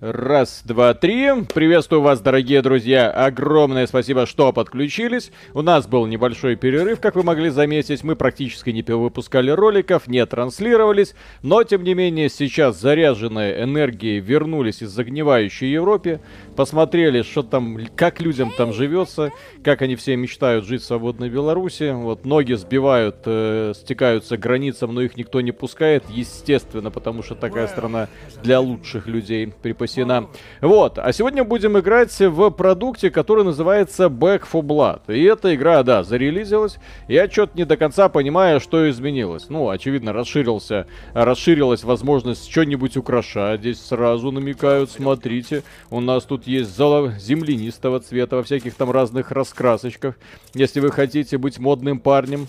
[0.00, 1.30] Раз, два, три.
[1.54, 3.10] Приветствую вас, дорогие друзья.
[3.10, 5.30] Огромное спасибо, что подключились.
[5.54, 8.02] У нас был небольшой перерыв, как вы могли заметить.
[8.02, 11.14] Мы практически не выпускали роликов, не транслировались.
[11.42, 16.20] Но, тем не менее, сейчас заряженные энергией вернулись из загнивающей Европе.
[16.56, 19.30] Посмотрели, что там, как людям там живется,
[19.62, 21.92] как они все мечтают жить в свободной Беларуси.
[21.94, 27.36] Вот ноги сбивают, э, стекаются к границам, но их никто не пускает, естественно, потому что
[27.36, 28.08] такая страна
[28.42, 30.28] для лучших людей припасена припасена.
[30.60, 35.14] Вот, а сегодня будем играть в продукте, который называется Back for Blood.
[35.14, 36.78] И эта игра, да, зарелизилась.
[37.08, 39.48] Я что-то не до конца понимаю, что изменилось.
[39.48, 43.60] Ну, очевидно, расширился, расширилась возможность что-нибудь украшать.
[43.60, 50.16] Здесь сразу намекают, смотрите, у нас тут есть землянистого цвета во всяких там разных раскрасочках.
[50.54, 52.46] Если вы хотите быть модным парнем,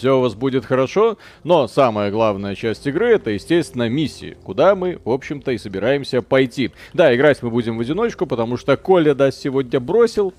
[0.00, 4.98] все у вас будет хорошо, но самая главная часть игры это, естественно, миссии, куда мы,
[5.04, 6.72] в общем-то, и собираемся пойти.
[6.94, 10.32] Да, играть мы будем в одиночку, потому что Коля, да, сегодня бросил.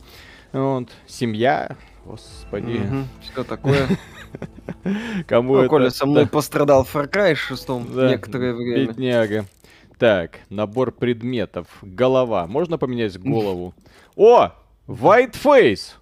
[0.52, 2.78] Вот, семья, господи.
[2.78, 3.88] Угу, что такое?
[5.28, 5.70] Кому ну, это?
[5.70, 8.88] Коля со мной пострадал в Far Cry 6 да, некоторое время.
[8.88, 9.46] Бедняга.
[10.00, 11.68] Так, набор предметов.
[11.84, 12.48] Голова.
[12.48, 13.76] Можно поменять голову?
[14.16, 14.50] О!
[14.88, 16.01] White Face!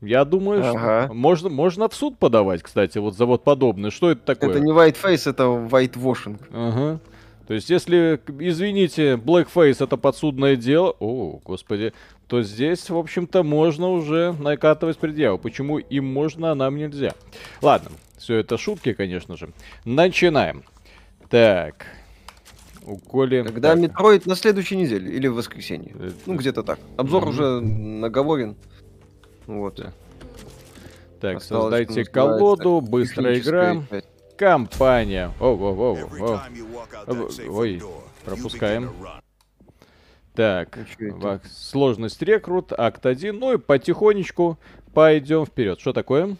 [0.00, 1.04] Я думаю, ага.
[1.04, 3.90] что можно, можно в суд подавать, кстати, вот за вот подобное.
[3.90, 4.50] Что это такое?
[4.50, 6.40] Это не whiteface, это whitewashing.
[6.52, 7.00] Ага.
[7.46, 11.92] То есть, если, извините, blackface это подсудное дело, о, господи,
[12.28, 15.36] то здесь, в общем-то, можно уже накатывать предъяву.
[15.36, 17.12] Почему им можно, а нам нельзя?
[17.60, 19.48] Ладно, все это шутки, конечно же.
[19.84, 20.62] Начинаем.
[21.28, 21.86] Так,
[22.86, 23.42] у Коли...
[23.42, 23.80] Когда так.
[23.80, 25.92] Metroid на следующей неделе или в воскресенье.
[25.92, 26.14] Это...
[26.26, 26.78] Ну, где-то так.
[26.96, 27.28] Обзор mm-hmm.
[27.28, 28.56] уже наговорен.
[29.50, 29.84] Вот.
[31.20, 33.82] Так, Осталось, создайте колоду, быстрая игра.
[34.38, 35.32] Компания.
[35.40, 36.40] О, о, о,
[37.08, 37.50] о.
[37.50, 37.82] Ой,
[38.24, 38.90] пропускаем.
[40.34, 40.78] Так,
[41.52, 43.38] сложность рекрут, акт 1.
[43.38, 44.58] Ну и потихонечку
[44.94, 45.80] пойдем вперед.
[45.80, 46.36] Что такое?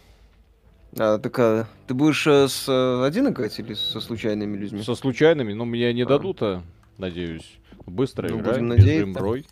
[0.97, 4.81] А, так а, ты будешь а, с а, один играть или со случайными людьми?
[4.83, 6.05] Со случайными, но меня не а.
[6.05, 6.63] дадут, а,
[6.97, 7.59] надеюсь.
[7.85, 9.45] Быстро ну, игра, режим Рой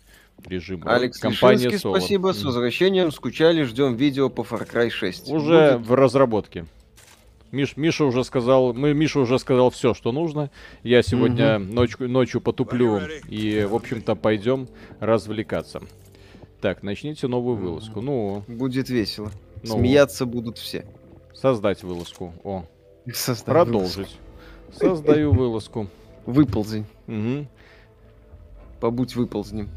[0.46, 0.82] режим.
[0.86, 5.30] Алекс Компания Лишинский, спасибо, с возвращением, скучали, ждем видео по Far Cry 6.
[5.30, 5.86] Уже Будет?
[5.86, 6.66] в разработке.
[7.52, 10.50] Миш, Миша уже сказал, мы, Миша уже сказал все, что нужно.
[10.82, 11.64] Я сегодня угу.
[11.64, 14.68] ночью, ночью потуплю и, в общем-то, пойдем
[15.00, 15.82] развлекаться.
[16.60, 18.00] Так, начните новую вылазку.
[18.00, 18.44] Ну.
[18.46, 19.32] Будет весело.
[19.62, 20.84] Ну, Смеяться будут все.
[21.34, 22.34] Создать вылазку.
[22.44, 22.64] О.
[23.12, 23.96] Создать Продолжить.
[23.96, 24.78] Вылазку.
[24.78, 25.88] Создаю вылазку.
[26.26, 26.84] Выползень.
[27.08, 27.46] Угу.
[28.80, 29.68] Побудь выползнем.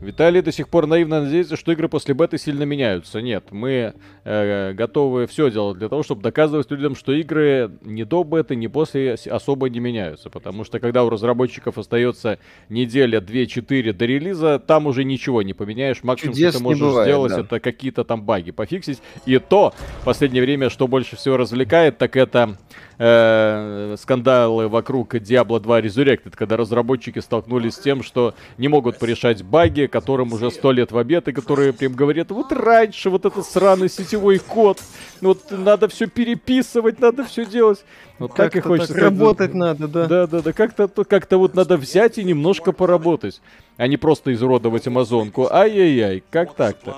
[0.00, 3.20] Виталий до сих пор наивно надеется, что игры после беты сильно меняются.
[3.20, 3.94] Нет, мы
[4.28, 8.66] э, готовы все делать для того, чтобы доказывать людям, что игры ни до беты, ни
[8.66, 10.28] после особо не меняются.
[10.28, 15.54] Потому что когда у разработчиков остается неделя, две, четыре до релиза, там уже ничего не
[15.54, 16.02] поменяешь.
[16.02, 17.40] Максимум, Чудес что ты можешь бывает, сделать, да.
[17.40, 19.00] это какие-то там баги пофиксить.
[19.24, 19.72] И то,
[20.02, 22.58] в последнее время, что больше всего развлекает, так это
[22.98, 29.42] э, скандалы вокруг Diablo 2 Resurrected, когда разработчики столкнулись с тем, что не могут порешать
[29.42, 33.46] баги, которым уже сто лет в обед, и которые прям говорят, вот раньше вот этот
[33.46, 34.80] сраный сетевой код,
[35.20, 37.84] вот надо все переписывать, надо все делать.
[38.18, 38.94] Вот так и хочется.
[38.94, 40.06] Так работать надо, да.
[40.06, 40.52] Да, да, да.
[40.52, 43.40] Как-то как-то вот надо взять и немножко поработать,
[43.76, 45.48] а не просто изуродовать Амазонку.
[45.50, 46.94] Ай-яй-яй, как так-то?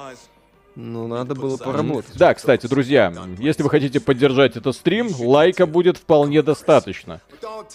[0.76, 2.16] Ну, надо было поработать.
[2.16, 7.20] Да, кстати, друзья, если вы хотите поддержать этот стрим, лайка будет вполне достаточно.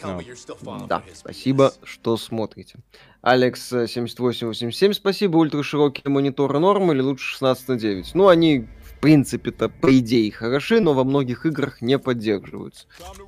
[0.02, 0.88] Ну.
[0.88, 2.80] Да, спасибо, что смотрите.
[3.22, 5.38] Алекс 7887, спасибо.
[5.38, 8.12] Ультраширокие мониторы норм или лучше 16 на 9?
[8.16, 8.68] Ну, они
[9.06, 12.88] принципе-то, по идее, хороши, но во многих играх не поддерживаются.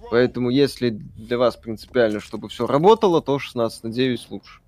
[0.10, 4.60] Поэтому, если для вас принципиально, чтобы все работало, то 16 на 9 лучше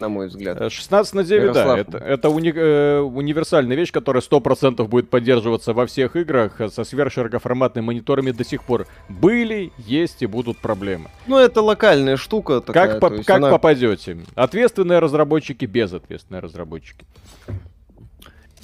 [0.00, 0.72] на мой взгляд.
[0.72, 1.66] 16 э, на 9, Ярослав.
[1.66, 6.58] да, это, это уни, э, универсальная вещь, которая 100% будет поддерживаться во всех играх.
[6.72, 11.10] Со сверхширокоформатными мониторами до сих пор были, есть и будут проблемы.
[11.26, 12.98] Ну, это локальная штука такая.
[12.98, 13.50] Как, по, как она...
[13.50, 14.18] попадете?
[14.34, 17.04] Ответственные разработчики, безответственные разработчики.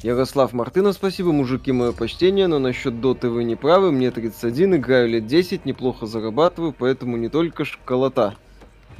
[0.02, 5.08] Ярослав Мартынов, спасибо, мужики, мое почтение, но насчет доты вы не правы, мне 31, играю
[5.08, 8.34] лет 10, неплохо зарабатываю, поэтому не только школота.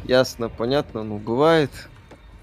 [0.05, 1.71] Ясно, понятно, ну бывает.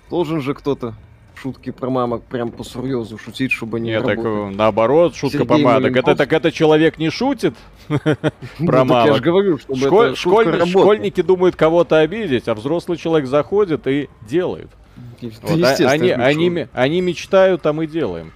[0.09, 0.93] Должен же кто-то
[1.35, 5.47] шутки про мамок прям по серьезу шутить, чтобы не Нет, так э, наоборот, шутка Сергей
[5.47, 5.97] про мамок.
[5.97, 7.55] Это так это человек не шутит
[7.87, 9.07] про мамок.
[9.07, 14.69] Я же говорю, чтобы Школьники думают кого-то обидеть, а взрослый человек заходит и делает.
[15.21, 18.31] Вот, а, они, они, они мечтают, а мы делаем.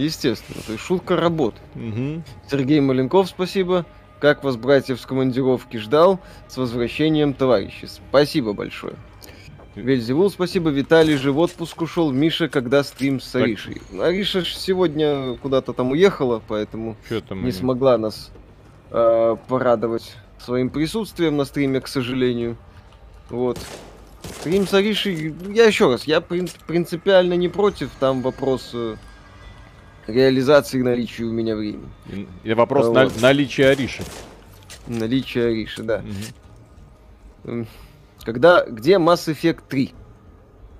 [0.00, 1.62] Естественно, то есть шутка работает.
[1.74, 2.22] Угу.
[2.50, 3.84] Сергей Маленков, спасибо.
[4.18, 6.20] Как вас, братьев, с командировки ждал?
[6.48, 7.86] С возвращением, товарищи.
[7.86, 8.94] Спасибо большое.
[9.74, 10.70] Вельзевул, спасибо.
[10.70, 12.10] Виталий же в отпуск ушел.
[12.10, 13.80] Миша, когда стрим с Аришей?
[13.90, 14.00] Так...
[14.00, 17.52] Ариша сегодня куда-то там уехала, поэтому не они?
[17.52, 18.30] смогла нас
[18.90, 22.56] э, порадовать своим присутствием на стриме, к сожалению.
[23.30, 23.58] Вот.
[24.40, 28.96] Стрим с Аришей, я еще раз, я принципиально не против, там вопрос э,
[30.10, 31.88] реализации наличия у меня времени.
[32.44, 32.94] И вопрос вот.
[32.94, 34.02] на, наличия Ариши.
[34.86, 36.02] Наличие Ариши, да.
[37.44, 37.66] Угу.
[38.24, 39.94] Когда, где Mass Effect 3?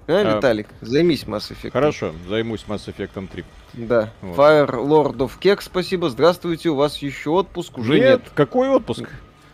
[0.06, 1.70] А, а, Виталик, займись Mass Effect.
[1.70, 3.44] Хорошо, займусь Mass Effect 3.
[3.74, 4.12] Да.
[4.22, 4.36] Вот.
[4.36, 6.10] Fire Lord of Kek, спасибо.
[6.10, 7.78] Здравствуйте, у вас еще отпуск?
[7.78, 8.22] Уже нет.
[8.22, 8.32] нет.
[8.34, 9.08] Какой отпуск?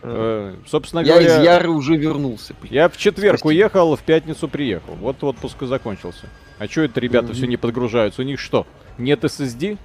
[0.08, 1.28] Э, собственно я говоря...
[1.28, 2.54] Я из Яры уже вернулся.
[2.70, 3.48] Я в четверг Спасибо.
[3.48, 4.94] уехал, в пятницу приехал.
[4.94, 6.28] Вот отпуск и закончился.
[6.58, 7.34] А что это ребята mm-hmm.
[7.34, 8.22] все не подгружаются?
[8.22, 8.66] У них что,
[8.98, 9.78] нет SSD?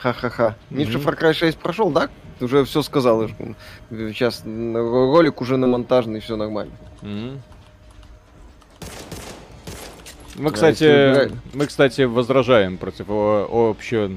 [0.00, 0.56] Ха-ха-ха.
[0.70, 0.76] Mm-hmm.
[0.76, 2.08] Ниша Far Cry 6 прошел, да?
[2.40, 3.28] Уже все сказал.
[3.90, 6.72] Сейчас ролик уже на монтажный, все нормально.
[7.02, 7.38] Mm-hmm.
[10.36, 14.10] Мы, кстати, мы, кстати, возражаем против общего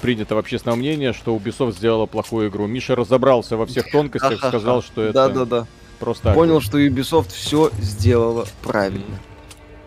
[0.00, 2.66] принятого общественного мнения, что Ubisoft сделала плохую игру.
[2.66, 5.66] Миша разобрался во всех тонкостях, сказал, что это да, да, да.
[5.98, 6.32] просто...
[6.32, 9.18] Понял, что Ubisoft все сделала правильно.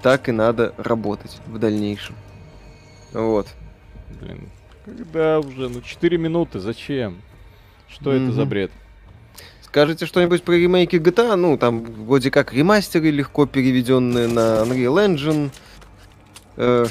[0.01, 2.16] Так и надо работать в дальнейшем.
[3.13, 3.48] Вот.
[4.22, 4.50] Блин,
[4.86, 5.69] когда уже?
[5.69, 7.22] Ну, 4 минуты, зачем?
[7.89, 8.24] Что mm-hmm.
[8.24, 8.72] это за бред?
[9.62, 11.36] Скажите что-нибудь про ремейки GTA?
[11.36, 15.51] Ну, там вроде как ремастеры легко переведенные на Unreal Engine.
[16.56, 16.86] Э,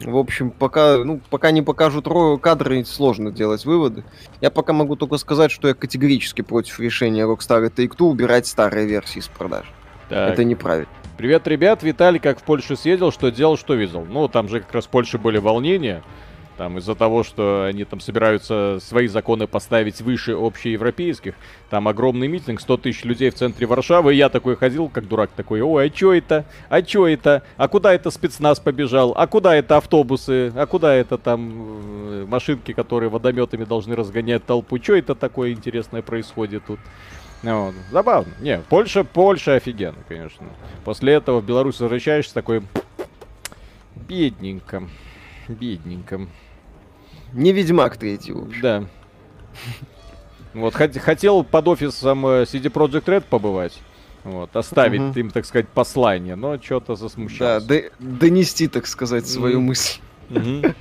[0.00, 2.06] в общем, пока, ну, пока не покажут
[2.40, 4.04] кадры, сложно делать выводы.
[4.40, 8.86] Я пока могу только сказать, что я категорически против решения Rockstar и Take-Two убирать старые
[8.86, 9.66] версии с продаж.
[10.08, 10.32] Так.
[10.32, 10.88] Это неправильно.
[11.16, 11.82] Привет, ребят.
[11.82, 14.04] Виталий как в Польшу съездил, что делал, что видел.
[14.08, 16.02] Ну, там же как раз в Польше были волнения.
[16.56, 21.34] Там из-за того, что они там собираются свои законы поставить выше общеевропейских.
[21.68, 24.14] Там огромный митинг, 100 тысяч людей в центре Варшавы.
[24.14, 26.46] И я такой ходил, как дурак такой, ой, а чё это?
[26.70, 27.42] А чё это?
[27.58, 29.12] А куда это спецназ побежал?
[29.16, 30.52] А куда это автобусы?
[30.56, 34.78] А куда это там э, машинки, которые водометами должны разгонять толпу?
[34.78, 36.80] Чё это такое интересное происходит тут?
[37.42, 37.74] Вот.
[37.90, 38.32] Забавно.
[38.40, 40.46] Не, Польша, Польша офигенно, конечно.
[40.84, 42.62] После этого в Беларусь возвращаешься такой
[43.94, 44.88] бедненько.
[45.48, 46.26] Бедненько.
[47.36, 48.62] Не Ведьмак третий, в общем.
[48.62, 48.84] Да.
[50.54, 53.78] Вот, хотел под офисом э, CD Project Red побывать.
[54.24, 55.18] Вот, оставить угу.
[55.20, 57.66] им, так сказать, послание, но что-то засмущался.
[57.66, 60.00] Да, донести, так сказать, свою мысль.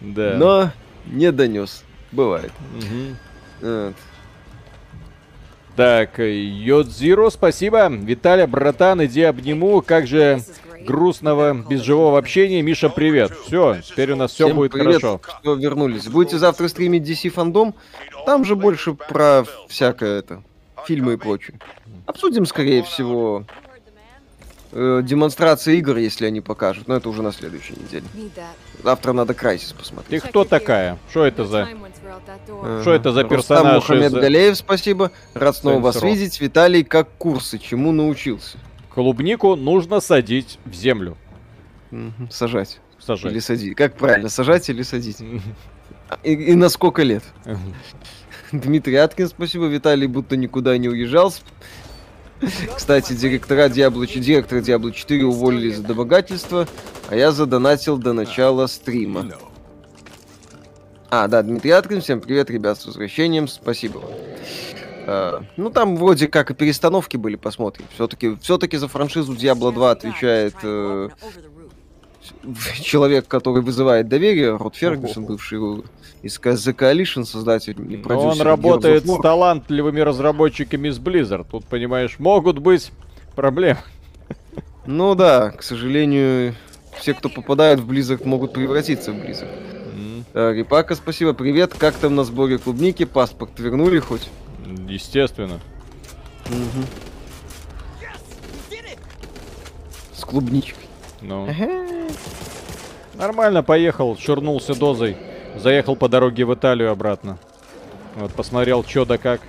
[0.00, 0.36] Да.
[0.38, 0.70] Но
[1.04, 1.84] не донес.
[2.10, 2.52] Бывает.
[5.76, 7.88] Так, Йодзиро, спасибо.
[7.88, 9.82] Виталя, братан, иди обниму.
[9.82, 10.40] Как же
[10.84, 12.62] грустного, без живого общения.
[12.62, 13.32] Миша, привет.
[13.46, 15.20] Все, теперь у нас все будет привет, хорошо.
[15.40, 16.08] Что вернулись.
[16.08, 17.74] Будете завтра стримить DC фандом?
[18.26, 20.42] Там же больше про всякое это,
[20.86, 21.58] фильмы и прочее.
[22.06, 23.44] Обсудим, скорее всего,
[24.72, 26.88] э, демонстрации игр, если они покажут.
[26.88, 28.04] Но это уже на следующей неделе.
[28.82, 30.22] Завтра надо Крайсис посмотреть.
[30.22, 30.98] Ты кто такая?
[31.10, 31.68] Что это за...
[32.82, 33.76] Что это за персонаж?
[33.76, 34.18] Мухаммед из...
[34.18, 35.10] Галеев, спасибо.
[35.34, 36.40] Рад снова вас видеть.
[36.40, 37.58] Виталий, как курсы?
[37.58, 38.58] Чему научился?
[39.00, 41.16] Клубнику нужно садить в землю.
[42.28, 42.80] Сажать.
[42.98, 43.32] Сажать.
[43.32, 43.74] Или садить.
[43.74, 45.22] Как правильно, сажать или садить?
[46.22, 47.22] И, и на сколько лет?
[48.52, 49.68] Дмитрий Аткин, спасибо.
[49.68, 51.32] Виталий будто никуда не уезжал.
[52.76, 56.68] Кстати, директора Diablo, директора Diablo 4 уволили за домогательство,
[57.08, 59.30] а я задонатил до начала стрима.
[61.08, 64.02] А, да, Дмитрий Аткин, всем привет, ребят, с возвращением, спасибо
[65.10, 65.42] вам.
[65.42, 67.86] Uh, ну, там вроде как и перестановки были, посмотрим.
[67.94, 71.10] Все-таки все за франшизу Diablo 2 отвечает uh,
[72.82, 75.58] человек, который вызывает доверие, Род Фергюсон, бывший
[76.22, 78.28] из The Coalition, создатель и продюсер.
[78.28, 81.46] он работает с талантливыми разработчиками из Blizzard.
[81.50, 82.92] Тут, понимаешь, могут быть
[83.34, 83.80] проблемы.
[84.86, 86.54] Ну да, к сожалению,
[86.98, 89.48] все, кто попадают в Blizzard, могут превратиться в Blizzard.
[90.34, 90.54] Mm.
[90.54, 91.74] Рипака, спасибо, привет.
[91.76, 93.04] Как там на сборе клубники?
[93.04, 94.28] Паспорт вернули хоть?
[94.88, 95.60] Естественно.
[96.46, 96.84] Угу.
[100.14, 100.84] С клубничкой.
[101.22, 101.48] Ну.
[101.48, 102.10] Ага.
[103.14, 105.16] Нормально поехал, шурнулся дозой.
[105.56, 107.38] Заехал по дороге в Италию обратно.
[108.16, 109.40] Вот, посмотрел, что да как.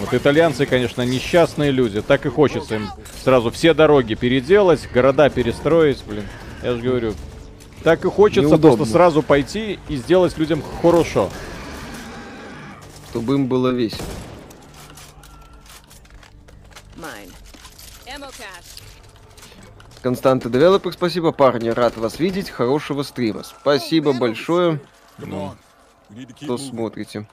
[0.00, 2.02] Вот итальянцы, конечно, несчастные люди.
[2.02, 2.88] Так и хочется им
[3.24, 6.24] сразу все дороги переделать, города перестроить, блин.
[6.62, 7.14] Я же говорю.
[7.82, 8.76] Так и хочется Неудобно.
[8.76, 11.30] просто сразу пойти и сделать людям хорошо
[13.08, 14.06] чтобы им было весело.
[20.02, 23.42] Константа Девелопер, спасибо, парни, рад вас видеть, хорошего стрима.
[23.42, 24.80] Спасибо большое,
[25.18, 25.54] ну,
[26.40, 27.26] что смотрите.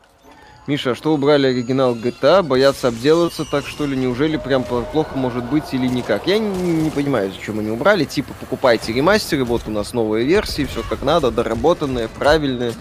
[0.66, 2.42] Миша, а что убрали оригинал GTA?
[2.42, 3.98] Боятся обделаться, так что ли?
[3.98, 6.26] Неужели прям плохо может быть или никак?
[6.26, 8.06] Я не, не понимаю, зачем они убрали.
[8.06, 12.74] Типа, покупайте ремастеры, вот у нас новые версии, все как надо, доработанные, правильные,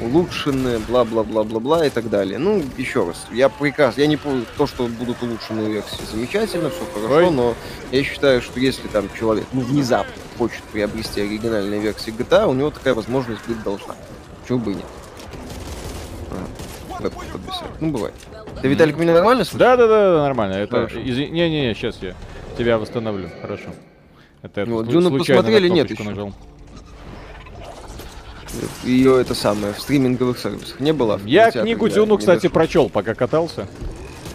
[0.00, 2.38] улучшенные, бла-бла-бла-бла-бла и так далее.
[2.38, 6.84] Ну, еще раз, я прекрасно, я не помню, то, что будут улучшенные версии, замечательно, все
[6.94, 7.30] хорошо, Ой.
[7.30, 7.54] но
[7.92, 12.70] я считаю, что если там человек, ну, внезапно хочет приобрести оригинальные версии GTA, у него
[12.70, 13.94] такая возможность быть должна.
[14.46, 14.84] Чего бы и нет.
[17.80, 18.14] Ну, бывает.
[18.62, 19.58] Ты, Виталик, меня нормально слышишь?
[19.58, 20.54] Да, да, да, нормально.
[20.54, 20.88] Это...
[20.94, 22.14] Не-не-не, сейчас я
[22.56, 23.28] тебя восстановлю.
[23.40, 23.70] Хорошо.
[24.42, 26.02] Это вот, Дюну посмотрели, нет еще.
[26.02, 26.32] Нажал.
[28.84, 31.20] Ее это самое, в стриминговых сервисах не было?
[31.24, 33.66] Я книгу Дюну, кстати, прочел, пока катался.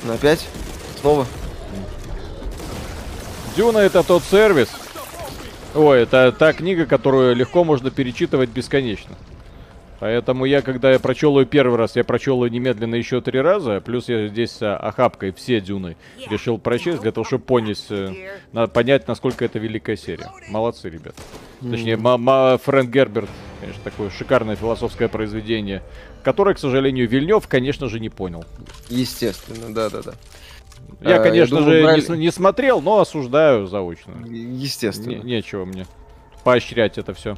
[0.03, 0.45] Ну, опять?
[1.01, 1.25] Снова?
[3.55, 4.69] Дюна это тот сервис.
[5.73, 9.15] Ой, это та книга, которую легко можно перечитывать бесконечно.
[10.01, 13.81] Поэтому я, когда я прочел ее первый раз, я прочел ее немедленно еще три раза.
[13.81, 15.95] Плюс я здесь а, охапкой все дюны
[16.27, 18.11] решил прочесть, для того, чтобы понять, э,
[18.51, 20.31] надо понять, насколько это великая серия.
[20.49, 21.13] Молодцы, ребят.
[21.61, 21.97] Точнее.
[21.97, 23.29] Фрэнк Герберт,
[23.59, 25.83] конечно, такое шикарное философское произведение,
[26.23, 28.43] которое, к сожалению, Вильнев, конечно же, не понял.
[28.89, 30.13] Естественно, да-да-да.
[31.01, 32.17] Я, а, конечно я думаю, же, брали...
[32.17, 34.13] не, не смотрел, но осуждаю заочно.
[34.25, 35.21] Естественно.
[35.21, 35.85] Не, нечего мне
[36.43, 37.37] поощрять это все.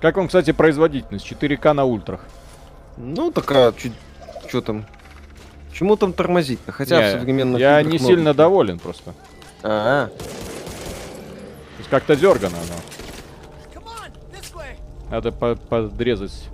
[0.00, 1.30] Как вам, кстати, производительность?
[1.30, 2.20] 4К на ультрах.
[2.96, 3.92] Ну, такая, чуть,
[4.48, 4.86] что там?
[5.72, 6.72] Чему там тормозить-то?
[6.72, 8.04] Хотя не, в современных Я не много.
[8.04, 9.14] сильно доволен просто.
[9.62, 10.08] А, -а.
[10.08, 13.82] То есть как-то дергано оно.
[15.10, 16.48] Надо по подрезать.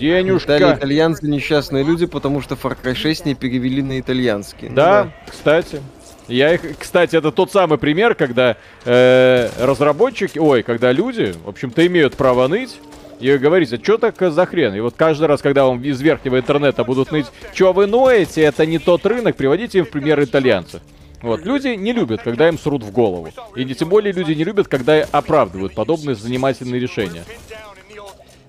[0.00, 0.58] Денюшка.
[0.58, 4.68] Италия, итальянцы несчастные люди, потому что Far Cry 6 не перевели на итальянский.
[4.68, 5.30] Да, ну, да.
[5.30, 5.80] кстати.
[6.28, 11.86] Я их, кстати, это тот самый пример, когда э, разработчики, ой, когда люди, в общем-то,
[11.86, 12.78] имеют право ныть
[13.20, 14.74] и говорить, а что так за хрен?
[14.74, 18.66] И вот каждый раз, когда вам из верхнего интернета будут ныть, что вы ноете, это
[18.66, 20.82] не тот рынок, приводите им в пример итальянцев.
[21.22, 23.30] Вот, люди не любят, когда им срут в голову.
[23.54, 27.24] И не, тем более люди не любят, когда оправдывают подобные занимательные решения.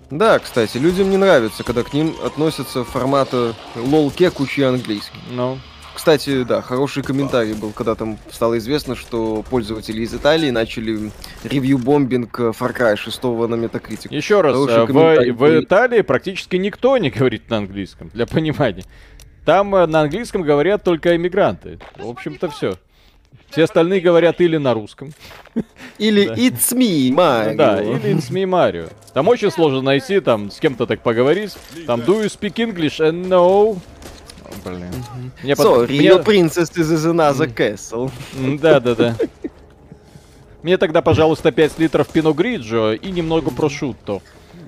[0.09, 5.19] Да, кстати, людям не нравится, когда к ним относятся формата лол-кек учи английский.
[5.29, 5.53] Ну.
[5.53, 5.57] No.
[5.97, 11.11] Кстати, да, хороший комментарий был, когда там стало известно, что пользователи из Италии начали
[11.43, 14.13] ревью-бомбинг Far Cry 6 на Metacritic.
[14.15, 18.83] Еще раз, э, в, в Италии практически никто не говорит на английском, для понимания.
[19.43, 21.79] Там э, на английском говорят только иммигранты.
[21.97, 22.75] В общем-то, все.
[23.49, 25.13] Все остальные говорят или на русском.
[25.97, 27.55] Или It's me, Mario.
[27.55, 28.91] Да, или It's me, Mario.
[29.15, 31.57] Там очень сложно найти, там, с кем-то так поговорить.
[31.87, 32.99] Там, do you speak English?
[32.99, 33.79] And no.
[34.63, 34.93] Блин.
[35.43, 36.07] Мне Sorry, Мне...
[36.07, 38.11] your princess is another castle.
[38.59, 39.15] Да-да-да.
[40.63, 44.21] Мне тогда, пожалуйста, 5 литров пино гриджо и немного прошутто.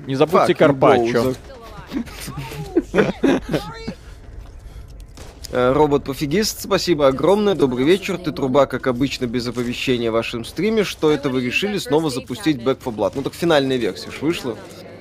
[0.08, 1.34] Не забудьте карпаччо.
[5.52, 8.20] Э, Робот-пофигист, спасибо огромное, добрый вечер.
[8.20, 10.84] Ты труба, как обычно, без оповещения в вашем стриме.
[10.84, 13.14] Что это вы решили снова запустить Back for Blood?
[13.16, 14.56] Ну так финальная версия ж вышла.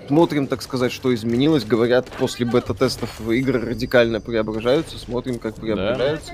[0.08, 1.66] Смотрим, так сказать, что изменилось.
[1.66, 4.98] Говорят, после бета-тестов игры радикально преображаются.
[4.98, 6.32] Смотрим, как преображаются.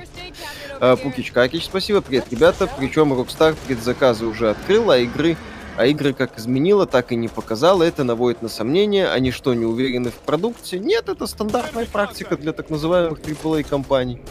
[0.79, 0.95] Да.
[0.95, 2.01] Пукич Какич, спасибо.
[2.01, 2.71] Привет, ребята.
[2.79, 5.37] Причем Rockstar предзаказы уже открыл, а игры
[5.77, 7.83] а игры как изменила, так и не показала.
[7.83, 9.09] Это наводит на сомнения.
[9.09, 10.79] Они что, не уверены в продукте?
[10.79, 14.23] Нет, это стандартная практика для так называемых AAA компаний.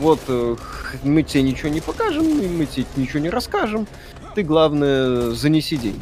[0.00, 0.56] Вот, э,
[1.04, 3.86] мы тебе ничего не покажем, мы тебе ничего не расскажем.
[4.34, 6.00] Ты, главное, занеси деньги.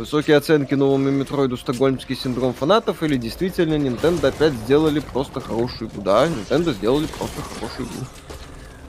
[0.00, 6.00] Высокие оценки новому Метроиду Стокгольмский синдром фанатов или действительно Nintendo опять сделали просто хорошую игру?
[6.00, 8.06] Да, Nintendo сделали просто хорошую игру.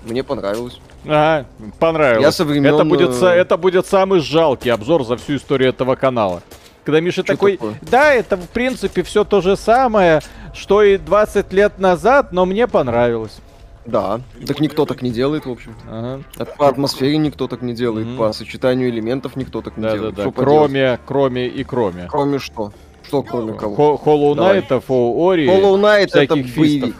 [0.05, 0.79] Мне понравилось.
[1.03, 1.45] Ага,
[1.79, 2.23] понравилось.
[2.23, 2.73] Я со времен...
[2.73, 6.43] это, будет, это будет самый жалкий обзор за всю историю этого канала.
[6.85, 7.73] Когда Миша что такой, такое?
[7.81, 10.21] да, это в принципе все то же самое,
[10.53, 13.37] что и 20 лет назад, но мне понравилось.
[13.85, 15.75] Да, так никто так не делает, в общем.
[15.89, 16.21] Ага.
[16.57, 18.17] По атмосфере никто так не делает, mm-hmm.
[18.17, 20.15] по сочетанию элементов никто так не да, делает.
[20.15, 20.31] Да, да.
[20.31, 22.07] Кроме, кроме и кроме.
[22.07, 22.71] Кроме что?
[23.03, 23.99] Что кроме кого?
[24.03, 25.47] Hollow Knight, Ори.
[25.47, 26.95] Hollow Knight это боевик.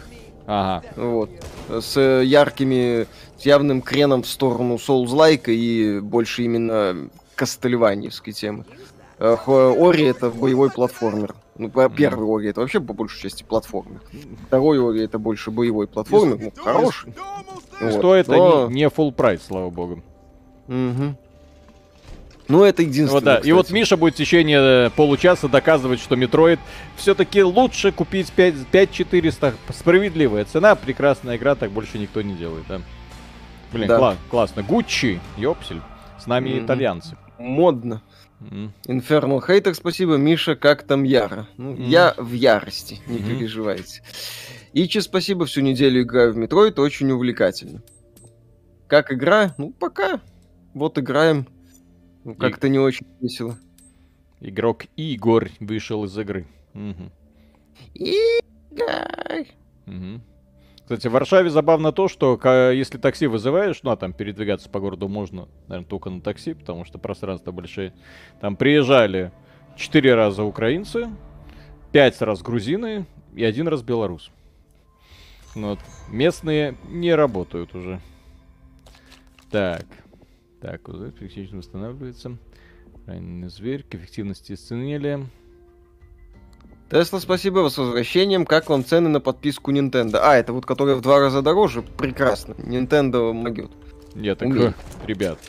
[0.48, 0.84] Ага.
[0.96, 1.30] Вот.
[1.70, 3.06] С яркими,
[3.38, 8.66] с явным креном в сторону Souls-like и больше именно кастельваньевской темы.
[9.22, 11.36] Э, Ori это боевой платформер.
[11.56, 14.02] Ну, первый Ori это вообще по большей части платформер.
[14.48, 17.14] Второй Ori это больше боевой платформер, ну, хороший.
[17.92, 18.70] Стоит вот, но...
[18.72, 20.02] не full price, слава богу.
[20.68, 21.16] Угу.
[22.48, 23.12] Ну, это единственное.
[23.12, 23.38] Вот, да.
[23.38, 26.60] И вот Миша будет в течение э, получаса доказывать, что Metroid
[26.96, 29.54] все-таки лучше купить 5, 5400.
[29.70, 32.82] Справедливая цена, прекрасная игра, так больше никто не делает, да.
[33.72, 34.00] Блин, да.
[34.00, 34.64] Кла- классно.
[34.64, 35.82] Гуччи, ёпсель.
[36.20, 36.66] С нами mm-hmm.
[36.66, 37.18] итальянцы.
[37.38, 38.02] Модно.
[38.88, 40.16] Infernal Hater, спасибо.
[40.16, 41.48] Миша, как там Яра?
[41.58, 41.84] Ну, mm.
[41.84, 43.28] Я в ярости, не mm-hmm.
[43.28, 44.04] переживайте.
[44.74, 47.84] Ичи, спасибо, всю неделю играю в метро, это очень увлекательно.
[48.88, 49.54] Как игра?
[49.58, 50.22] Ну, пока.
[50.74, 51.48] Вот играем.
[52.24, 53.58] Ну, как-то не очень весело.
[54.40, 56.48] Игрок Игорь вышел из игры.
[56.74, 57.12] Угу.
[57.94, 59.48] Игорь.
[59.88, 60.22] Угу.
[60.84, 62.38] Кстати, в Варшаве забавно то, что
[62.72, 66.84] если такси вызываешь, ну а там передвигаться по городу можно, наверное, только на такси, потому
[66.84, 67.94] что пространства большие.
[68.42, 69.32] Там приезжали
[69.78, 71.10] четыре раза украинцы,
[71.92, 74.32] пять раз грузины и один раз белорус.
[75.56, 75.80] Ну вот.
[76.10, 78.02] Местные не работают уже.
[79.50, 79.86] Так.
[80.62, 82.38] Так, вот частично восстанавливается.
[83.06, 85.26] Раненый зверь, к эффективности исцеления.
[86.92, 88.46] Тесла, спасибо вас с возвращением.
[88.46, 90.20] Как вам цены на подписку Nintendo?
[90.22, 91.84] А, это вот которая в два раза дороже?
[91.84, 92.52] Прекрасно.
[92.52, 93.72] Nintendo могет.
[94.14, 94.76] Нет, так, Умеет.
[95.08, 95.40] ребят,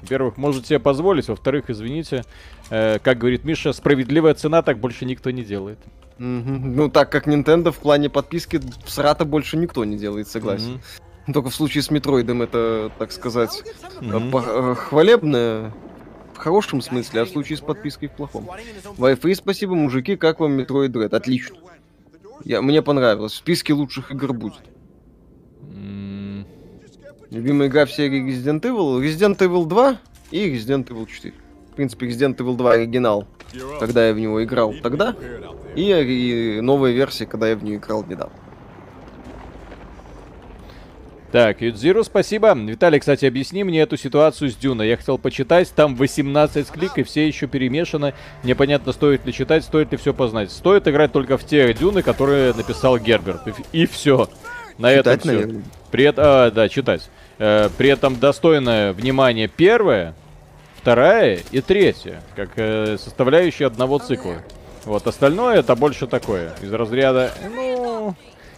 [0.00, 2.24] во-первых, может себе позволить, во-вторых, извините,
[2.70, 5.78] э, как говорит Миша, справедливая цена так больше никто не делает.
[6.18, 6.24] Угу.
[6.24, 10.80] Ну, так как Nintendo в плане подписки срата больше никто не делает, согласен.
[11.26, 11.32] Угу.
[11.34, 13.62] Только в случае с Метроидом это, так сказать,
[14.00, 14.74] угу.
[14.74, 15.74] хвалебное
[16.42, 18.48] хорошем смысле, а в случае с подпиской в плохом.
[18.98, 21.14] Wi-Fi спасибо, мужики, как вам Metroid Dread?
[21.14, 21.56] Отлично.
[22.44, 23.32] Я, мне понравилось.
[23.32, 24.62] В списке лучших игр будет.
[25.60, 26.44] Mm.
[27.30, 29.00] Любимая игра в серии Resident Evil?
[29.00, 29.98] Resident Evil 2
[30.32, 31.34] и Resident Evil 4.
[31.70, 33.26] В принципе, Resident Evil 2 оригинал,
[33.78, 35.14] когда я в него играл тогда,
[35.76, 38.34] и, и новая версия, когда я в нее играл недавно.
[41.32, 42.52] Так, Юдзиру, спасибо.
[42.52, 44.88] Виталий, кстати, объясни мне эту ситуацию с Дюной.
[44.88, 48.12] Я хотел почитать, там 18 клик и все еще перемешаны.
[48.42, 50.50] Непонятно, стоит ли читать, стоит ли все познать.
[50.52, 53.48] Стоит играть только в те Дюны, которые написал Герберт.
[53.48, 54.28] И, и все.
[54.76, 55.32] На читать, этом все.
[55.32, 55.62] Наверное.
[55.90, 57.08] При этом, а, да, читать.
[57.38, 60.14] Э, при этом достойное внимание первая,
[60.76, 64.42] вторая и третья, как э, составляющие одного цикла.
[64.84, 67.91] Вот, остальное это больше такое, из разряда, ну,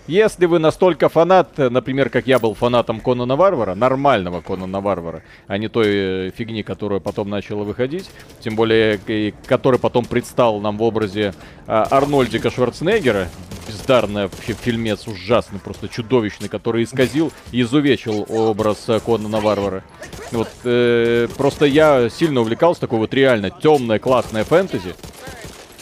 [0.07, 5.59] если вы настолько фанат, например, как я был фанатом Конана Варвара, нормального Конана Варвара, а
[5.59, 8.99] не той э, фигни, которая потом начала выходить, тем более,
[9.47, 11.35] который потом предстал нам в образе
[11.67, 13.29] а, Арнольдика Шварценеггера,
[13.67, 19.83] бездарный вообще фильмец, ужасный, просто чудовищный, который исказил и изувечил образ э, Конана Варвара.
[20.33, 24.95] Вот, э, просто я сильно увлекался такой вот реально темное, классное фэнтези.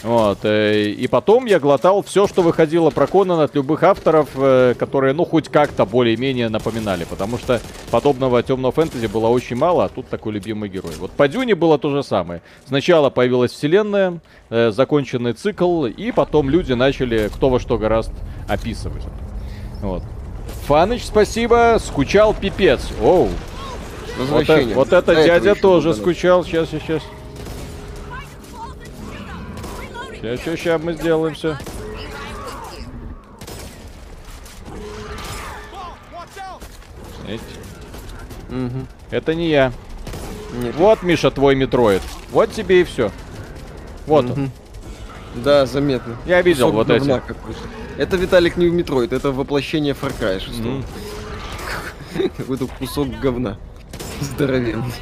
[0.03, 4.75] Вот, э, и потом я глотал все, что выходило про Конан от любых авторов, э,
[4.77, 7.61] которые, ну, хоть как-то более-менее напоминали, потому что
[7.93, 10.95] подобного темного фэнтези было очень мало, а тут такой любимый герой.
[10.99, 12.43] Вот по Дюне было то же самое.
[12.67, 14.19] Сначала появилась вселенная,
[14.51, 18.15] э, законченный цикл, и потом люди начали кто во что гораздо
[18.49, 19.05] описывать.
[19.83, 20.03] Вот.
[20.67, 22.81] Фаныч, спасибо, скучал пипец.
[23.01, 23.29] Оу.
[24.19, 26.83] Вот, вот это дядя тоже скучал, сейчас, сейчас.
[26.83, 27.03] Сейчас,
[30.23, 31.57] сейчас, сейчас мы сделаем все.
[38.51, 38.87] Угу.
[39.11, 39.73] Это не я.
[40.53, 40.75] Нет.
[40.77, 42.03] Вот, Миша, твой метроид.
[42.31, 43.11] Вот тебе и все.
[44.07, 44.35] Вот угу.
[44.35, 44.51] он.
[45.35, 46.17] Да, заметно.
[46.27, 47.23] Я видел Кусок вот эти.
[47.99, 50.59] Это Виталик не в Metroid, это воплощение Far Cry 6.
[50.59, 50.85] Mm.
[52.37, 53.59] Какой-то кусок говна.
[54.21, 54.93] Здоровенный.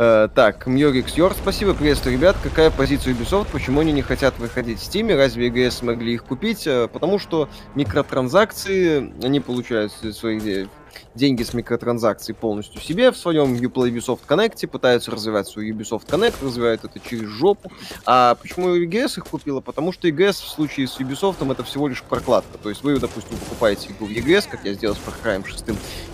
[0.00, 2.36] Э, так, Мьорикс Йор, спасибо, приветствую, ребят.
[2.40, 3.48] Какая позиция Ubisoft?
[3.50, 5.12] Почему они не хотят выходить в Steam?
[5.16, 6.68] Разве EGS смогли их купить?
[6.68, 10.68] Э, потому что микротранзакции, они получают свои
[11.16, 16.34] деньги с микротранзакций полностью себе в своем Uplay Ubisoft Connect, пытаются развивать свой Ubisoft Connect,
[16.44, 17.72] развивают это через жопу.
[18.06, 19.60] А почему EGS их купила?
[19.60, 22.56] Потому что EGS в случае с Ubisoft это всего лишь прокладка.
[22.62, 25.64] То есть вы, допустим, покупаете игру в EGS, как я сделал с Far Cry 6,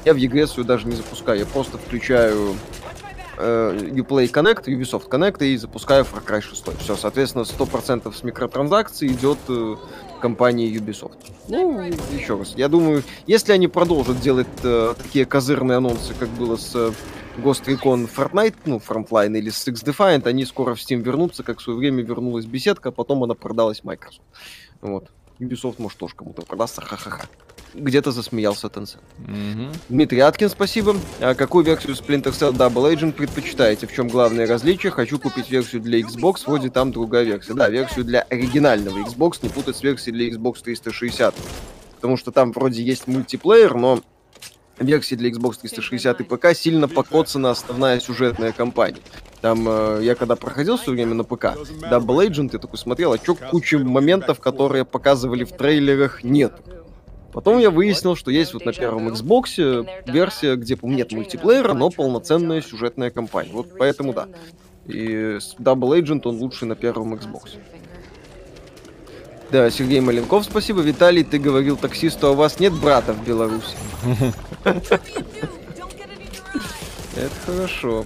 [0.06, 2.56] я в EGS ее даже не запускаю, я просто включаю
[3.36, 6.78] э, Uplay Connect, Ubisoft Connect и запускаю Far Cry 6.
[6.80, 9.76] Все, соответственно, 100% с микротранзакций идет э,
[10.20, 11.18] компании Ubisoft.
[11.48, 11.80] Ну,
[12.12, 16.74] еще раз, я думаю, если они продолжат делать э, такие козырные анонсы, как было с
[16.74, 16.92] э,
[17.38, 21.62] Ghost Recon Fortnite, ну, Frontline или с X-Defiant, они скоро в Steam вернутся, как в
[21.62, 24.22] свое время вернулась беседка, а потом она продалась Microsoft.
[24.80, 25.10] Вот.
[25.38, 27.26] Ubisoft, может, тоже кому-то продастся, ха-ха-ха
[27.74, 29.00] где-то засмеялся Tencent.
[29.18, 29.76] Mm-hmm.
[29.88, 30.96] Дмитрий Аткин, спасибо.
[31.20, 33.86] А какую версию Splinter Cell Double Agent предпочитаете?
[33.86, 34.92] В чем главное различие?
[34.92, 37.54] Хочу купить версию для Xbox, вроде там другая версия.
[37.54, 41.34] Да, версию для оригинального Xbox, не путать с версией для Xbox 360.
[41.96, 44.00] Потому что там вроде есть мультиплеер, но
[44.78, 49.00] версии для Xbox 360 и ПК сильно покоцана основная сюжетная кампания.
[49.40, 51.56] Там э, я когда проходил все время на ПК,
[51.90, 56.52] Double Agent, я такой смотрел, а чё куча моментов, которые показывали в трейлерах, нет.
[57.34, 62.62] Потом я выяснил, что есть вот на первом Xbox версия, где нет мультиплеера, но полноценная
[62.62, 63.50] сюжетная кампания.
[63.52, 64.28] Вот поэтому да.
[64.86, 67.58] И Double Agent он лучший на первом Xbox.
[69.50, 70.80] Да, Сергей Маленков, спасибо.
[70.80, 73.76] Виталий, ты говорил таксисту, а у вас нет брата в Беларуси.
[77.16, 78.04] Это хорошо.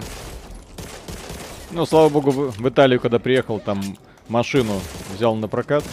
[1.71, 3.83] Ну, слава богу, в Италию, когда приехал, там
[4.29, 4.81] машину
[5.15, 5.85] взял на прокат.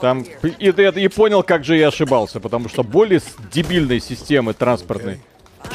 [0.00, 3.20] Там и, и, и понял, как же я ошибался, потому что более
[3.52, 5.20] дебильной системы транспортной,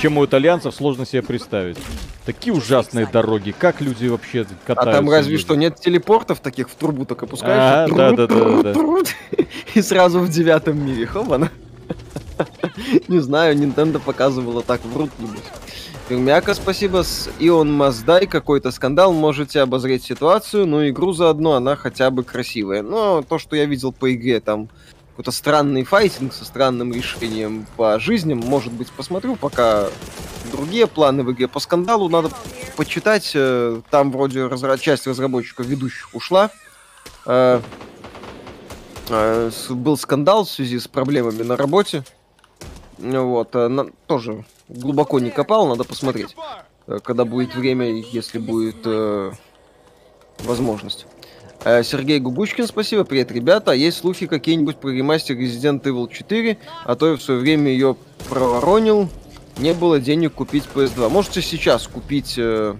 [0.02, 1.78] чем у итальянцев, сложно себе представить.
[2.26, 4.92] Такие ужасные дороги, как люди вообще катаются.
[4.92, 5.44] А там разве люди?
[5.44, 7.92] что нет телепортов таких, в трубу так опускаешь.
[7.92, 8.74] А, да, да, да, да.
[9.76, 11.52] И сразу в девятом мире, хобана.
[13.08, 15.44] Не знаю, Nintendo показывала так, врут нибудь.
[16.08, 17.04] Пермяка, спасибо.
[17.04, 19.12] С Ион Маздай какой-то скандал.
[19.12, 20.68] Можете обозреть ситуацию.
[20.68, 22.84] Ну, игру заодно, она хотя бы красивая.
[22.84, 24.70] Но то, что я видел по игре, там
[25.10, 28.38] какой-то странный файтинг со странным решением по жизням.
[28.38, 29.88] Может быть, посмотрю, пока
[30.52, 31.48] другие планы в игре.
[31.48, 32.30] По скандалу надо
[32.78, 33.32] почитать.
[33.34, 34.78] Э, там вроде разра...
[34.78, 36.52] часть разработчиков ведущих ушла.
[37.26, 37.62] Э,
[39.10, 42.04] э, был скандал в связи с проблемами на работе.
[43.00, 43.56] Вот,
[44.06, 46.36] тоже глубоко не копал, надо посмотреть,
[46.88, 49.32] э, когда будет время, если будет э,
[50.40, 51.06] возможность.
[51.64, 53.04] Э, Сергей Губучкин, спасибо.
[53.04, 53.72] Привет, ребята.
[53.72, 56.58] А есть слухи какие-нибудь про ремастер Resident Evil 4?
[56.84, 57.96] А то я в свое время ее
[58.30, 59.10] проворонил.
[59.58, 61.10] Не было денег купить PS2.
[61.10, 62.76] Можете сейчас купить э,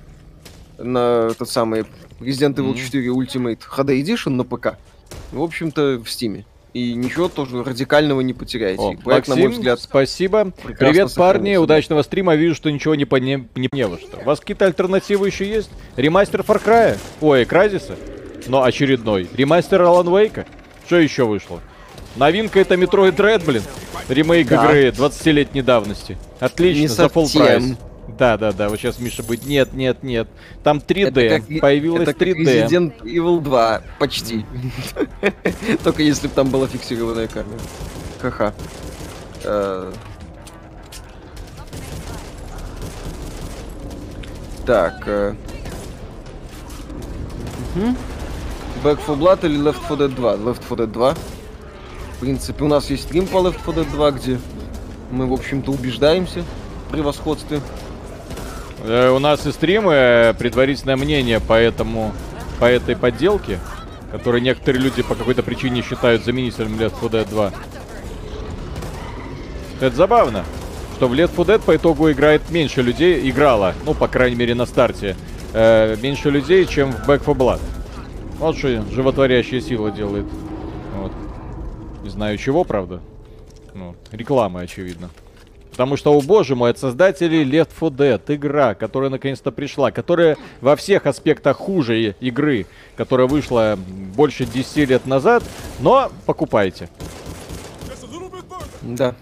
[0.78, 1.86] на тот самый
[2.20, 4.78] Resident Evil 4 Ultimate HD Edition на ПК.
[5.32, 8.82] В общем-то, в Стиме и ничего тоже радикального не потеряете.
[8.82, 10.52] О, Проект, Максим, на мой взгляд, спасибо.
[10.78, 12.36] Привет, парни, удачного стрима.
[12.36, 13.48] Вижу, что ничего не, поне...
[13.56, 14.18] не, не во что.
[14.18, 15.70] У вас какие-то альтернативы еще есть?
[15.96, 16.98] Ремастер Far Cry?
[17.22, 17.96] Ой, Кразиса?
[18.48, 19.30] Но очередной.
[19.34, 20.46] Ремастер Alan Wake?
[20.86, 21.62] Что еще вышло?
[22.18, 23.64] Новинка это Metroid Dread, блин.
[24.10, 24.66] Ремейк да.
[24.66, 26.18] игры 20-летней давности.
[26.42, 27.78] Отлично, не за full прайс.
[28.18, 29.46] Да, да, да, вот сейчас Миша будет.
[29.46, 30.28] Нет, нет, нет.
[30.64, 31.20] Там 3D.
[31.22, 32.46] Это как, Появилось это 3D.
[32.46, 33.82] Как Resident Evil 2.
[34.00, 34.46] Почти.
[35.84, 37.60] Только если бы там была фиксированная камера.
[38.22, 38.54] Ха-ха.
[39.44, 39.92] Э.
[44.66, 45.04] Так.
[45.08, 45.36] Э.
[48.84, 50.34] Back 4 Blood или Left 4 Dead 2?
[50.38, 51.14] Left 4 Dead 2.
[51.14, 54.40] В принципе, у нас есть стрим по Left 4 Dead 2, где
[55.12, 56.44] мы, в общем-то, убеждаемся
[56.88, 57.60] в превосходстве.
[58.88, 62.14] Э, у нас и стримы, э, предварительное мнение по этому,
[62.60, 63.60] по этой подделке,
[64.12, 67.52] которую некоторые люди по какой-то причине считают заменителем Left 4 Dead 2.
[69.82, 70.46] Это забавно,
[70.98, 74.54] что в Left 4 Dead по итогу играет меньше людей, играла, ну, по крайней мере,
[74.54, 75.16] на старте,
[75.54, 77.62] э, меньше людей, чем в Back 4 Blood.
[78.38, 80.26] Вот что животворящая сила делает.
[80.96, 81.12] Вот.
[82.04, 83.02] Не знаю чего, правда.
[83.74, 85.10] Ну, рекламы, очевидно.
[85.76, 90.38] Потому что, о боже мой, от создателей Left 4 Dead, игра, которая наконец-то пришла, которая
[90.62, 93.78] во всех аспектах хуже игры, которая вышла
[94.16, 95.44] больше 10 лет назад,
[95.82, 96.90] но покупайте.
[98.84, 99.16] Да.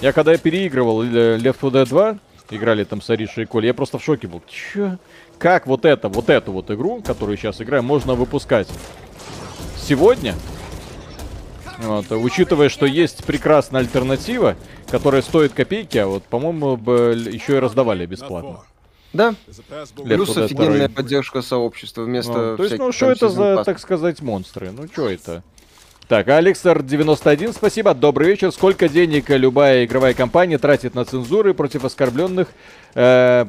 [0.00, 2.18] Я когда я переигрывал Left 4 Dead 2,
[2.50, 4.40] играли там с Аришей и Колей, я просто в шоке был.
[4.48, 4.96] Чё?
[5.36, 8.68] Как вот это, вот эту вот игру, которую сейчас играю, можно выпускать
[9.76, 10.34] сегодня?
[11.78, 14.56] Вот, учитывая, что есть прекрасная альтернатива,
[14.88, 18.60] которая стоит копейки, а вот, по-моему, еще и раздавали бесплатно.
[19.12, 19.34] Да.
[20.04, 24.70] Плюс офигенная поддержка сообщества вместо ну, То есть, ну что это за, так сказать, монстры?
[24.70, 25.42] Ну что это?
[26.08, 27.92] Так, Алексар91, спасибо.
[27.92, 28.50] Добрый вечер.
[28.50, 32.48] Сколько денег любая игровая компания тратит на цензуры против оскорбленных
[32.94, 33.44] э,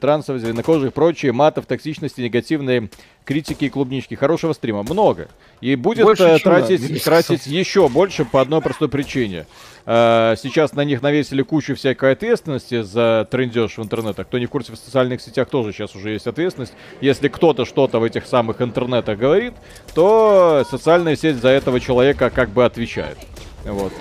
[0.00, 2.88] трансов, зеленокожих прочие, матов, токсичности, негативные
[3.26, 4.14] критики и клубнички.
[4.14, 4.82] Хорошего стрима.
[4.82, 5.28] Много.
[5.60, 9.44] И будет больше, э, тратить, тратить еще больше по одной простой причине.
[9.86, 14.26] Э, сейчас на них навесили кучу всякой ответственности за трендеж в интернетах.
[14.26, 16.72] Кто не в курсе, в социальных сетях тоже сейчас уже есть ответственность.
[17.00, 19.54] Если кто-то что-то в этих самых интернетах говорит,
[19.94, 23.18] то социальная сеть за этого человека как бы отвечает.
[23.64, 23.92] Вот.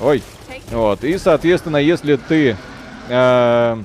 [0.00, 0.22] Ой.
[0.70, 1.04] Вот.
[1.04, 2.56] И, соответственно, если ты
[3.08, 3.82] э,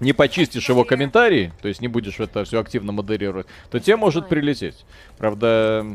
[0.00, 4.28] не почистишь его комментарии, то есть не будешь это все активно модерировать, то тебе может
[4.28, 4.84] прилететь.
[5.18, 5.86] Правда,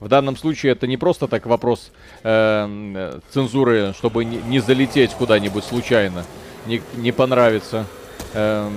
[0.00, 5.64] в данном случае это не просто так вопрос э, цензуры, чтобы не, не залететь куда-нибудь
[5.64, 6.24] случайно,
[6.66, 7.86] не, не понравится
[8.32, 8.70] э,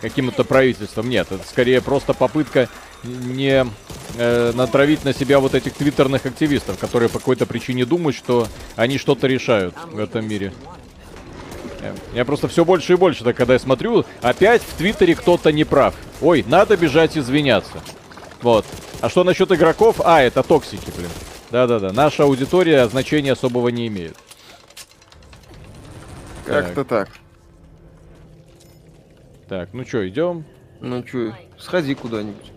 [0.00, 1.10] каким-то правительством.
[1.10, 2.68] Нет, это скорее просто попытка
[3.04, 3.66] не
[4.16, 8.98] э, натравить на себя вот этих твиттерных активистов, которые по какой-то причине думают, что они
[8.98, 10.52] что-то решают в этом мире.
[12.14, 15.64] Я просто все больше и больше, так когда я смотрю, опять в Твиттере кто-то не
[15.64, 15.94] прав.
[16.20, 17.82] Ой, надо бежать извиняться.
[18.42, 18.66] Вот.
[19.00, 20.00] А что насчет игроков?
[20.04, 21.10] А, это токсики, блин.
[21.50, 24.16] Да-да-да, наша аудитория значения особого не имеет.
[26.44, 27.08] Как-то так.
[29.48, 30.44] Так, ну что, идем?
[30.80, 32.51] Ну что, сходи куда-нибудь.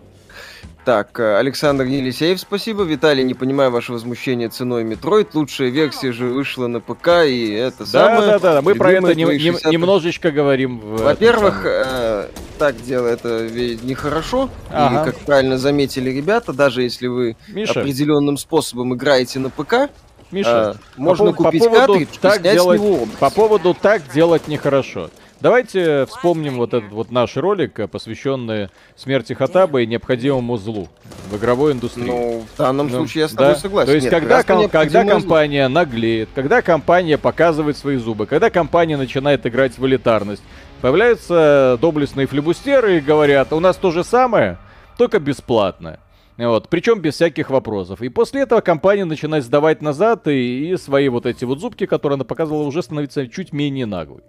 [0.86, 2.84] Так, э, Александр Елисеев, спасибо.
[2.84, 5.34] Виталий, не понимаю ваше возмущение ценой Metroid.
[5.34, 8.20] Лучшая версия же вышла на ПК, и это да, самое...
[8.20, 10.78] Да, да, да, мы про это не, не, немножечко говорим.
[10.78, 12.28] Во-первых, э,
[12.60, 13.48] так дело это
[13.82, 14.48] нехорошо.
[14.70, 15.02] Ага.
[15.02, 17.80] И, как правильно заметили ребята, даже если вы Миша.
[17.80, 19.90] определенным способом играете на ПК,
[20.30, 22.80] Миша, э, можно по, купить по поводу картридж так делать,
[23.18, 25.10] По поводу так делать нехорошо.
[25.40, 30.88] Давайте вспомним вот этот вот наш ролик, э, посвященный смерти Хатаба и необходимому злу
[31.30, 32.06] в игровой индустрии.
[32.06, 33.58] Ну, в данном ну, случае я с тобой да?
[33.58, 33.86] согласен.
[33.86, 38.96] То есть, Нет, когда, ком- когда компания наглеет, когда компания показывает свои зубы, когда компания
[38.96, 40.42] начинает играть в элитарность,
[40.80, 44.56] появляются доблестные флебустеры и говорят, у нас то же самое,
[44.96, 45.98] только бесплатно.
[46.38, 48.02] Вот, причем без всяких вопросов.
[48.02, 52.16] И после этого компания начинает сдавать назад, и, и свои вот эти вот зубки, которые
[52.16, 54.22] она показывала, уже становятся чуть менее наглой.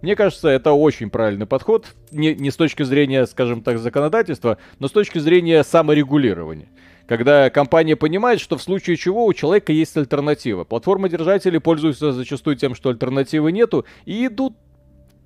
[0.00, 1.86] Мне кажется, это очень правильный подход.
[2.12, 6.68] Не, не с точки зрения, скажем так, законодательства, но с точки зрения саморегулирования.
[7.08, 10.64] Когда компания понимает, что в случае чего у человека есть альтернатива.
[10.64, 14.54] Платформодержатели пользуются зачастую тем, что альтернативы нету, и идут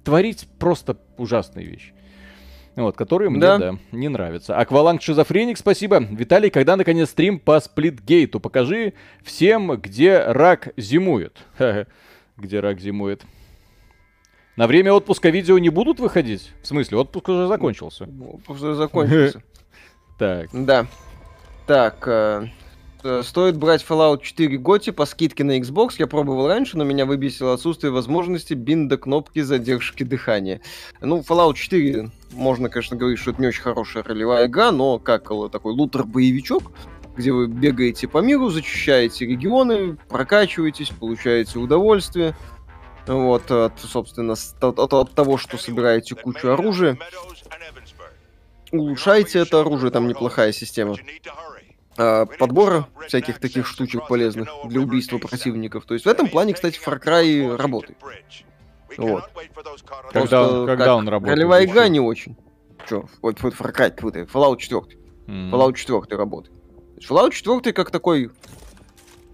[0.05, 1.93] творить просто ужасные вещи.
[2.77, 4.57] Вот, которые мне, да, да не нравятся.
[4.57, 5.99] Акваланг Шизофреник, спасибо.
[5.99, 8.41] Виталий, когда наконец стрим по Сплитгейту?
[8.41, 11.39] Покажи всем, где рак зимует.
[12.39, 13.23] Где рак зимует.
[14.57, 16.53] На время отпуска видео не будут выходить?
[16.63, 18.05] В смысле, отпуск уже закончился.
[18.05, 19.43] Отпуск уже закончился.
[20.19, 20.51] Так.
[20.53, 20.87] Да.
[21.67, 22.47] Так, э,
[23.03, 25.95] э, стоит брать Fallout 4 Готи по скидке на Xbox.
[25.99, 30.61] Я пробовал раньше, но меня выбесило отсутствие возможности бинда кнопки задержки дыхания.
[31.01, 35.31] Ну, Fallout 4, можно, конечно, говорить, что это не очень хорошая ролевая игра, но как
[35.51, 36.71] такой лутер-боевичок,
[37.17, 42.37] где вы бегаете по миру, зачищаете регионы, прокачиваетесь, получаете удовольствие.
[43.07, 46.99] Вот, от, собственно, от, от, того, что собираете кучу оружия.
[48.71, 50.97] Улучшайте это оружие, там неплохая система
[51.99, 55.85] а, подбора всяких таких штучек полезных для убийства противников.
[55.85, 57.99] То есть в этом плане, кстати, Far Cry работает.
[58.97, 59.25] Вот.
[60.13, 61.39] Когда, Просто, когда он работает?
[61.39, 62.37] Ролевая игра не очень.
[62.89, 64.83] Че, вот, Far Cry, Fallout 4.
[65.27, 65.51] Mm.
[65.51, 66.55] Fallout 4 работает.
[66.99, 68.31] Fallout 4 как такой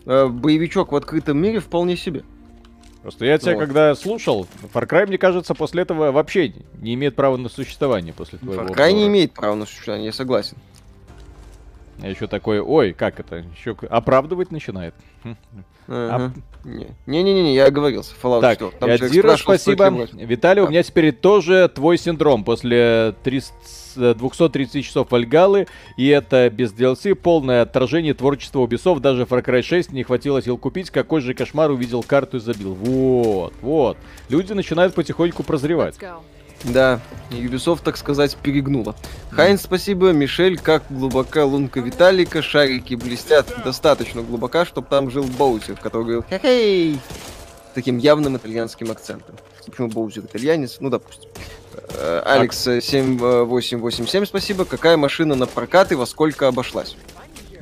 [0.07, 2.25] э, боевичок в открытом мире вполне себе.
[3.03, 3.61] Просто я тебя, вот.
[3.61, 8.39] когда слушал, Far Cry, мне кажется, после этого вообще не имеет права на существование после
[8.39, 10.57] твоего Far Cry не имеет права на существование, я согласен.
[12.01, 14.95] А еще такой, ой, как это, еще оправдывать начинает.
[15.25, 15.37] Хм.
[15.89, 16.33] Ага.
[17.07, 18.15] Не-не-не, я оговорился.
[18.23, 18.79] Fallout так, 4.
[18.79, 20.09] Там Ядира, спасибо.
[20.13, 26.73] Виталий, у меня теперь тоже твой синдром после 300, 230 часов Вальгалы, и это без
[26.73, 31.35] DLC, полное отражение творчества Ubisoft, даже Far Cry 6 не хватило сил купить, какой же
[31.35, 32.75] кошмар увидел карту и забил.
[32.75, 33.97] Вот, вот.
[34.29, 35.97] Люди начинают потихоньку прозревать.
[36.65, 38.95] Да, Ubisoft, так сказать, перегнула.
[39.31, 40.13] Хайн, спасибо.
[40.13, 46.25] Мишель, как глубока лунка Виталика, шарики блестят достаточно глубока, чтобы там жил Боузер, который говорил
[46.29, 46.99] «Хе-хей!»
[47.75, 49.37] таким явным итальянским акцентом.
[49.65, 50.79] Почему Боузер итальянец?
[50.81, 51.31] Ну, допустим.
[51.91, 54.65] Э, Алекс 7887, спасибо.
[54.65, 56.97] Какая машина на прокат и во сколько обошлась?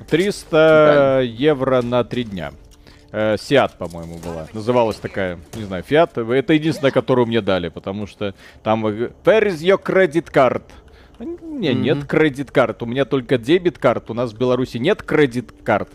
[0.08, 1.20] 300 да.
[1.20, 2.52] евро на 3 дня.
[3.12, 4.46] Э, Сиат, по-моему, была.
[4.52, 6.16] Называлась такая, не знаю, Фиат.
[6.18, 10.62] Это единственная, которую мне дали, потому что там Where is your credit card?
[11.18, 11.74] Не, mm-hmm.
[11.74, 12.82] нет кредит карт.
[12.82, 14.10] У меня только дебет карт.
[14.10, 15.88] У нас в Беларуси нет кредит карт.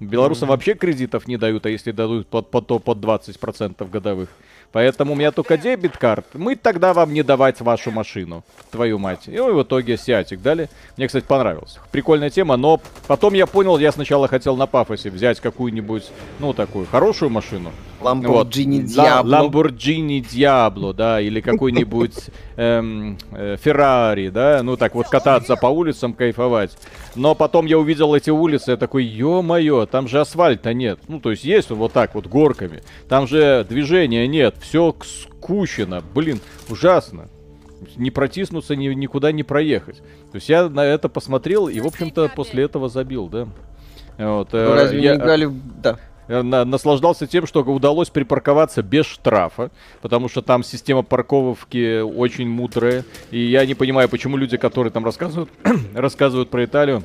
[0.00, 0.50] Белорусам mm-hmm.
[0.50, 4.28] вообще кредитов не дают, а если дадут под, под, под, под 20% годовых.
[4.72, 6.26] Поэтому у меня только дебет карт.
[6.34, 8.44] Мы тогда вам не давать вашу машину.
[8.70, 9.26] Твою мать.
[9.26, 10.68] И в итоге сиатик дали.
[10.96, 11.80] Мне, кстати, понравился.
[11.92, 16.86] Прикольная тема, но потом я понял, я сначала хотел на пафосе взять какую-нибудь, ну, такую
[16.86, 17.72] хорошую машину.
[18.00, 18.90] Lamborghini вот.
[18.90, 19.30] Diablo.
[19.30, 22.14] Lamborghini Diablo, да, или какой-нибудь
[22.56, 26.76] эм, э, Ferrari, да, ну так вот кататься по улицам, кайфовать.
[27.14, 31.00] Но потом я увидел эти улицы, я такой, ё-моё, там же асфальта нет.
[31.08, 32.82] Ну, то есть есть вот так вот горками.
[33.08, 37.28] Там же движения нет, все скучено, блин, ужасно.
[37.96, 39.98] Не протиснуться, ни, никуда не проехать.
[40.30, 43.48] То есть я на это посмотрел и, в общем-то, после этого забил, да.
[44.18, 45.12] Вот, ну, разве я...
[45.12, 45.50] не играли...
[45.82, 45.98] Да.
[46.28, 49.70] Э, наслаждался тем, что удалось припарковаться без штрафа,
[50.02, 53.04] потому что там система парковки очень мудрая.
[53.30, 55.50] И я не понимаю, почему люди, которые там рассказывают,
[55.94, 57.02] рассказывают про Италию,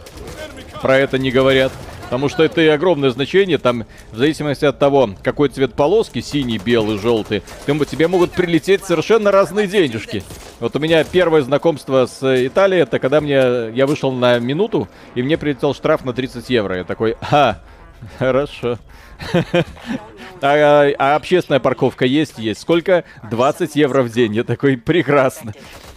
[0.82, 1.72] про это не говорят.
[2.04, 6.58] Потому что это и огромное значение, там, в зависимости от того, какой цвет полоски, синий,
[6.58, 10.22] белый, желтый, тебе могут прилететь совершенно разные денежки.
[10.60, 15.24] Вот у меня первое знакомство с Италией, это когда мне, я вышел на минуту, и
[15.24, 16.76] мне прилетел штраф на 30 евро.
[16.80, 17.62] Я такой, а,
[18.20, 18.78] Хорошо.
[20.44, 22.40] А, а, а общественная парковка есть?
[22.40, 22.62] Есть.
[22.62, 23.04] Сколько?
[23.30, 24.34] 20 евро в день.
[24.34, 25.54] Я такой, прекрасно.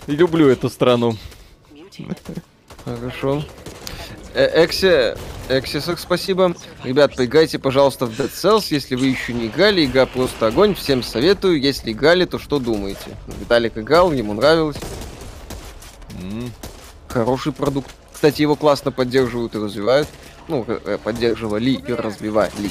[0.06, 1.16] Люблю эту страну.
[2.84, 3.42] Хорошо.
[4.34, 5.16] Э, Экси,
[5.48, 6.54] Эксисок, спасибо.
[6.82, 9.84] Ребят, поиграйте, пожалуйста, в Dead Cells, если вы еще не играли.
[9.84, 11.60] Игра просто огонь, всем советую.
[11.60, 13.16] Если играли, то что думаете?
[13.40, 14.76] Виталик играл, ему нравилось.
[16.20, 16.50] Mm.
[17.08, 17.90] Хороший продукт.
[18.12, 20.08] Кстати, его классно поддерживают и развивают.
[20.48, 22.70] Ну, э, поддерживали и развивали.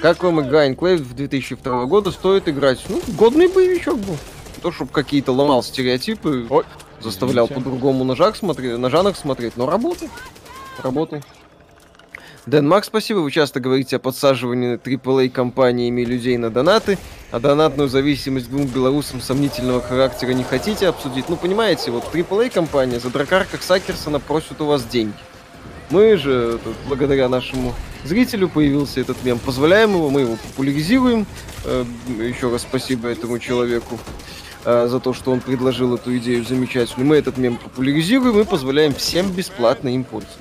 [0.00, 2.10] Как вам игра Enclave 2002 года?
[2.10, 2.84] Стоит играть?
[2.88, 4.16] Ну, годный боевичок был.
[4.62, 6.64] То, чтобы какие-то ломал стереотипы, Ой,
[7.00, 10.08] заставлял по-другому на, смотреть, на жанр смотреть, но работал.
[10.82, 11.20] Работал.
[12.46, 13.18] Дэн Мак, спасибо.
[13.18, 16.98] Вы часто говорите о подсаживании AAA компаниями людей на донаты,
[17.30, 21.28] а донатную зависимость двум белорусам сомнительного характера не хотите обсудить.
[21.28, 25.14] Ну, понимаете, вот AAA компания за дракарка Сакерсона просит у вас деньги.
[25.90, 27.74] Мы же, благодаря нашему
[28.04, 29.38] зрителю появился этот мем.
[29.38, 31.26] Позволяем его, мы его популяризируем.
[31.64, 31.84] Э,
[32.18, 33.98] еще раз спасибо этому человеку
[34.64, 37.08] э, за то, что он предложил эту идею замечательную.
[37.08, 40.38] Мы этот мем популяризируем и позволяем всем бесплатно им пользоваться.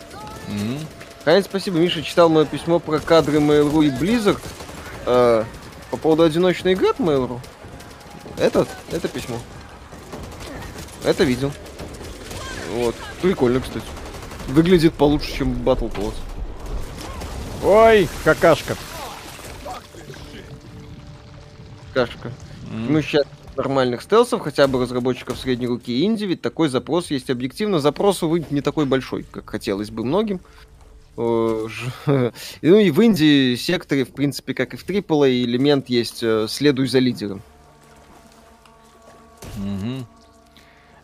[0.50, 0.80] Mm-hmm.
[1.26, 1.78] Конечно, спасибо.
[1.80, 4.40] Миша читал мое письмо про кадры Mail.ru и Blizzard.
[5.06, 5.44] Э,
[5.90, 7.40] по поводу одиночной игры от Mail.ru.
[8.38, 9.38] Это, это письмо.
[11.04, 11.52] Это видел.
[12.74, 12.96] Вот.
[13.22, 13.86] Прикольно, кстати.
[14.50, 16.14] Выглядит получше, чем Battle Pass.
[17.64, 18.76] Ой, какашка.
[21.94, 22.30] Какашка.
[22.72, 22.90] Mm.
[22.90, 27.80] Ну, сейчас нормальных стелсов, хотя бы разработчиков средней руки инди, ведь такой запрос есть объективно.
[27.80, 30.40] Запрос, увы, не такой большой, как хотелось бы многим.
[31.20, 36.88] Ну и в инди секторе, в принципе, как и в AAA, элемент есть э, «следуй
[36.88, 37.42] за лидером».
[39.58, 40.06] Угу.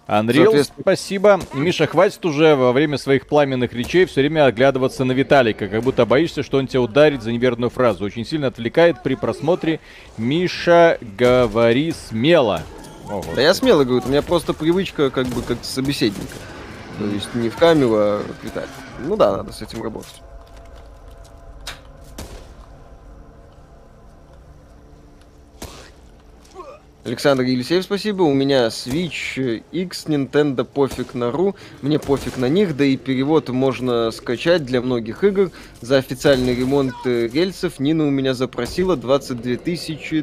[0.07, 1.39] Unreal, спасибо.
[1.53, 6.05] Миша, хватит уже во время своих пламенных речей все время оглядываться на Виталика, как будто
[6.05, 8.05] боишься, что он тебя ударит за неверную фразу.
[8.05, 9.79] Очень сильно отвлекает при просмотре.
[10.17, 12.61] Миша, говори смело.
[13.09, 16.35] О, да я смело говорю, у меня просто привычка как бы как собеседника.
[16.99, 18.71] То есть не в камеру, а к Виталику.
[18.99, 20.21] Ну да, надо с этим работать.
[27.05, 28.23] Александр Елисеев, спасибо.
[28.23, 31.55] У меня Switch X, Nintendo пофиг на ру.
[31.83, 35.51] Мне пофиг на них, да и перевод можно скачать для многих игр.
[35.81, 39.55] За официальный ремонт рельсов Нина у меня запросила 22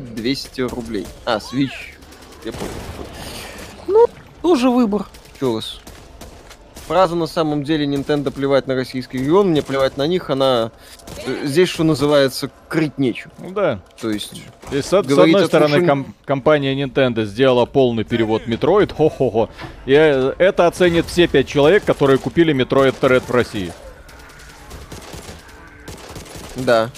[0.00, 1.06] 200 рублей.
[1.24, 1.94] А, Switch.
[2.44, 2.72] Я понял.
[3.86, 4.06] Ну,
[4.42, 5.06] тоже выбор.
[5.38, 5.81] Чё вас?
[6.92, 10.72] Фраза на самом деле Nintendo плевать на российский регион, мне плевать на них, она
[11.26, 13.32] э, здесь, что называется, крыть нечего.
[13.38, 13.80] Ну да.
[13.98, 14.42] То есть...
[14.70, 19.48] И с, одной стороны, том, ком- компания Nintendo сделала полный перевод Metroid, хо-хо-хо.
[19.86, 23.72] И э, это оценит все пять человек, которые купили Metroid Dread в России.
[26.56, 26.90] Да.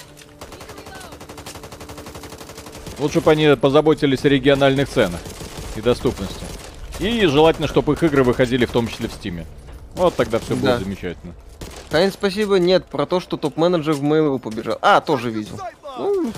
[2.98, 5.20] Лучше бы они позаботились о региональных ценах
[5.76, 6.44] и доступности.
[6.98, 9.46] И желательно, чтобы их игры выходили в том числе в Стиме.
[9.94, 10.76] Вот тогда все да.
[10.76, 11.34] будет замечательно.
[11.90, 12.58] Таин, спасибо.
[12.58, 14.78] Нет, про то, что топ-менеджер в Mail.ru побежал.
[14.82, 15.60] А, тоже видел.
[15.98, 16.32] Ну,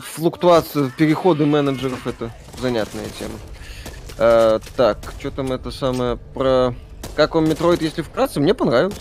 [0.00, 3.34] флуктуация, переходы менеджеров это занятная тема.
[4.18, 6.74] А, так, что там это самое про...
[7.16, 8.40] Как вам Metroid, если вкратце?
[8.40, 8.94] Мне понравилось.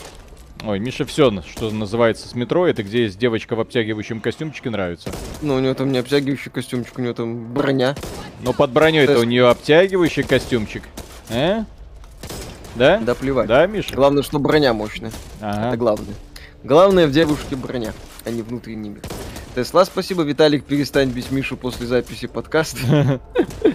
[0.66, 5.12] Ой, Миша все, что называется с метро, это где есть девочка в обтягивающем костюмчике, нравится.
[5.42, 7.96] Ну, у нее там не обтягивающий костюмчик, у нее там броня.
[8.42, 10.84] Но под броней это у нее обтягивающий костюмчик.
[11.30, 11.66] Э?
[12.76, 13.00] Да?
[13.00, 13.48] Да плевать.
[13.48, 13.96] Да, Миша?
[13.96, 15.12] Главное, что броня мощная.
[15.42, 15.68] Ага.
[15.68, 16.16] Это главное.
[16.64, 17.94] Главное в девушке броня,
[18.26, 19.02] а не внутренний мир.
[19.54, 20.24] Тесла, спасибо.
[20.24, 23.20] Виталик, перестань бить Мишу после записи подкаста.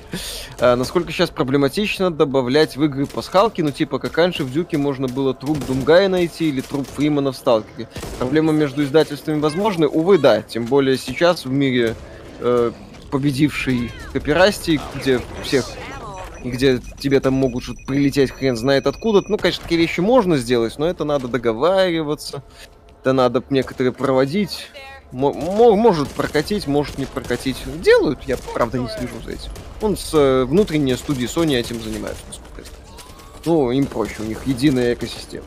[0.61, 5.07] а, насколько сейчас проблематично добавлять в игры пасхалки, ну типа как раньше в Дюке можно
[5.07, 7.89] было труп Думгая найти или труп Фримана в Сталкере.
[8.19, 9.87] Проблема между издательствами возможны?
[9.87, 10.43] Увы, да.
[10.43, 11.95] Тем более сейчас в мире
[12.41, 12.73] э,
[13.13, 15.65] победивший копирасти, где всех
[16.45, 19.23] где тебе там могут прилететь хрен знает откуда.
[19.29, 22.43] Ну, конечно, такие вещи можно сделать, но это надо договариваться,
[23.01, 24.69] это надо некоторые проводить.
[25.13, 27.57] М- может прокатить, может не прокатить.
[27.83, 29.51] Делают, я правда не слежу за этим.
[29.81, 32.23] Он с э, внутренней студии Sony этим занимается.
[33.45, 35.47] Ну, им проще, у них единая экосистема.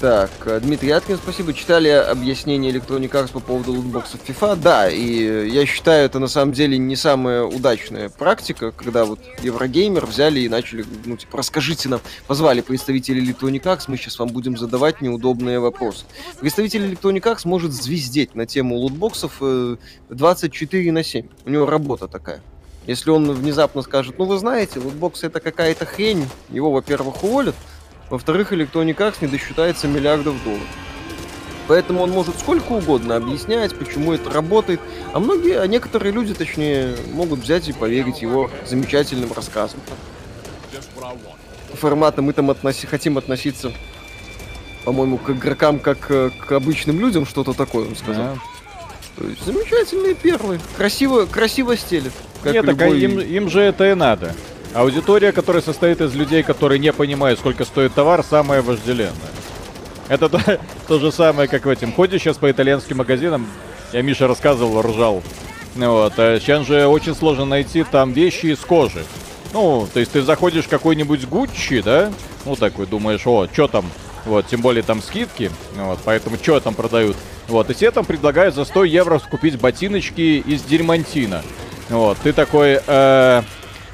[0.00, 1.52] Так, э, Дмитрий Аткин, спасибо.
[1.52, 4.54] Читали объяснение Electronic Arts по поводу лутбоксов FIFA?
[4.54, 10.06] Да, и я считаю, это на самом деле не самая удачная практика, когда вот Еврогеймер
[10.06, 14.56] взяли и начали, ну, типа, расскажите нам, позвали представителей Electronic Arts, мы сейчас вам будем
[14.56, 16.04] задавать неудобные вопросы.
[16.38, 19.42] Представитель Electronic Arts может звездеть на тему лутбоксов
[20.10, 21.26] 24 э, на 7.
[21.44, 22.40] У него работа такая.
[22.86, 27.54] Если он внезапно скажет, ну вы знаете, лутбоксы это какая-то хрень, его, во-первых, уволят,
[28.10, 30.66] во-вторых, Electronic Arts не досчитается миллиардов долларов.
[31.66, 34.80] Поэтому он может сколько угодно объяснять, почему это работает.
[35.12, 39.78] А многие, а некоторые люди, точнее, могут взять и поверить его замечательным рассказам.
[41.74, 43.70] Формата мы там относи, хотим относиться,
[44.84, 48.34] по-моему, к игрокам как э, к обычным людям, что-то такое он сказал.
[48.34, 48.40] Да.
[49.16, 50.58] То есть замечательные перлы.
[50.76, 52.12] Красиво, красиво стелет.
[52.42, 52.88] Как Нет, любой...
[52.88, 54.34] так им, им же это и надо.
[54.78, 59.12] Аудитория, которая состоит из людей, которые не понимают, сколько стоит товар, самая вожделенная.
[60.06, 61.92] Это то, то же самое, как в этом.
[61.92, 63.48] Ходишь сейчас по итальянским магазинам,
[63.92, 65.20] я Миша рассказывал, ржал.
[65.74, 69.04] Вот, а сейчас же очень сложно найти там вещи из кожи.
[69.52, 72.12] Ну, то есть ты заходишь в какой-нибудь Гуччи, да?
[72.44, 73.84] Ну, такой думаешь, о, что там?
[74.26, 75.50] Вот, тем более там скидки.
[75.74, 77.16] Вот, поэтому что там продают?
[77.48, 81.42] Вот, и тебе там предлагают за 100 евро купить ботиночки из дерьмантина.
[81.88, 83.42] Вот, ты такой, э,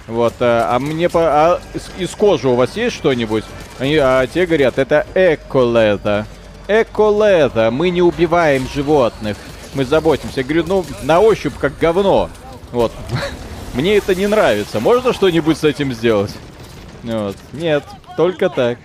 [0.06, 1.20] вот, а, а мне по...
[1.22, 3.44] А из, из кожи у вас есть что-нибудь?
[3.78, 6.26] Они, а те говорят, это эколета.
[6.68, 7.70] Эколета.
[7.70, 9.36] Мы не убиваем животных.
[9.74, 10.40] Мы заботимся.
[10.40, 12.28] Я говорю, ну, на ощупь как говно.
[12.70, 12.92] Вот.
[13.74, 14.78] Мне это не нравится.
[14.78, 16.32] Можно что-нибудь с этим сделать?
[17.02, 17.36] Вот.
[17.52, 17.84] Нет,
[18.16, 18.78] только так.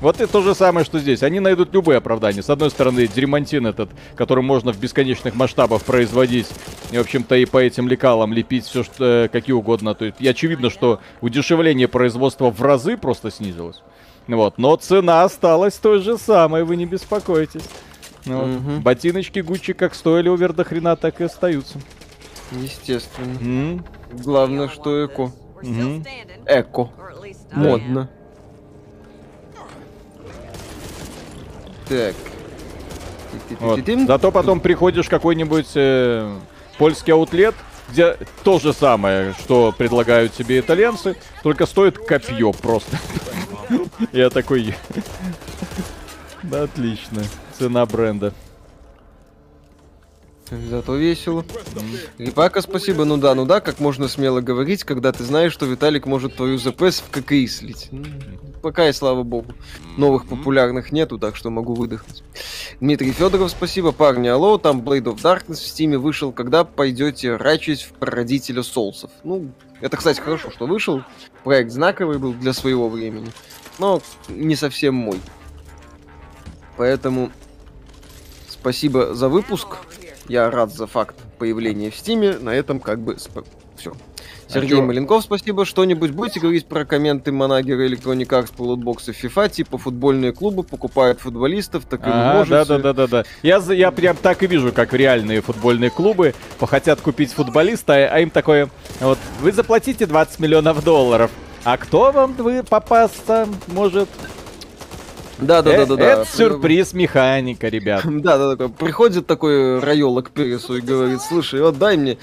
[0.00, 1.22] Вот и то же самое, что здесь.
[1.22, 2.42] Они найдут любые оправдания.
[2.42, 6.46] С одной стороны, дерьмантин этот, который можно в бесконечных масштабах производить.
[6.90, 9.94] И, в общем-то, и по этим лекалам лепить все, что, э, какие угодно.
[9.94, 13.82] То есть, и очевидно, что удешевление производства в разы просто снизилось.
[14.26, 14.56] Вот.
[14.56, 17.64] Но цена осталась той же самой, вы не беспокойтесь.
[18.24, 18.48] Вот.
[18.48, 18.80] Угу.
[18.80, 21.78] Ботиночки Гуччи как стоили у Вердохрена, так и остаются.
[22.52, 23.38] Естественно.
[23.38, 23.84] Mm.
[24.12, 25.32] Главное, что эко.
[25.62, 26.04] Угу.
[26.46, 26.90] Эко.
[27.52, 28.10] Модно.
[31.90, 32.14] Так.
[33.58, 33.80] Вот.
[34.06, 36.38] Зато потом приходишь в какой-нибудь э,
[36.78, 37.56] польский аутлет,
[37.88, 42.96] где то же самое, что предлагают тебе итальянцы, только стоит копье просто.
[44.12, 44.76] Я такой...
[46.44, 47.24] Да, отлично.
[47.58, 48.32] Цена бренда.
[50.50, 51.44] Зато весело.
[52.18, 53.04] Рипака, спасибо.
[53.04, 56.58] Ну да, ну да, как можно смело говорить, когда ты знаешь, что Виталик может твою
[56.58, 57.88] ЗПС в ККИ слить.
[58.60, 59.54] Пока и слава богу.
[59.96, 62.24] Новых популярных нету, так что могу выдохнуть.
[62.80, 63.92] Дмитрий Федоров, спасибо.
[63.92, 66.32] Парни, алло, там Blade of Darkness в стиме вышел.
[66.32, 69.10] Когда пойдете рачить в прародителя соусов?
[69.22, 71.02] Ну, это, кстати, хорошо, что вышел.
[71.44, 73.28] Проект знаковый был для своего времени.
[73.78, 75.20] Но не совсем мой.
[76.76, 77.30] Поэтому
[78.48, 79.68] спасибо за выпуск.
[80.30, 82.38] Я рад за факт появления в Стиме.
[82.38, 83.40] На этом как бы сп...
[83.76, 83.92] все.
[84.46, 85.64] Сергей а Маленков, спасибо.
[85.64, 89.50] Что-нибудь будете говорить про комменты Манагера Electronic Arts по лутбоксу FIFA?
[89.50, 92.50] Типа футбольные клубы покупают футболистов, так и а, можете.
[92.50, 93.24] Да, да, да, да, да.
[93.42, 98.30] Я, я прям так и вижу, как реальные футбольные клубы хотят купить футболиста, а им
[98.30, 98.70] такое,
[99.00, 101.32] вот, вы заплатите 20 миллионов долларов.
[101.64, 104.08] А кто вам вы попасться может?
[105.40, 106.04] Да, да, да, да, да.
[106.04, 108.04] Это сюрприз механика, ребят.
[108.20, 108.68] Да, да, да.
[108.68, 112.18] Приходит такой Райола к Пересу и говорит, слушай, вот дай мне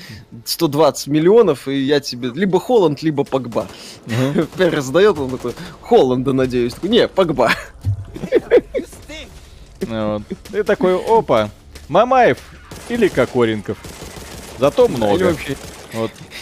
[0.46, 3.68] 120 миллионов, и я тебе либо Холланд, либо Погба.
[4.58, 6.74] Перес дает, он такой, Холланда, надеюсь.
[6.84, 7.52] Не, Погба.
[9.90, 11.50] Ну и такой, опа,
[11.88, 12.40] Мамаев
[12.90, 13.78] или Кокоренков.
[14.60, 15.36] Зато много.
[15.98, 16.12] Вот.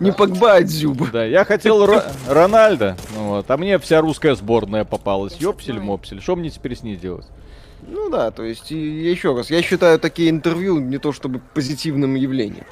[0.00, 1.08] не, Погба, а Дзюба.
[1.12, 5.36] Да, я хотел Ро- Рональда, ну вот, а мне вся русская сборная попалась.
[5.38, 7.26] Ёпсель-мопсель, что мне теперь с ней делать?
[7.86, 12.64] Ну да, то есть, еще раз, я считаю такие интервью не то чтобы позитивным явлением.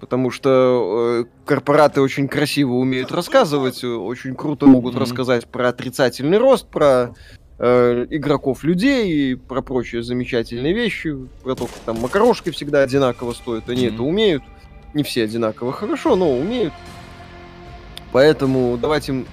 [0.00, 4.98] Потому что э, корпораты очень красиво умеют рассказывать, очень круто могут mm-hmm.
[4.98, 7.14] рассказать про отрицательный рост, про
[7.58, 13.32] э, игроков людей и про прочие замечательные вещи, про то, как там макарошки всегда одинаково
[13.32, 13.94] стоят, они mm-hmm.
[13.94, 14.42] это умеют
[14.94, 16.72] не все одинаково хорошо, но умеют.
[18.12, 19.26] Поэтому давайте им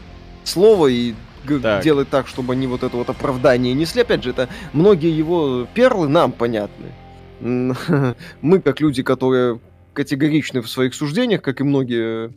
[0.44, 1.14] слово и
[1.62, 1.84] так.
[1.84, 4.02] делать так, чтобы они вот это вот оправдание несли.
[4.02, 6.88] Опять же, это многие его перлы нам понятны.
[8.42, 9.60] Мы, как люди, которые
[9.94, 12.34] категоричны в своих суждениях, как и многие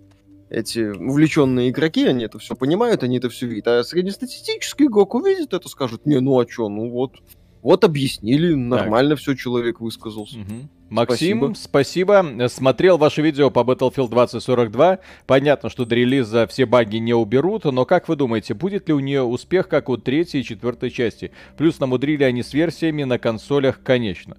[0.50, 3.68] эти увлеченные игроки, они это все понимают, они это все видят.
[3.68, 7.14] А среднестатистический игрок увидит это, скажет, не, ну а что, ну вот,
[7.62, 10.38] вот объяснили, нормально все человек высказался.
[10.40, 10.68] Угу.
[10.90, 12.22] Максим, спасибо.
[12.24, 12.48] спасибо.
[12.48, 14.98] Смотрел ваше видео по Battlefield 2042.
[15.26, 19.00] Понятно, что до релиза все баги не уберут, но как вы думаете, будет ли у
[19.00, 21.32] нее успех, как у третьей и четвертой части?
[21.56, 24.36] Плюс намудрили они с версиями на консолях, конечно.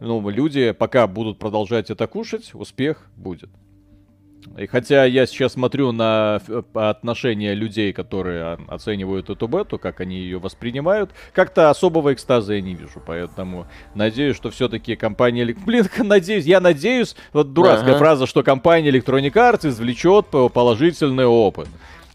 [0.00, 3.48] Ну, люди пока будут продолжать это кушать, успех будет.
[4.58, 6.40] И хотя я сейчас смотрю на
[6.74, 12.74] отношения людей, которые оценивают эту бету, как они ее воспринимают, как-то особого экстаза я не
[12.74, 13.02] вижу.
[13.04, 15.54] Поэтому надеюсь, что все-таки компания...
[15.66, 17.98] Блин, надеюсь, я надеюсь, вот дурацкая ага.
[17.98, 21.68] фраза, что компания Electronic Arts извлечет положительный опыт.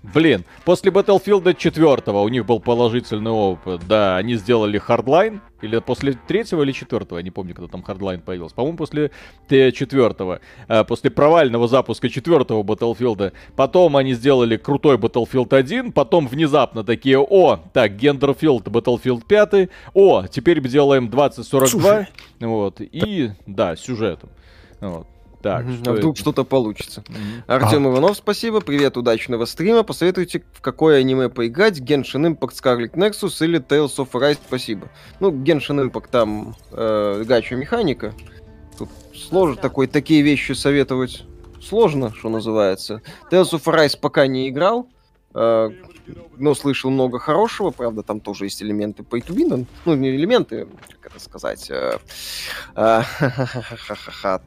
[0.03, 3.81] Блин, после Battlefield 4 у них был положительный опыт.
[3.87, 5.41] Да, они сделали Hardline.
[5.61, 8.55] Или после третьего или четвертого, я не помню, когда там Hardline появился.
[8.55, 9.11] По-моему, после
[9.47, 10.39] четвертого.
[10.67, 13.33] А, после провального запуска четвертого Battlefield.
[13.55, 15.91] Потом они сделали крутой Battlefield 1.
[15.91, 19.69] Потом внезапно такие, о, так, Genderfield Battlefield 5.
[19.93, 22.07] О, теперь делаем 2042.
[22.39, 22.81] Вот.
[22.81, 24.31] И, да, сюжетом.
[24.79, 25.05] Вот.
[25.41, 25.81] Так, mm-hmm.
[25.81, 26.21] что а вдруг это?
[26.21, 27.03] что-то получится.
[27.07, 27.43] Mm-hmm.
[27.47, 27.91] Артем а.
[27.91, 28.61] Иванов, спасибо.
[28.61, 29.83] Привет, удачного стрима.
[29.83, 31.79] Посоветуйте, в какое аниме поиграть.
[31.79, 34.89] Genshin Impact, Scarlet Nexus или Tales of Arise, спасибо.
[35.19, 38.13] Ну, Genshin Impact там э, гача механика.
[38.77, 41.23] Тут сложно такой, такие вещи советовать
[41.61, 43.01] сложно, что называется.
[43.31, 44.87] Tales of Arise пока не играл.
[45.33, 45.69] Э,
[46.37, 50.67] но слышал много хорошего, правда, там тоже есть элементы pay to win, ну, не элементы,
[50.99, 51.97] как это сказать, э,
[52.75, 53.01] э,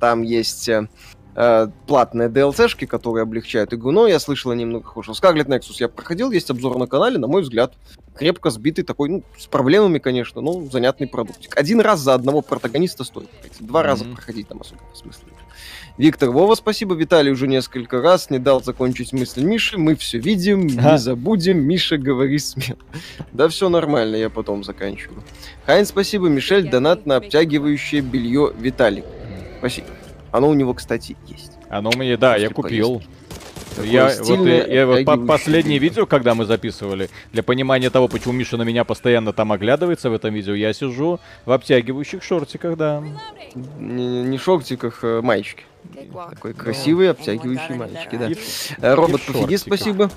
[0.01, 5.15] там есть э, платные DLC-шки, которые облегчают игру, но я слышал о немного хорошего.
[5.15, 7.75] Scarlet Nexus я проходил, есть обзор на канале, на мой взгляд,
[8.15, 11.57] крепко сбитый такой, ну, с проблемами, конечно, но занятный продуктик.
[11.57, 13.29] Один раз за одного протагониста стоит,
[13.61, 13.85] два mm-hmm.
[13.85, 15.35] раза проходить там особо смысла нет.
[15.97, 16.97] Виктор Вова, спасибо.
[16.97, 19.79] Виталий уже несколько раз не дал закончить мысль Миши.
[19.79, 20.93] Мы все видим, а?
[20.93, 21.59] не забудем.
[21.59, 22.79] Миша, говори смело.
[23.33, 25.23] Да все нормально, я потом заканчиваю.
[25.67, 26.29] Хайн, спасибо.
[26.29, 29.05] Мишель, донат на обтягивающее белье Виталик.
[29.59, 29.87] Спасибо.
[30.33, 31.53] Оно у него, кстати, есть.
[31.69, 32.95] Оно у меня, да, я купил.
[32.97, 33.09] Поесть.
[33.83, 38.33] Я, вот, я, я вот по последнее видео, когда мы записывали, для понимания того, почему
[38.33, 43.03] Миша на меня постоянно там оглядывается в этом видео, я сижу в обтягивающих шортиках, да.
[43.79, 45.65] Не, не шортиках, а маечки.
[46.31, 48.31] Такой красивый, обтягивающий мальчики, да.
[48.87, 50.11] Э, робот пофиги, спасибо.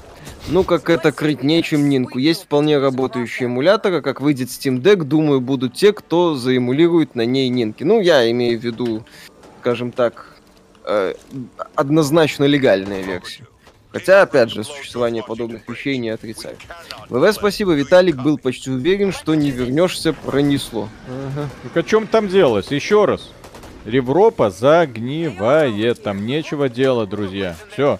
[0.47, 2.19] Ну, как это крытнее, чем Нинку.
[2.19, 4.01] Есть вполне работающие эмуляторы.
[4.01, 7.83] Как выйдет Steam Deck, думаю, будут те, кто заэмулирует на ней Нинки.
[7.83, 9.05] Ну, я имею в виду,
[9.61, 10.37] скажем так,
[10.85, 11.13] э,
[11.75, 13.45] однозначно легальная версия.
[13.91, 16.55] Хотя, опять же, существование подобных вещей не отрицаю.
[17.09, 20.89] ВВ, спасибо, Виталик был почти уверен, что не вернешься, пронесло.
[21.07, 21.49] Ага.
[21.63, 22.69] Так о чем там делать?
[22.69, 23.31] Еще раз.
[23.87, 26.03] Европа загнивает.
[26.03, 27.55] Там нечего делать, друзья.
[27.71, 27.99] Все.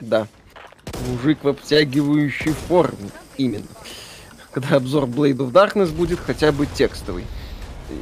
[0.00, 0.26] Да.
[1.08, 3.10] Мужик в обтягивающей форме.
[3.36, 3.66] Именно.
[4.52, 7.24] Когда обзор Blade of Darkness будет хотя бы текстовый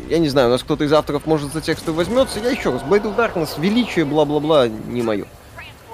[0.08, 2.40] я не знаю, у нас кто-то из авторов может за тексты возьмется.
[2.40, 5.26] Я еще раз, Blade of Darkness, величие, бла-бла-бла, не мое.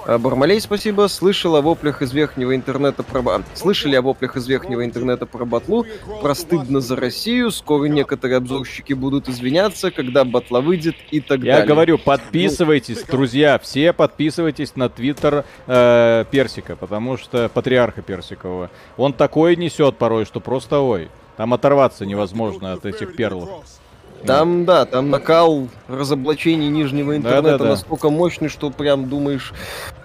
[0.07, 1.07] А, Бармалей, спасибо.
[1.07, 3.43] Слышал о воплях из верхнего интернета про...
[3.55, 5.85] Слышали о воплях из верхнего интернета про батлу?
[6.21, 7.49] Простыдно за Россию.
[7.49, 11.59] Скоро некоторые обзорщики будут извиняться, когда батла выйдет и так Я далее.
[11.61, 13.11] Я говорю, подписывайтесь, ну...
[13.11, 18.69] друзья, все подписывайтесь на твиттер э, Персика, потому что патриарха Персикового.
[18.97, 21.09] Он такое несет порой, что просто ой.
[21.37, 23.65] Там оторваться невозможно от этих перлов.
[24.25, 27.69] Там, да, там накал разоблачений нижнего интернета да, да, да.
[27.71, 29.53] настолько мощный, что прям думаешь,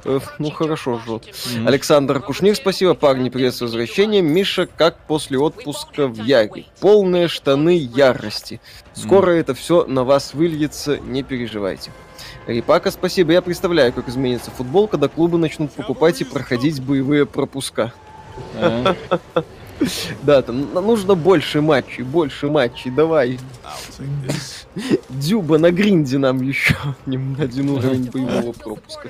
[0.04, 1.24] э, ну хорошо жжет.
[1.24, 1.66] Mm-hmm.
[1.66, 4.26] Александр Кушник, спасибо, парни, привет с возвращением.
[4.26, 6.66] Миша, как после отпуска в Яре?
[6.80, 8.60] Полные штаны ярости.
[8.92, 9.40] Скоро mm-hmm.
[9.40, 11.90] это все на вас выльется, не переживайте.
[12.46, 13.32] Рипака, спасибо.
[13.32, 17.92] Я представляю, как изменится футбол, когда клубы начнут покупать и проходить боевые пропуска.
[18.54, 18.96] Uh-huh.
[20.22, 23.38] Да, там нужно больше матчей, больше матчей, давай.
[25.08, 26.76] Дюба на гринде нам еще
[27.06, 29.08] один уровень боевого пропуска.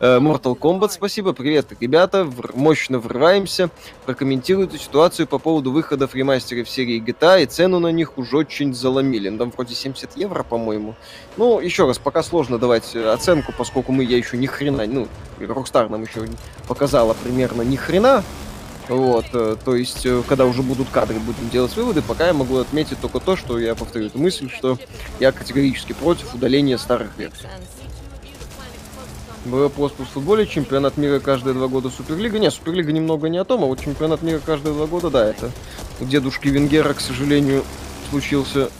[0.00, 3.70] Э, Mortal Kombat, спасибо, привет, ребята, мощно врываемся.
[4.06, 9.30] Прокомментируйте ситуацию по поводу выхода фримастеров серии GTA, и цену на них уже очень заломили.
[9.36, 10.96] Там вроде 70 евро, по-моему.
[11.36, 15.88] Ну, еще раз, пока сложно давать оценку, поскольку мы, я еще ни хрена, ну, Rockstar
[15.88, 16.26] нам еще
[16.66, 18.24] показала примерно ни хрена
[18.88, 22.58] вот, э, то есть, э, когда уже будут кадры, будем делать выводы, пока я могу
[22.58, 24.78] отметить только то, что я повторю эту мысль, что
[25.20, 27.46] я категорически против удаления старых версий.
[29.44, 32.38] Был вопрос по футболе, чемпионат мира каждые два года Суперлига.
[32.38, 35.50] Не, Суперлига немного не о том, а вот чемпионат мира каждые два года, да, это
[36.00, 37.64] у дедушки Венгера, к сожалению,
[38.10, 38.70] случился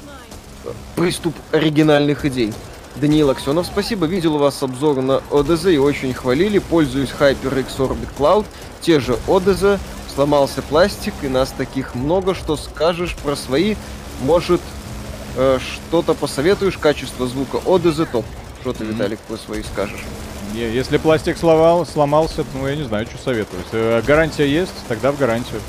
[0.64, 2.52] э, приступ оригинальных идей.
[2.96, 4.06] Даниил Аксенов, спасибо.
[4.06, 6.58] Видел у вас обзор на ОДЗ и очень хвалили.
[6.58, 8.44] Пользуюсь HyperX Orbit Cloud.
[8.82, 9.78] Те же ОДЗ,
[10.14, 13.76] сломался пластик, и нас таких много, что скажешь про свои,
[14.22, 14.60] может,
[15.36, 18.24] э, что-то посоветуешь, качество звука от топ.
[18.60, 20.00] Что ты, Виталик, про свои скажешь?
[20.52, 23.66] Не, если пластик сломал, сломался, ну я не знаю, что советовать.
[23.72, 25.60] Э, гарантия есть, тогда в гарантию.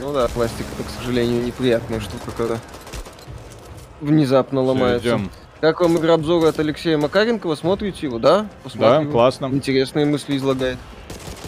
[0.00, 2.58] Ну да, пластик это, к сожалению, неприятная штука, когда
[4.00, 5.08] внезапно ломается.
[5.08, 5.30] Идем.
[5.60, 7.54] Как вам игра обзора от Алексея Макаренкова?
[7.54, 8.46] Смотрите его, да?
[8.62, 9.06] Посмотрим.
[9.06, 9.46] Да, классно.
[9.46, 10.78] Интересные мысли излагает.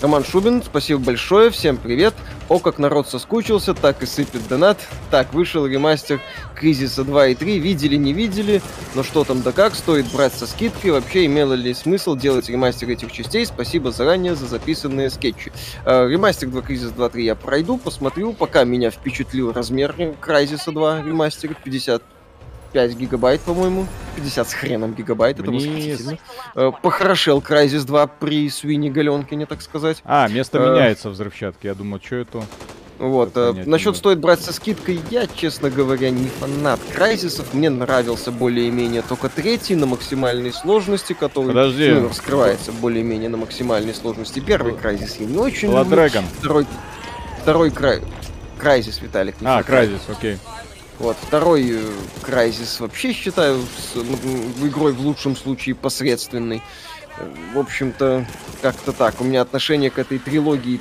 [0.01, 2.15] Роман Шубин, спасибо большое, всем привет.
[2.49, 4.79] О, как народ соскучился, так и сыпет донат.
[5.11, 6.21] Так, вышел ремастер
[6.55, 8.63] Кризиса 2 и 3, видели, не видели,
[8.95, 12.89] но что там да как, стоит брать со скидкой, вообще имело ли смысл делать ремастер
[12.91, 15.53] этих частей, спасибо заранее за записанные скетчи.
[15.85, 21.03] Э, ремастер 2 Кризис 2 3 я пройду, посмотрю, пока меня впечатлил размер Крайзиса 2
[21.03, 22.03] ремастера 50
[22.79, 23.87] 5 гигабайт, по-моему.
[24.15, 26.17] 50 с хреном гигабайт, это восхитительно.
[26.55, 30.01] Э, похорошел Crysis 2 при Свине Галенкине, так сказать.
[30.05, 31.67] А, место э, меняется взрывчатки.
[31.67, 32.45] Я думал, что это...
[33.01, 37.53] Вот, э, насчет стоит брать со скидкой, я, честно говоря, не фанат Крайзисов.
[37.53, 41.91] Мне нравился более-менее только третий на максимальной сложности, который Подожди.
[41.91, 44.39] Ну, раскрывается более-менее на максимальной сложности.
[44.39, 45.99] Первый Крайзис я не очень Blood люблю.
[45.99, 46.25] Dragon.
[46.39, 46.67] Второй,
[47.43, 48.03] второй край...
[48.57, 49.35] Крайзис, Виталик.
[49.43, 50.39] А, Крайзис, окей.
[50.99, 51.79] Вот, второй
[52.23, 53.97] Крайзис вообще считаю с,
[54.65, 56.61] игрой в лучшем случае посредственной.
[57.53, 58.27] В общем-то,
[58.63, 59.21] как-то так.
[59.21, 60.81] У меня отношение к этой трилогии...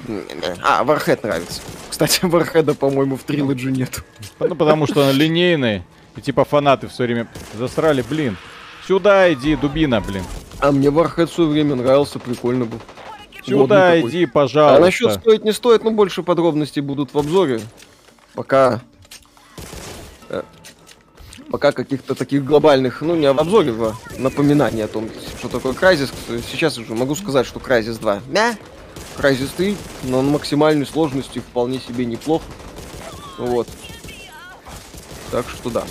[0.64, 1.62] А, Вархед нравится.
[1.90, 4.04] Кстати, Вархеда, по-моему, в трилогии нет.
[4.40, 5.84] Ну, потому что он линейный.
[6.16, 8.38] И типа фанаты все время засрали, блин.
[8.88, 10.24] Сюда иди, дубина, блин.
[10.60, 12.80] А мне Вархед в свое время нравился, прикольно был.
[13.46, 14.78] Сюда иди, пожалуйста.
[14.78, 17.62] А насчет стоит, не стоит, ну больше подробностей будут в обзоре.
[18.34, 18.82] Пока
[19.58, 19.87] Э,
[21.50, 26.12] пока каких-то таких глобальных, ну, не в обзоре, а напоминания о том, что такое Crysis.
[26.52, 28.22] Сейчас уже могу сказать, что Crysis 2.
[28.32, 28.56] Да,
[29.18, 32.46] Crysis 3, но на максимальной сложности вполне себе неплохо.
[33.38, 33.68] Вот.
[35.32, 35.84] Так что да.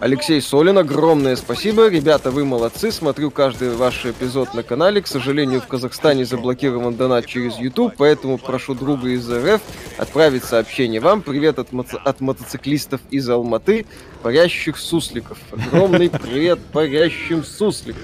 [0.00, 1.86] Алексей Солин, огромное спасибо.
[1.88, 2.90] Ребята, вы молодцы.
[2.90, 5.02] Смотрю каждый ваш эпизод на канале.
[5.02, 9.60] К сожалению, в Казахстане заблокирован донат через YouTube, поэтому прошу друга из РФ
[9.98, 11.20] отправить сообщение вам.
[11.20, 13.84] Привет от, мо- от мотоциклистов из Алматы,
[14.22, 15.36] парящих сусликов.
[15.52, 18.02] Огромный привет парящим сусликам.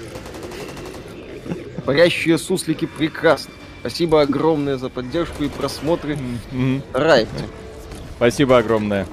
[1.83, 3.53] Парящие суслики прекрасны.
[3.79, 6.19] Спасибо огромное за поддержку и просмотры.
[6.51, 7.27] Mm-hmm.
[8.17, 9.07] Спасибо огромное.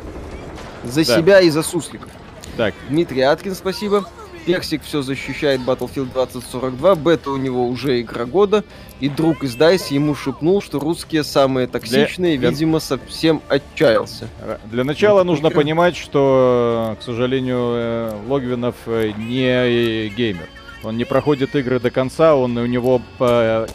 [0.85, 1.16] За да.
[1.16, 2.11] себя и за сусликов.
[2.57, 2.75] Так.
[2.89, 4.05] Дмитрий Аткин, спасибо.
[4.45, 8.63] Персик все защищает Battlefield 2042, бета у него уже игра года,
[9.01, 12.51] и друг из DICE ему шепнул, что русские самые токсичные, для...
[12.51, 14.29] видимо, совсем отчаялся.
[14.71, 20.49] Для начала вот, нужно понимать, что, к сожалению, э, Логвинов э, не геймер.
[20.83, 23.67] Он не проходит игры до конца, он у него э,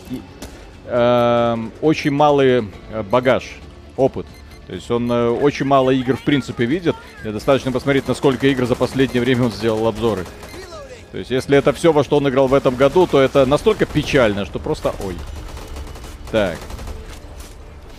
[0.86, 3.58] э, очень малый э, багаж,
[3.98, 4.28] опыт.
[4.70, 6.96] То есть он э, очень мало игр в принципе видит.
[7.26, 10.26] И достаточно посмотреть, на сколько игр за последнее время он сделал обзоры.
[11.12, 13.88] То есть если это все, во что он играл в этом году, то это настолько
[13.88, 15.16] печально, что просто ой.
[16.32, 16.56] Так.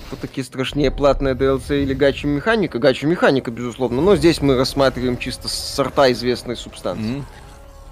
[0.06, 2.78] Что такие страшнее платная DLC или гачи механика?
[2.78, 4.00] Гачи механика, безусловно.
[4.00, 7.16] Но здесь мы рассматриваем чисто сорта известной субстанции.
[7.16, 7.24] Mm-hmm.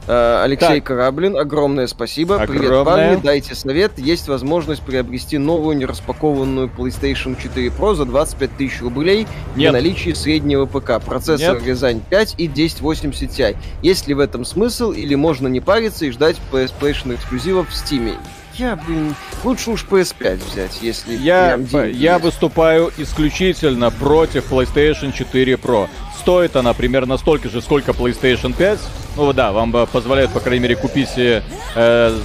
[0.08, 0.84] Э, Алексей так.
[0.84, 2.40] Кораблин, огромное спасибо.
[2.40, 2.68] Огромное.
[2.68, 3.20] Привет, парни.
[3.22, 3.98] Дайте совет.
[3.98, 9.70] Есть возможность приобрести новую нераспакованную PlayStation 4 Pro за 25 тысяч рублей Нет.
[9.72, 10.98] при наличии среднего ПК.
[11.04, 11.66] Процессор Нет.
[11.66, 13.56] Рязань 5 и 1080 Ti.
[13.82, 18.16] Есть ли в этом смысл или можно не париться и ждать PlayStation эксклюзивов в Steam?
[18.58, 21.58] Я, блин, лучше уж PS5 взять, если я,
[21.92, 25.88] я выступаю исключительно против PlayStation 4 Pro.
[26.18, 28.78] Стоит она примерно столько же, сколько PlayStation 5.
[29.16, 31.42] Ну да, вам позволяют, по крайней мере, купить э,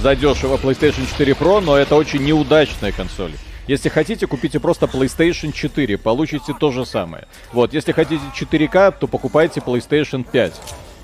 [0.02, 3.32] задешево PlayStation 4 Pro, но это очень неудачная консоль.
[3.66, 7.26] Если хотите, купите просто PlayStation 4, получите то же самое.
[7.52, 10.60] Вот, если хотите 4К, то покупайте PlayStation 5.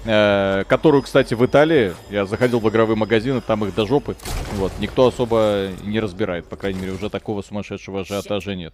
[0.07, 4.17] Э, которую, кстати, в Италии, я заходил в игровые магазины, там их до жопы,
[4.55, 8.73] вот, никто особо не разбирает, по крайней мере, уже такого сумасшедшего ажиотажа нет.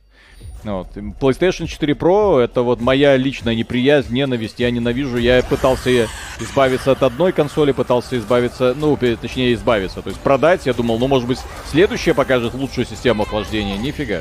[0.63, 0.97] Вот.
[0.97, 6.07] PlayStation 4 Pro это вот моя личная неприязнь, ненависть, я ненавижу, я пытался
[6.39, 11.09] избавиться от одной консоли, пытался избавиться, ну, точнее, избавиться, то есть продать, я думал, ну,
[11.09, 14.21] может быть, следующая покажет лучшую систему охлаждения, нифига.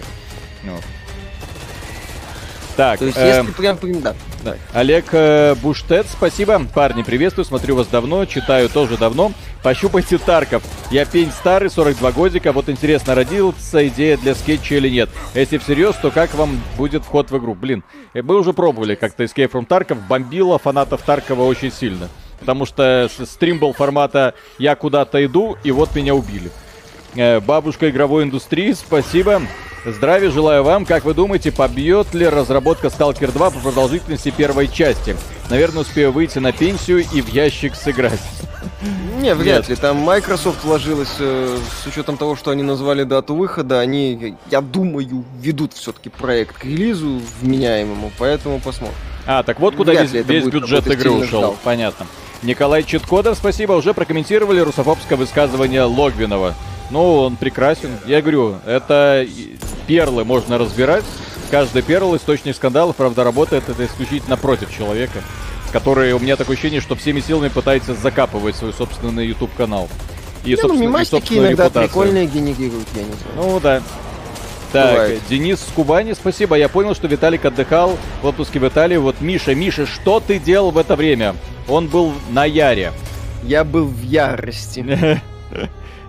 [0.64, 0.82] Вот.
[2.76, 4.16] Так, То есть, э, если прям, да.
[4.44, 4.56] да.
[4.74, 6.62] Олег э, Буштет, спасибо.
[6.74, 9.32] Парни, приветствую, смотрю вас давно, читаю тоже давно.
[9.64, 10.62] Пощупайте Тарков.
[10.92, 12.52] Я пень старый, 42 годика.
[12.52, 15.10] Вот интересно, родился идея для скетча или нет?
[15.34, 17.56] Если всерьез, то как вам будет вход в игру?
[17.56, 20.00] Блин, э, мы уже пробовали как-то Escape from Tarkov.
[20.10, 22.10] Бомбило фанатов Таркова очень сильно.
[22.42, 26.52] Потому что стрим был формата «я куда-то иду, и вот меня убили».
[27.16, 29.42] Э, бабушка игровой индустрии, спасибо.
[29.86, 30.84] Здравия желаю вам.
[30.84, 35.16] Как вы думаете, побьет ли разработка Stalker 2 по продолжительности первой части?
[35.50, 38.20] Наверное, успею выйти на пенсию и в ящик сыграть.
[39.20, 39.70] Не, вряд Нет.
[39.70, 39.76] ли.
[39.76, 45.24] Там Microsoft вложилась, э, с учетом того, что они назвали дату выхода, они, я думаю,
[45.40, 48.98] ведут все-таки проект к релизу вменяемому, поэтому посмотрим.
[49.28, 51.40] А, так вот куда весь, весь бюджет игры ушел.
[51.40, 51.58] Ждал.
[51.64, 52.08] Понятно.
[52.42, 56.56] Николай Читкодов, спасибо, уже прокомментировали русофобское высказывание Логвинова.
[56.92, 57.92] Ну, он прекрасен.
[58.06, 59.26] Я говорю, это
[59.88, 61.04] перлы можно разбирать.
[61.52, 65.22] Каждый перл источник скандалов, правда, работает это исключительно против человека,
[65.72, 69.88] который, у меня такое ощущение, что всеми силами пытается закапывать свой собственный YouTube канал.
[70.44, 71.90] И, не, собственно, ну, и собственную иногда репутацию.
[71.90, 73.36] прикольные генерируют, я не знаю.
[73.36, 73.82] Ну, да.
[74.72, 75.22] Так, Бывает.
[75.30, 76.56] Денис с Кубани, спасибо.
[76.56, 78.98] Я понял, что Виталик отдыхал в отпуске в Италии.
[78.98, 81.36] Вот Миша, Миша, что ты делал в это время?
[81.68, 82.92] Он был на Яре.
[83.44, 85.22] Я был в ярости.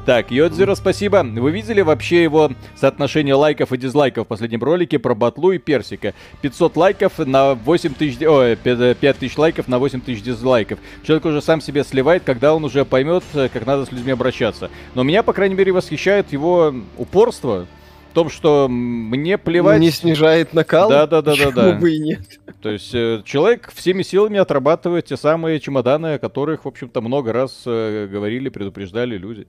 [0.07, 1.25] Так, Йодзиро, спасибо.
[1.25, 6.15] Вы видели вообще его соотношение лайков и дизлайков в последнем ролике про Батлу и Персика?
[6.43, 8.25] 500 лайков на 8 тысяч...
[8.25, 10.79] Ой, 5 тысяч лайков на 8 тысяч дизлайков.
[11.03, 14.71] Человек уже сам себе сливает, когда он уже поймет, как надо с людьми обращаться.
[14.95, 17.67] Но меня, по крайней мере, восхищает его упорство,
[18.13, 19.81] в том, что мне плевать...
[19.81, 20.89] Не снижает накал?
[20.89, 21.73] Да, да, да, да, да.
[21.73, 22.21] бы и нет.
[22.63, 27.33] То есть э, человек всеми силами отрабатывает те самые чемоданы, о которых, в общем-то, много
[27.33, 29.47] раз э, говорили, предупреждали люди.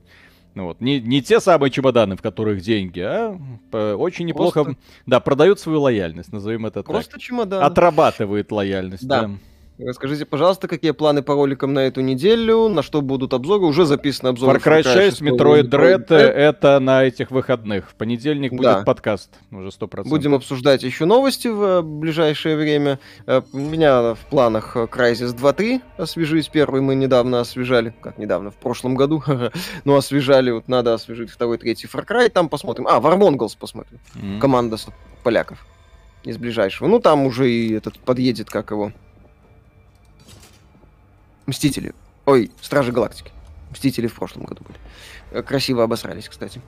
[0.57, 0.81] Ну вот.
[0.81, 3.37] Не, не те самые чемоданы, в которых деньги, а
[3.95, 4.81] очень неплохо, Просто...
[5.05, 7.11] да, продают свою лояльность, назовем это Просто так.
[7.11, 7.63] Просто чемодан.
[7.63, 9.21] Отрабатывает лояльность, да.
[9.21, 9.31] да.
[9.79, 13.65] Расскажите, пожалуйста, какие планы по роликам на эту неделю, на что будут обзоры?
[13.65, 14.55] Уже записан обзор.
[14.55, 17.91] Far Cry 6, Metroid Dread, это на этих выходных.
[17.91, 18.83] В понедельник будет да.
[18.83, 20.07] подкаст, уже 100%.
[20.07, 22.99] Будем обсуждать еще новости в э, ближайшее время.
[23.27, 26.49] Э, у меня в планах Crysis 2.3 освежить.
[26.49, 29.23] Первый мы недавно освежали, как недавно, в прошлом году.
[29.85, 32.87] Но освежали, вот надо освежить второй, третий Far Cry, там посмотрим.
[32.87, 33.99] А, War Mongols посмотрим.
[34.15, 34.39] Mm-hmm.
[34.39, 34.77] Команда
[35.23, 35.65] поляков
[36.23, 36.87] из ближайшего.
[36.87, 38.91] Ну, там уже и этот подъедет, как его,
[41.47, 41.93] Мстители.
[42.25, 43.31] Ой, Стражи Галактики.
[43.71, 44.77] Мстители в прошлом году были.
[45.31, 46.61] Э, красиво обосрались, кстати.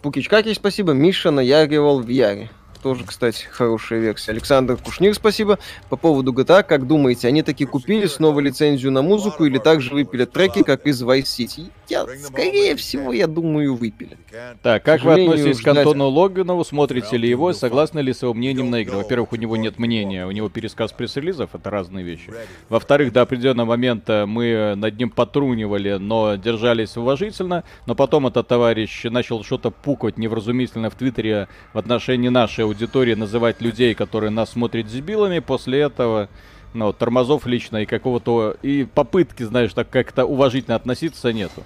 [0.00, 0.92] Пукич Каки, спасибо.
[0.92, 2.50] Миша наяривал в Яре.
[2.82, 4.32] Тоже, кстати, хорошая версия.
[4.32, 5.58] Александр Кушнир, спасибо.
[5.88, 10.32] По поводу GTA, как думаете, они таки купили снова лицензию на музыку или также выпилят
[10.32, 11.70] треки, как из Vice City?
[11.92, 14.16] Я, скорее всего, я думаю, выпили.
[14.62, 16.64] Так, как вы относитесь к Антону Логанову?
[16.64, 17.52] Смотрите ли его?
[17.52, 18.96] Согласны ли с его мнением на игры?
[18.96, 22.32] Во-первых, у него нет мнения, у него пересказ пресс-релизов, это разные вещи.
[22.70, 29.04] Во-вторых, до определенного момента мы над ним потрунивали, но держались уважительно, но потом этот товарищ
[29.04, 34.86] начал что-то пукать невразумительно в Твиттере в отношении нашей аудитории называть людей, которые нас смотрят
[34.86, 36.30] дебилами, после этого
[36.72, 38.56] ну, тормозов лично и какого-то...
[38.62, 41.62] И попытки, знаешь, так как-то уважительно относиться нету.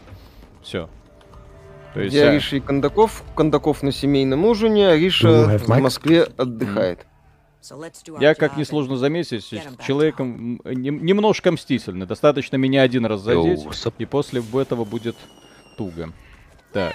[0.67, 0.89] Все.
[1.95, 2.35] То есть, Я а...
[2.35, 3.23] Риша и Кондаков.
[3.37, 7.07] Кондаков на семейном ужине, а Риша в Москве отдыхает.
[8.21, 9.49] Я, как несложно заметить,
[9.85, 12.07] человеком немножко мстительный.
[12.07, 13.61] Достаточно меня один раз задеть,
[13.99, 15.17] и после этого будет
[15.77, 16.13] туго.
[16.73, 16.95] Так.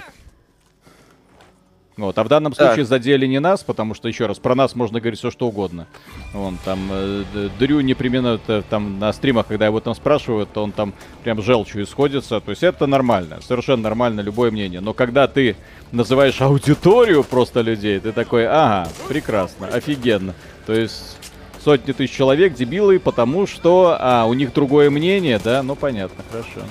[1.98, 2.18] Вот.
[2.18, 2.68] А в данном так.
[2.68, 5.88] случае задели не нас, потому что, еще раз, про нас можно говорить все что угодно.
[6.34, 10.72] Вон, там, э, Дрю непременно э, там на стримах, когда его там спрашивают, то он
[10.72, 12.40] там прям желчью исходится.
[12.40, 14.80] То есть это нормально, совершенно нормально, любое мнение.
[14.80, 15.56] Но когда ты
[15.92, 20.34] называешь аудиторию просто людей, ты такой, ага, прекрасно, офигенно.
[20.66, 21.18] То есть
[21.64, 25.62] сотни тысяч человек дебилы, потому что, а, у них другое мнение, да?
[25.62, 26.66] Ну, понятно, хорошо.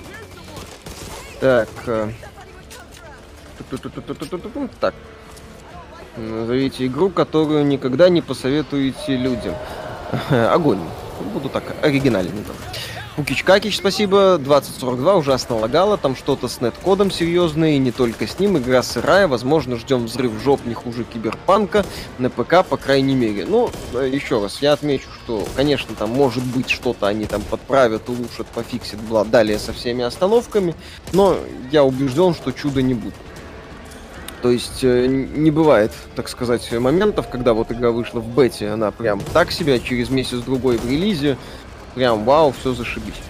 [1.41, 2.11] Так, э,
[4.81, 4.95] так.
[6.17, 9.55] Назовите игру, которую никогда не посоветуете людям.
[10.31, 10.81] Огонь.
[11.33, 12.33] Буду так оригинальный.
[13.17, 14.39] Пукич Какич, спасибо.
[14.39, 15.99] 2042 ужасно лагало.
[15.99, 18.57] Там что-то с нет-кодом серьезное, и не только с ним.
[18.57, 19.29] Игра сырая.
[19.29, 21.85] Возможно, ждем взрыв жоп не хуже киберпанка.
[22.19, 23.45] На ПК, по крайней мере.
[23.47, 28.09] Ну, э, еще раз, я отмечу, что, конечно, там может быть что-то они там подправят,
[28.09, 30.75] улучшат, пофиксят, бла, далее со всеми остановками.
[31.13, 31.37] Но
[31.71, 33.15] я убежден, что чуда не будет.
[34.43, 38.91] То есть э, не бывает, так сказать, моментов, когда вот игра вышла в бете, она
[38.91, 41.37] прям так себя, через месяц-другой в релизе,
[41.95, 43.21] прям вау, все зашибись.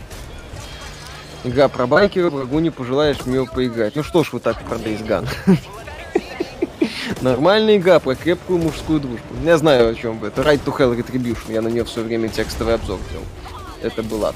[1.43, 3.97] Игра про байкера, врагу не пожелаешь в нее поиграть.
[3.97, 5.29] Ну что ж вы так про Days Gone?
[7.23, 9.27] Нормальная игра про крепкую мужскую дружбу.
[9.45, 10.29] Я знаю, о чем вы.
[10.29, 11.53] Это Right to Hell Retribution.
[11.53, 13.25] Я на нее все время текстовый обзор делал.
[13.83, 14.35] Это было.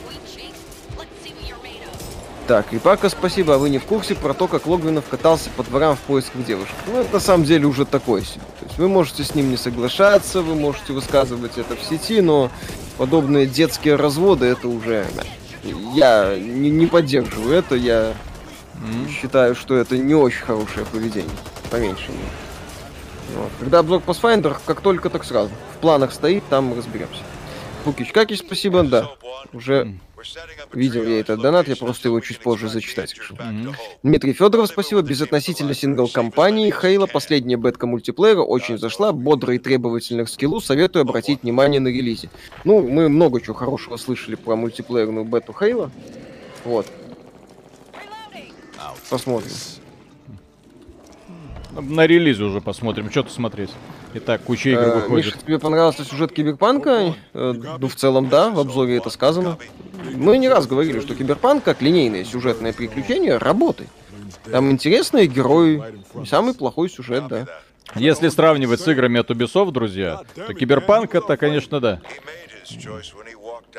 [2.46, 5.62] Так, и Пака, спасибо, а вы не в курсе про то, как Логвинов катался по
[5.62, 6.74] дворам в поисках девушек.
[6.86, 8.42] Ну, это на самом деле уже такое себе.
[8.60, 12.50] То есть вы можете с ним не соглашаться, вы можете высказывать это в сети, но
[12.98, 15.06] подобные детские разводы, это уже...
[15.94, 18.12] Я не, не поддерживаю это, я
[18.74, 19.08] mm-hmm.
[19.08, 21.30] считаю, что это не очень хорошее поведение,
[21.70, 22.28] по меньшей мере.
[23.36, 23.50] Вот.
[23.58, 25.50] Когда обзор Pathfinder, как только, так сразу.
[25.76, 27.22] В планах стоит, там разберемся.
[27.84, 29.08] Пукич Какич, спасибо, да.
[29.54, 29.96] Уже
[30.72, 33.34] Видел я этот донат, я просто его чуть позже зачитать решу.
[33.34, 33.74] Mm-hmm.
[34.02, 35.02] Дмитрий Федоров, спасибо.
[35.02, 41.80] Безотносительно сингл-компании Хейла, последняя бетка мультиплеера очень зашла, бодро и требовательных скиллу, советую обратить внимание
[41.80, 42.30] на релизе.
[42.64, 45.90] Ну, мы много чего хорошего слышали про мультиплеерную бету Хейла.
[46.64, 46.86] Вот.
[49.10, 49.52] Посмотрим.
[51.72, 53.70] На релизе уже посмотрим, что-то смотреть.
[54.16, 55.26] Итак, куча игр Э, выходит.
[55.26, 57.14] Миша, тебе понравился сюжет Киберпанка?
[57.34, 59.58] Э, Ну, в целом, да, в обзоре это сказано.
[60.14, 63.90] Мы не раз говорили, что Киберпанк, как линейное сюжетное приключение, работает.
[64.50, 65.82] Там интересные герои,
[66.26, 67.46] самый плохой сюжет, да.
[67.96, 72.00] Если сравнивать с играми от Ubisoft, друзья, то Киберпанк это, конечно, да.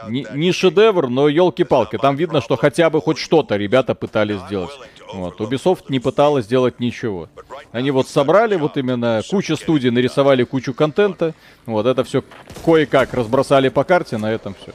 [0.08, 1.98] Не, не шедевр, но елки-палки.
[1.98, 4.72] Там видно, что хотя бы хоть что-то ребята пытались сделать.
[5.14, 5.40] Вот.
[5.40, 7.30] Ubisoft не пыталась сделать ничего.
[7.72, 11.34] Они вот собрали вот именно кучу студий, нарисовали кучу контента.
[11.66, 12.24] Вот это все
[12.64, 14.74] кое-как разбросали по карте, на этом все.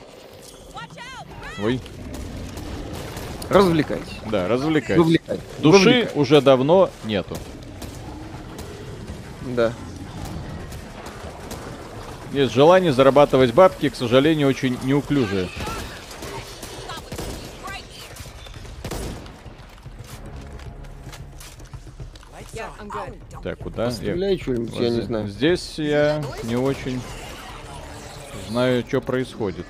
[1.62, 1.80] Ой,
[3.50, 4.16] Развлекайтесь.
[4.30, 5.04] да, развлекайтесь.
[5.58, 6.08] Души Вовлекай.
[6.14, 7.36] уже давно нету.
[9.56, 9.72] Да.
[12.32, 15.48] Есть желание зарабатывать бабки, к сожалению, очень неуклюжие.
[23.42, 23.84] Так, куда?
[23.86, 25.28] Я- Стреляй что-нибудь, вот я не знаю.
[25.28, 27.00] Здесь я не очень
[28.48, 29.66] знаю, что происходит.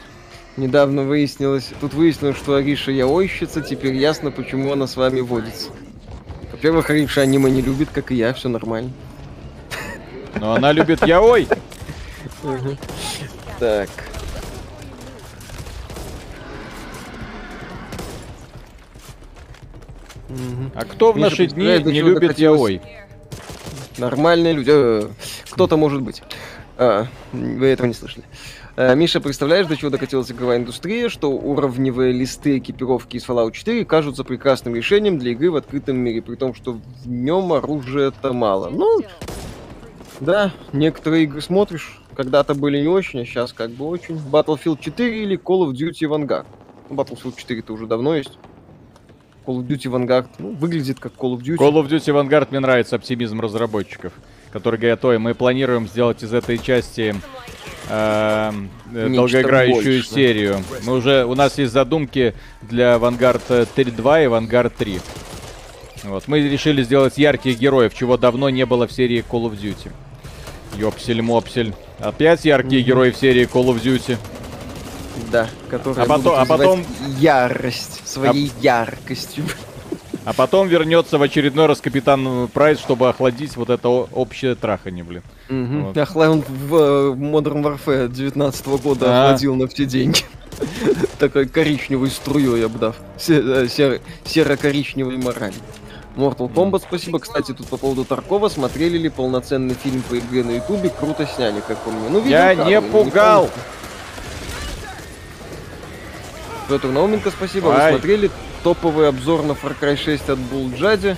[0.56, 5.70] Недавно выяснилось, тут выяснилось, что Ариша яойщица, теперь ясно, почему она с вами водится.
[6.50, 8.90] Во-первых, Ариша аниме не любит, как и я, все нормально.
[10.40, 11.48] Но она любит яой.
[13.58, 13.88] Так.
[20.74, 22.80] А кто в Миша наши дни не любит яой?
[23.98, 24.70] Нормальные люди.
[24.72, 25.08] э,
[25.50, 26.22] Кто-то может быть.
[26.78, 28.24] А, вы этого не слышали.
[28.76, 33.84] А, Миша, представляешь, до чего докатилась игровая индустрия, что уровневые листы экипировки из Fallout 4
[33.84, 38.70] кажутся прекрасным решением для игры в открытом мире, при том, что в нем оружия-то мало.
[38.70, 39.00] Ну,
[40.20, 44.16] да, некоторые игры смотришь, когда-то были не очень, а сейчас как бы очень.
[44.16, 46.46] Battlefield 4 или Call of Duty Vanguard.
[46.88, 48.38] Ну, Battlefield 4-то уже давно есть.
[49.46, 51.56] Call of Duty Vanguard ну, выглядит как Call of Duty.
[51.56, 54.12] Call of Duty Vanguard мне нравится оптимизм разработчиков,
[54.52, 57.14] которые говорят, ой, мы планируем сделать из этой части
[57.88, 60.02] эм, э, Нечто долгоиграющую большее.
[60.02, 60.56] серию.
[60.84, 65.00] Мы уже, у нас есть задумки для Vanguard 3.2 и Vanguard 3.
[66.04, 69.90] Вот, мы решили сделать ярких героев, чего давно не было в серии Call of Duty.
[70.78, 71.74] Ёпсель-мопсель.
[71.98, 74.16] Опять яркие герои в серии Call of Duty.
[75.30, 76.84] Да, которые А потом- а потом-
[77.18, 79.44] ярость своей яркостью.
[80.24, 85.22] А потом вернется в очередной раз Капитан Прайс, чтобы охладить вот это общее трахание, блин.
[85.48, 85.84] Мгм.
[85.86, 85.98] Вот.
[85.98, 89.24] Ах, он в э, Modern Warfare 19 года А.
[89.26, 90.20] охладил на все деньги.
[91.18, 92.96] Такой коричневой струей обдав.
[93.18, 95.54] Се- э, серо- Серо-коричневой морали.
[96.16, 97.18] Mortal Kombat, спасибо.
[97.18, 100.90] Кстати, тут по поводу Таркова смотрели ли полноценный фильм по игре на Ютубе?
[100.90, 102.08] Круто сняли, как по мне.
[102.08, 103.50] Ну, Я видеокадры, не пугал.
[106.68, 107.66] Петр Науменко, спасибо.
[107.68, 107.92] Вы Ай.
[107.92, 108.30] смотрели
[108.62, 111.16] топовый обзор на Far Cry 6 от Булджади?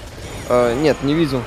[0.49, 1.43] А, нет, не видел.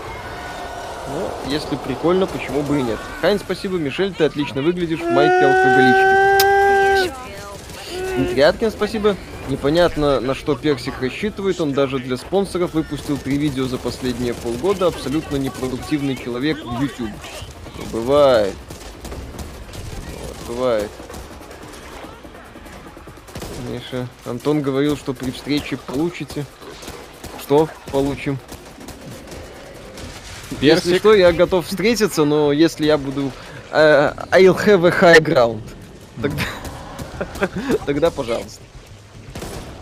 [1.08, 2.98] Ну, если прикольно, почему бы и нет.
[3.22, 3.78] Хайн, спасибо.
[3.78, 7.14] Мишель, ты отлично выглядишь в майке алкоголички.
[8.16, 9.16] Дмитрий Аткин, спасибо.
[9.48, 11.62] Непонятно, на что Персик рассчитывает.
[11.62, 14.88] Он даже для спонсоров выпустил три видео за последние полгода.
[14.88, 17.12] Абсолютно непродуктивный человек в YouTube.
[17.78, 18.56] Ну, бывает.
[20.48, 20.90] Вот, бывает.
[23.70, 26.46] Миша, Антон говорил, что при встрече получите.
[27.40, 28.40] Что получим?
[30.62, 31.00] Если Персик.
[31.00, 33.32] что, я готов встретиться, но если я буду...
[33.72, 35.62] э, I'll have a high ground.
[36.20, 36.44] Тогда...
[37.86, 38.65] Тогда, пожалуйста.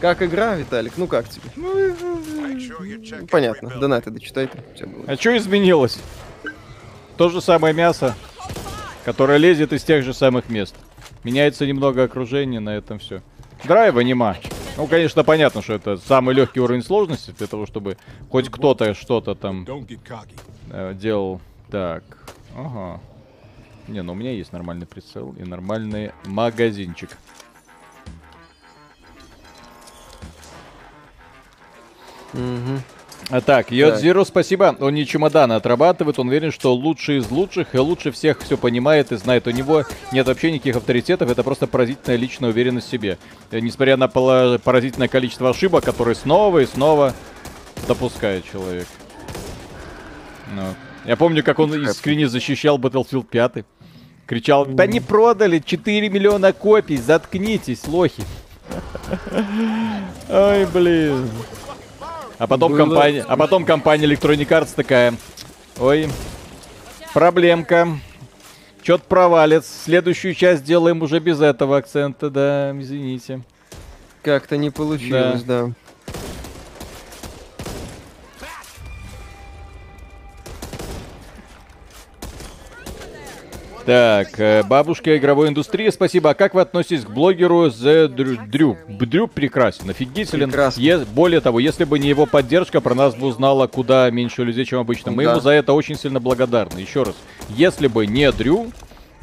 [0.03, 0.97] Как игра, Виталик?
[0.97, 1.49] Ну как тебе?
[1.55, 3.69] Ну, понятно.
[3.79, 4.49] Донаты дочитай.
[5.07, 5.97] А что изменилось?
[7.15, 8.13] То же самое мясо,
[9.05, 10.75] которое лезет из тех же самых мест.
[11.23, 13.21] Меняется немного окружение, на этом все.
[13.63, 14.35] Драйва нема.
[14.75, 17.95] Ну, конечно, понятно, что это самый легкий уровень сложности для того, чтобы
[18.29, 19.65] хоть кто-то что-то там
[20.69, 21.39] э, делал.
[21.71, 22.03] Так,
[22.57, 22.99] ага.
[23.87, 27.09] Не, ну у меня есть нормальный прицел и нормальный магазинчик.
[33.29, 34.75] А так, Йодзиру, спасибо.
[34.79, 39.11] Он не чемоданы отрабатывает, он уверен, что лучший из лучших и лучше всех все понимает
[39.11, 39.47] и знает.
[39.47, 43.17] У него нет вообще никаких авторитетов, это просто поразительная личная уверенность в себе.
[43.51, 47.13] Э, Несмотря на поразительное количество ошибок, которые снова и снова
[47.88, 48.88] допускает человек.
[50.53, 50.63] Ну.
[51.05, 53.65] Я помню, как он искренне защищал Battlefield 5.
[54.25, 58.23] Кричал, да не продали 4 миллиона копий, заткнитесь, лохи.
[60.29, 61.29] Ой, блин.
[62.43, 65.13] А потом Было компания, а потом компания Electronic Arts такая,
[65.79, 66.09] ой,
[67.13, 67.87] проблемка,
[68.81, 73.43] чё-то провалец, следующую часть делаем уже без этого акцента, да, извините.
[74.23, 75.71] Как-то не получилось, да.
[83.86, 86.29] Так, э, бабушка игровой индустрии, спасибо.
[86.29, 88.77] А как вы относитесь к блогеру The Дрю?
[88.88, 90.49] Дрю прекрасен, офигителен.
[90.49, 90.81] Прекрасно.
[90.81, 94.63] Е- более того, если бы не его поддержка, про нас бы узнала куда меньше людей,
[94.65, 95.11] чем обычно.
[95.11, 95.31] Мы да.
[95.31, 96.79] ему за это очень сильно благодарны.
[96.79, 97.15] Еще раз,
[97.49, 98.71] если бы не Дрю,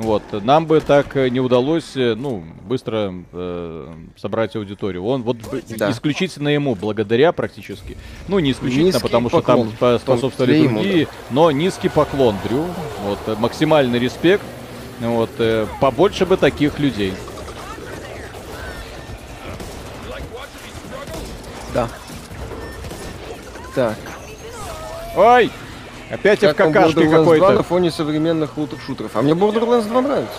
[0.00, 5.04] вот, нам бы так э, не удалось, э, ну, быстро э, собрать аудиторию.
[5.04, 5.36] Он вот
[5.76, 5.90] да.
[5.90, 7.98] исключительно ему, благодаря практически.
[8.26, 9.68] Ну, не исключительно, низкий потому поклон.
[9.68, 11.10] что там способствовали ему, другие, да.
[11.30, 12.66] но низкий поклон, Дрю.
[13.04, 14.44] Вот, э, максимальный респект.
[15.00, 17.12] Вот, э, побольше бы таких людей.
[21.74, 21.88] Да.
[23.74, 23.98] Так.
[25.14, 25.50] Ой!
[26.10, 27.52] Опять как ФККшки какой-то.
[27.52, 29.12] на фоне современных лутер-шутеров.
[29.14, 30.38] А мне Borderlands 2 нравится.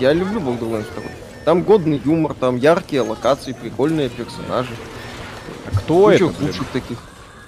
[0.00, 1.02] Я люблю Borderlands 2.
[1.44, 4.74] Там годный юмор, там яркие локации, прикольные персонажи.
[5.66, 6.42] А кто Куча это?
[6.42, 6.98] лучших таких.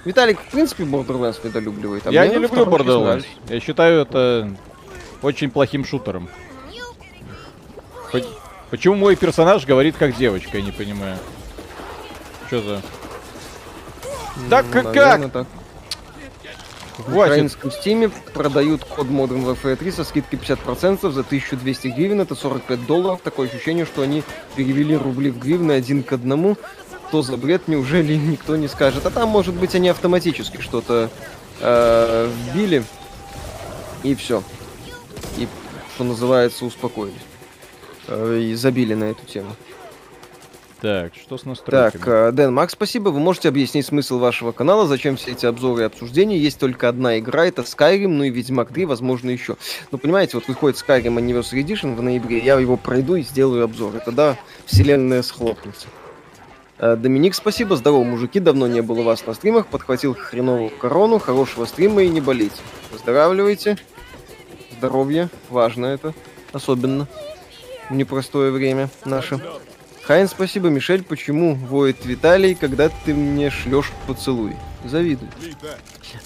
[0.04, 2.06] Виталик, в принципе, Borderlands недолюбливает.
[2.06, 3.24] А я не люблю Borderlands.
[3.48, 4.50] Я считаю это
[5.22, 6.28] очень плохим шутером.
[8.70, 11.16] Почему мой персонаж говорит как девочка, я не понимаю.
[12.48, 12.82] Что за...
[14.50, 14.92] Так как?
[15.32, 15.46] Так.
[16.98, 22.36] В украинском стиме продают код Modern Warfare 3 со скидкой 50% за 1200 гривен, это
[22.36, 23.20] 45 долларов.
[23.22, 24.22] Такое ощущение, что они
[24.54, 26.56] перевели рубли в гривны один к одному.
[27.10, 29.06] То за бред, неужели никто не скажет?
[29.06, 31.10] А там, может быть, они автоматически что-то
[31.60, 32.84] э, вбили,
[34.04, 34.44] и все.
[35.36, 35.48] И,
[35.94, 37.14] что называется, успокоились.
[38.06, 39.56] Э, и забили на эту тему.
[40.80, 42.02] Так, что с настройками?
[42.02, 43.08] Так, э, Дэн, Макс, спасибо.
[43.08, 44.86] Вы можете объяснить смысл вашего канала?
[44.86, 46.38] Зачем все эти обзоры и обсуждения?
[46.38, 49.56] Есть только одна игра, это Skyrim, ну и Ведьмак 3, возможно, еще.
[49.90, 53.96] Ну, понимаете, вот выходит Skyrim Anniversary Edition в ноябре, я его пройду и сделаю обзор.
[53.96, 55.88] И тогда вселенная схлопнется.
[56.78, 57.76] Э, Доминик, спасибо.
[57.76, 58.40] Здорово, мужики.
[58.40, 59.66] Давно не было вас на стримах.
[59.66, 61.18] Подхватил хреновую корону.
[61.18, 62.56] Хорошего стрима и не болейте.
[62.92, 63.78] Выздоравливайте.
[64.76, 65.28] Здоровье.
[65.48, 66.14] Важно это.
[66.52, 67.06] Особенно.
[67.88, 69.40] В непростое время наше.
[70.06, 70.68] Хайн, спасибо.
[70.68, 74.54] Мишель, почему воет Виталий, когда ты мне шлешь поцелуй?
[74.84, 75.30] Завидую.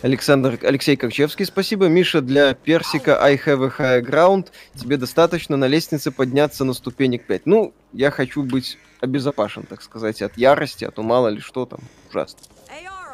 [0.03, 1.87] Александр, Алексей Корчевский, спасибо.
[1.87, 4.49] Миша, для персика I have a high ground.
[4.75, 7.47] Тебе достаточно на лестнице подняться на ступенек 5.
[7.47, 11.79] Ну, я хочу быть обезопасен, так сказать, от ярости, а то мало ли что там.
[12.11, 12.41] Ужасно.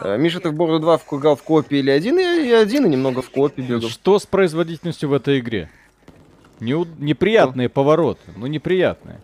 [0.01, 2.19] А, Миша, ты в Борду 2 вкругал в копии или один?
[2.19, 3.91] Я и один, и немного в копии бегал.
[3.91, 5.69] Что с производительностью в этой игре?
[6.59, 7.75] Не, неприятные что?
[7.75, 9.21] повороты, ну неприятные.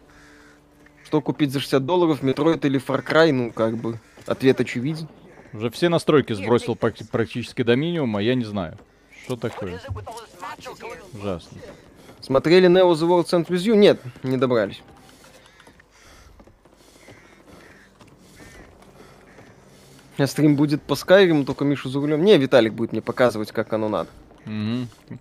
[1.10, 3.32] Что купить за 60 долларов, Metroid или Far Cry?
[3.32, 5.08] Ну, как бы, ответ очевиден.
[5.52, 8.78] Уже все настройки сбросил практически до минимума, я не знаю.
[9.24, 9.80] Что такое?
[11.12, 11.58] Ужасно.
[12.20, 13.74] Смотрели Neo The World Sent With You?
[13.74, 14.82] Нет, не добрались.
[20.16, 22.22] А стрим будет по Skyrim, только Мишу за рулем.
[22.22, 24.10] Не, Виталик будет мне показывать, как оно надо.
[24.46, 25.18] Угу.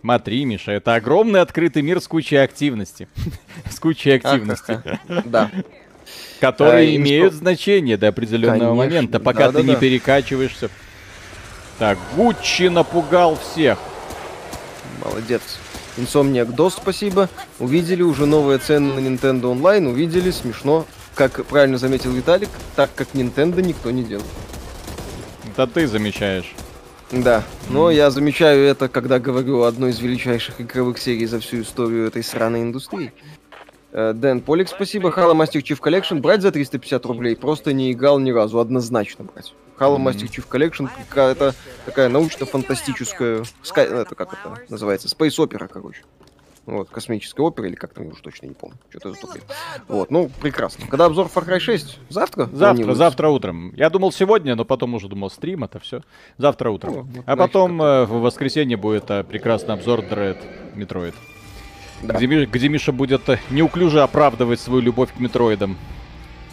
[0.00, 3.08] Смотри, Миша, это огромный открытый мир с кучей активности.
[3.70, 4.80] с кучей активности.
[5.26, 5.50] Да.
[6.40, 10.70] Которые а, имеют значение до определенного момента, пока ты не перекачиваешься.
[11.78, 13.78] Так, Гуччи напугал всех.
[15.04, 15.42] Молодец.
[15.96, 17.28] Insomniac DOS, спасибо.
[17.58, 20.86] Увидели уже новые цены на Nintendo Online, увидели, смешно.
[21.14, 24.28] Как правильно заметил Виталик, так как Nintendo никто не делает.
[25.46, 26.54] Это ты замечаешь.
[27.12, 31.62] Да, но я замечаю это, когда говорю о одной из величайших игровых серий за всю
[31.62, 33.12] историю этой сраной индустрии.
[33.92, 35.08] Э, Дэн Полик, спасибо.
[35.08, 37.34] Halo Master Chief Collection брать за 350 рублей?
[37.34, 39.54] Просто не играл ни разу, однозначно брать.
[39.78, 40.04] Halo mm-hmm.
[40.04, 41.54] Master Chief Collection какая-то
[41.84, 43.42] такая научно-фантастическая...
[43.74, 45.08] Это как это называется?
[45.08, 46.02] Space Opera, короче.
[46.66, 48.76] Вот, космическая опера, или как там, я уже точно не помню.
[48.90, 49.42] Что-то затупил.
[49.88, 50.86] Вот, ну, прекрасно.
[50.86, 51.98] Когда обзор Far Cry 6?
[52.10, 52.48] Завтра?
[52.52, 53.74] Завтра, завтра утром.
[53.74, 56.02] Я думал сегодня, но потом уже думал стрим, это все.
[56.38, 57.10] Завтра утром.
[57.12, 60.38] Ну, а потом э, в воскресенье будет э, прекрасный обзор Dread
[60.76, 61.14] Metroid.
[62.02, 62.14] Да.
[62.14, 65.76] Где, где Миша будет э, неуклюже оправдывать свою любовь к метроидам.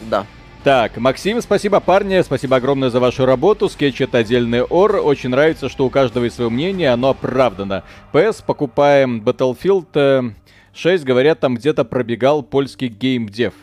[0.00, 0.26] Да.
[0.68, 3.70] Так, Максим, спасибо, парни, спасибо огромное за вашу работу.
[3.70, 4.96] Скетч это отдельный ор.
[4.96, 7.84] Очень нравится, что у каждого есть свое мнение, оно оправдано.
[8.12, 10.34] ПС, покупаем Battlefield
[10.74, 13.54] 6, говорят, там где-то пробегал польский геймдев.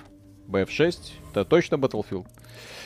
[0.47, 0.95] BF6,
[1.29, 2.25] это точно Battlefield?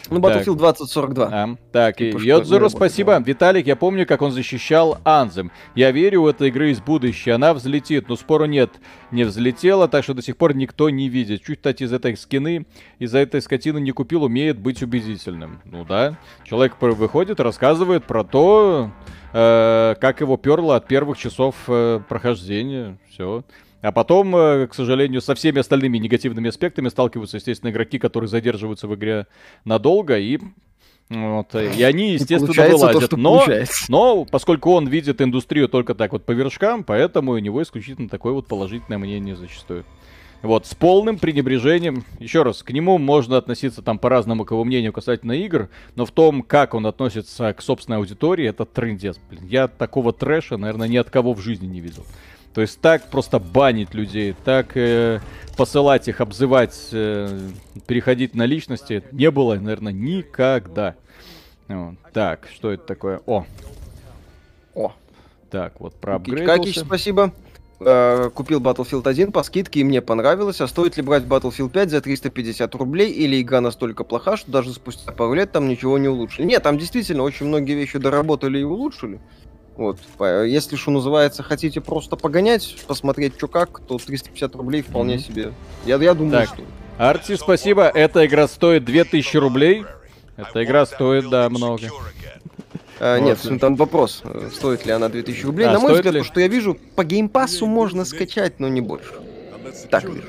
[0.10, 1.30] Ну, Battlefield 2042.
[1.32, 3.20] А, так, и Йодзуру, спасибо.
[3.20, 5.52] Виталик, я помню, как он защищал Anthem.
[5.76, 8.72] Я верю, у этой игры есть будущее, она взлетит, но спору нет.
[9.12, 11.44] Не взлетела, так что до сих пор никто не видит.
[11.44, 12.66] Чуть, кстати, из этой скины,
[13.00, 15.62] из-за этой скотины не купил, умеет быть убедительным.
[15.66, 18.92] Ну да, человек выходит, рассказывает про то,
[19.34, 22.98] э, как его перло от первых часов э, прохождения.
[23.10, 23.44] Все.
[23.82, 28.88] А потом, э, к сожалению, со всеми остальными негативными аспектами сталкиваются, естественно, игроки, которые задерживаются
[28.88, 29.28] в игре
[29.64, 30.40] надолго и
[31.10, 33.10] Вот, и они, естественно, вылазят.
[33.10, 33.46] То, но,
[33.88, 38.34] но, поскольку он видит индустрию только так вот по вершкам, поэтому у него исключительно такое
[38.34, 39.86] вот положительное мнение зачастую.
[40.42, 42.06] Вот, с полным пренебрежением.
[42.20, 46.12] Еще раз, к нему можно относиться там по-разному, к его мнению касательно игр, но в
[46.12, 49.46] том, как он относится к собственной аудитории, это трендец, блин.
[49.46, 52.06] Я такого трэша, наверное, ни от кого в жизни не видел.
[52.54, 55.20] То есть так просто банить людей, так э,
[55.56, 57.50] посылать их, обзывать, э,
[57.86, 60.96] переходить на личности не было, наверное, никогда.
[61.68, 61.96] Вот.
[62.14, 63.22] Так, что это такое?
[63.28, 63.46] О.
[64.74, 64.94] О.
[65.52, 67.34] Так, вот про Какич, спасибо.
[67.82, 70.60] Э, купил Battlefield 1 по скидке, и мне понравилось.
[70.60, 74.74] А стоит ли брать Battlefield 5 за 350 рублей, или игра настолько плоха, что даже
[74.74, 76.46] спустя пару лет там ничего не улучшили?
[76.46, 79.22] Нет, там действительно очень многие вещи доработали и улучшили.
[79.80, 79.98] Вот,
[80.46, 85.20] если что называется, хотите просто погонять, посмотреть, что как, то 350 рублей вполне mm-hmm.
[85.26, 85.54] себе.
[85.86, 86.50] Я, я думаю, так.
[86.50, 86.64] что...
[86.98, 87.84] Арти, спасибо.
[87.84, 89.86] Эта игра стоит 2000 рублей.
[90.36, 91.84] Эта игра стоит, да, много.
[93.00, 93.62] А, нет, вот.
[93.62, 94.22] там вопрос,
[94.54, 95.68] стоит ли она 2000 рублей.
[95.68, 96.20] А, На мой взгляд, ли?
[96.20, 99.14] то, что я вижу, по геймпасу можно скачать, но не больше.
[99.90, 100.28] Так вижу.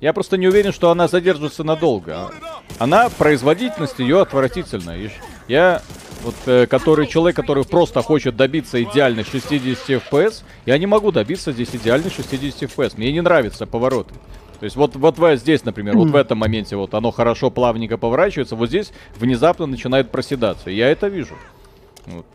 [0.00, 2.30] Я просто не уверен, что она задержится надолго.
[2.78, 5.10] Она, производительность ее отвратительная.
[5.48, 5.82] Я
[6.22, 11.52] вот, э, который человек, который просто хочет добиться идеальных 60 FPS, я не могу добиться
[11.52, 12.94] здесь идеальных 60 FPS.
[12.96, 14.14] Мне не нравятся повороты.
[14.58, 15.98] То есть вот, вот здесь, например, mm-hmm.
[15.98, 20.70] вот в этом моменте вот оно хорошо плавненько поворачивается, вот здесь внезапно начинает проседаться.
[20.70, 21.36] Я это вижу.
[22.06, 22.26] Вот.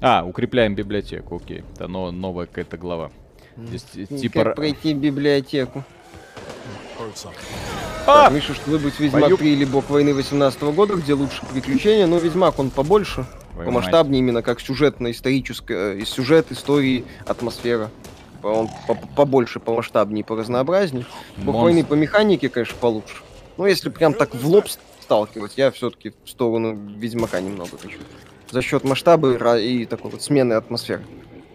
[0.00, 1.64] А, укрепляем библиотеку, окей.
[1.74, 3.10] Это но, новая какая-то глава.
[3.56, 4.18] Здесь, mm.
[4.18, 4.44] типа...
[4.44, 5.82] Как пройти библиотеку?
[8.06, 8.24] А!
[8.24, 9.36] Так, Миша, что выбрать Ведьмак Бою...
[9.38, 13.24] 3 или Бог войны 18 года, где лучше приключения, но Ведьмак он побольше,
[13.56, 17.90] помасштабнее именно как сюжетно-историческая, и сюжет, истории, атмосфера.
[18.42, 18.68] Он
[19.16, 21.06] побольше, помасштабнее, по разнообразней.
[21.38, 23.16] Бог войны по механике, конечно, получше.
[23.56, 24.66] Но если прям так в лоб
[25.00, 27.98] сталкивать, я все-таки в сторону Ведьмака немного хочу.
[28.50, 31.02] За счет масштаба и такой вот смены атмосферы.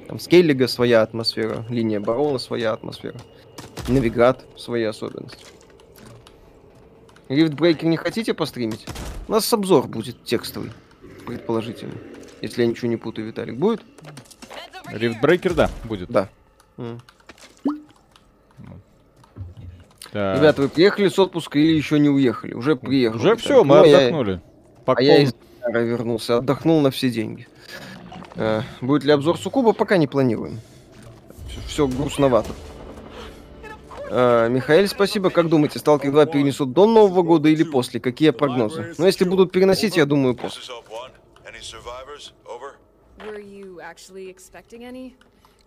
[0.07, 3.19] Там Скеллиге своя атмосфера, линия Барона своя атмосфера,
[3.87, 5.45] Новиград свои особенности.
[7.29, 8.85] Riftbreaker не хотите постримить?
[9.27, 10.71] У нас обзор будет текстовый,
[11.25, 11.93] предположительно.
[12.41, 13.81] Если я ничего не путаю, Виталик, будет?
[14.87, 16.09] Riftbreaker, да, будет.
[16.09, 16.27] Да.
[16.77, 16.99] Mm.
[20.11, 22.55] Ребята, вы приехали с отпуска или еще не уехали?
[22.55, 23.19] Уже приехали.
[23.19, 24.31] Уже все, мы ну, отдохнули.
[24.31, 24.93] Я...
[24.93, 25.35] А я из
[25.67, 27.47] вернулся, отдохнул на все деньги.
[28.35, 30.59] Э, будет ли обзор Сукуба, пока не планируем.
[31.47, 32.49] Все, все грустновато.
[34.09, 35.29] Uh, Михаил, спасибо.
[35.29, 37.99] Как думаете, Сталкер 2 перенесут до Нового года или после?
[37.99, 38.95] Какие прогнозы?
[38.97, 40.61] Ну, если будут переносить, я думаю, после.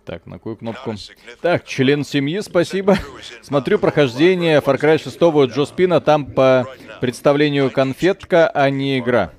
[0.05, 0.95] Так, на какую кнопку?
[1.41, 2.97] Так, член семьи, спасибо.
[3.43, 6.67] Смотрю прохождение Far Cry 6 Джо Спина, там по
[7.01, 9.33] представлению конфетка, а не игра.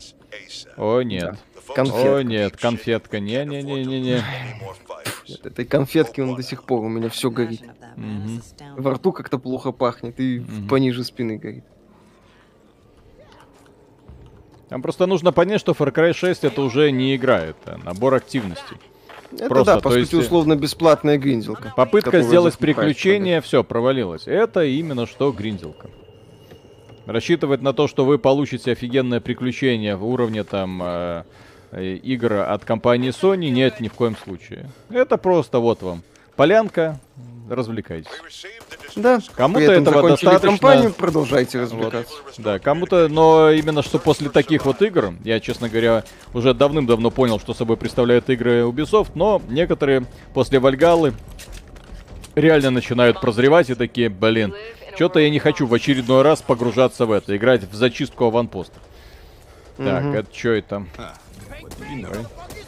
[0.78, 1.38] О, нет.
[1.76, 2.16] Конфетка.
[2.16, 3.20] О, нет, конфетка.
[3.20, 4.24] Не-не-не-не-не.
[5.30, 7.62] От этой конфетки он до сих пор у меня все горит.
[7.98, 8.82] Угу.
[8.82, 10.68] Во рту как-то плохо пахнет и угу.
[10.70, 11.64] пониже спины горит.
[14.70, 18.78] Там просто нужно понять, что Far Cry 6 это уже не игра, это набор активностей.
[19.32, 20.14] Это Просто, да, по сути, есть...
[20.14, 21.74] условно бесплатная гринделка.
[21.76, 24.28] Попытка сделать приключение, все, провалилась.
[24.28, 25.90] Это именно что гринделка.
[27.06, 31.24] Рассчитывать на то, что вы получите офигенное приключение в уровне там э, Э,
[31.80, 34.70] игр от компании Sony нет ни в коем случае.
[34.90, 36.04] Это просто вот вам
[36.36, 37.00] полянка,
[37.50, 38.10] развлекайтесь.
[38.96, 40.50] Да, кому-то этого достаточно.
[40.50, 42.14] Компанию, продолжайте развлекаться.
[42.24, 42.34] Вот.
[42.38, 46.04] Да, кому-то, но именно что после таких вот игр, я, честно говоря,
[46.34, 51.14] уже давным-давно понял, что собой представляют игры Ubisoft, но некоторые после Вальгалы
[52.36, 54.54] реально начинают прозревать и такие, блин,
[54.96, 58.80] что-то я не хочу в очередной раз погружаться в это, играть в зачистку аванпоста.
[59.78, 60.86] Так, это что это?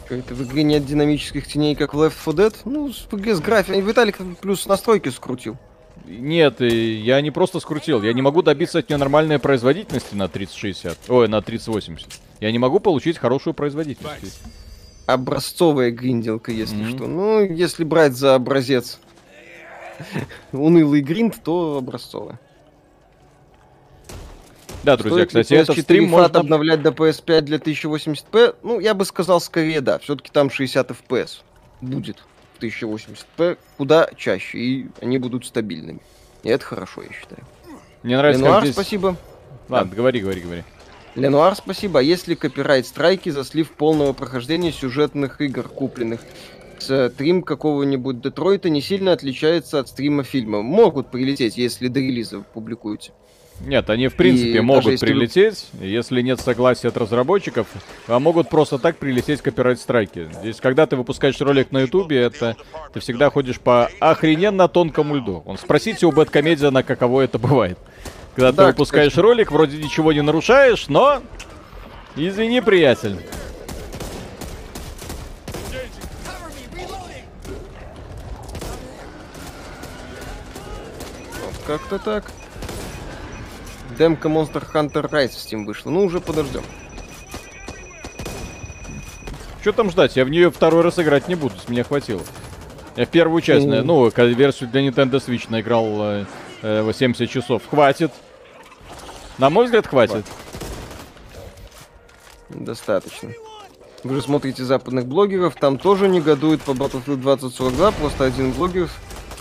[0.08, 2.54] Это в игре нет динамических теней, как в Left 4 Dead?
[2.64, 3.80] Ну, в игре с графикой.
[3.80, 5.56] Виталик плюс настройки скрутил.
[6.04, 8.02] Нет, я не просто скрутил.
[8.02, 10.98] Я не могу добиться от нее нормальной производительности на 3060.
[11.08, 12.08] Ой, на 3080.
[12.40, 14.40] Я не могу получить хорошую производительность.
[15.06, 16.96] Образцовая гринделка, если mm-hmm.
[16.96, 17.06] что.
[17.06, 19.00] Ну, если брать за образец
[20.52, 22.38] унылый гринд, то образцовая.
[24.82, 26.40] Да, друзья, Стоит кстати, этот стрим можно...
[26.40, 28.56] обновлять до PS5 для 1080p?
[28.62, 29.98] Ну, я бы сказал скорее да.
[29.98, 31.40] Все-таки там 60 FPS
[31.80, 32.22] будет
[32.54, 36.00] в 1080p куда чаще, и они будут стабильными.
[36.42, 37.42] И это хорошо, я считаю.
[38.02, 38.74] Мне нравится, Ленуар, здесь...
[38.74, 39.16] спасибо.
[39.68, 39.96] Ладно, да.
[39.96, 40.64] говори, говори, говори.
[41.16, 42.00] Ленуар, спасибо.
[42.00, 46.20] А есть ли копирайт-страйки за слив полного прохождения сюжетных игр, купленных?
[46.78, 50.62] Стрим какого-нибудь Детройта не сильно отличается от стрима фильма.
[50.62, 53.12] Могут прилететь, если до релиза публикуете.
[53.60, 55.86] Нет, они в принципе и могут если прилететь, вы...
[55.86, 57.66] если нет согласия от разработчиков,
[58.06, 60.28] а могут просто так прилететь копирайт-страйки.
[60.40, 62.56] Здесь, когда ты выпускаешь ролик на ютубе, это
[62.92, 65.42] ты всегда ходишь по охрененно тонкому льду.
[65.46, 67.78] Он спросите у Бэткомедиана, каково это бывает.
[68.34, 69.24] Когда да, ты выпускаешь кстати.
[69.24, 71.22] ролик, вроде ничего не нарушаешь, но...
[72.14, 73.18] Извини, приятель.
[81.66, 82.24] как-то так.
[83.98, 85.90] Демка Monster Hunter Rise в Steam вышла.
[85.90, 86.62] Ну, уже подождем.
[89.60, 90.16] Что там ждать?
[90.16, 92.22] Я в нее второй раз играть не буду, с меня хватило.
[92.94, 93.82] Я в первую часть, mm.
[93.82, 96.24] ну, версию для Nintendo Switch наиграл э,
[96.62, 97.62] э, 70 часов.
[97.68, 98.12] Хватит.
[99.38, 100.24] На мой взгляд, хватит.
[102.48, 103.30] Достаточно.
[104.04, 108.88] Вы же смотрите западных блогеров, там тоже негодуют по Battlefield 2042, просто один блогер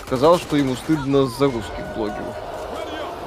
[0.06, 2.36] сказал, что ему стыдно за русских блогеров.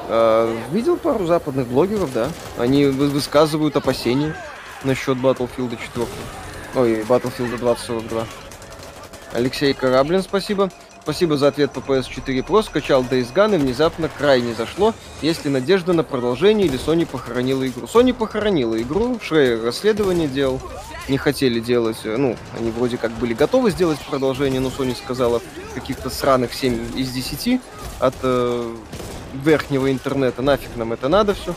[0.09, 2.31] А, видел пару западных блогеров, да.
[2.57, 4.35] Они высказывают опасения
[4.85, 6.07] насчет Battlefield 4.
[6.77, 8.27] Ой, Battlefield 2042.
[9.35, 10.71] Алексей Кораблин, спасибо.
[11.03, 12.63] Спасибо за ответ по PS4 Pro.
[12.63, 14.93] Скачал Days Gone и внезапно крайне зашло.
[15.23, 17.87] Есть ли надежда на продолжение или Sony похоронила игру?
[17.87, 19.19] Sony похоронила игру.
[19.23, 20.61] Шрейер расследование делал.
[21.09, 25.41] Не хотели делать, э, ну, они вроде как были готовы сделать продолжение, но Sony сказала
[25.75, 27.59] каких-то сраных 7 из 10
[28.01, 28.77] от э,
[29.45, 30.43] верхнего интернета.
[30.43, 31.55] Нафиг нам это надо все.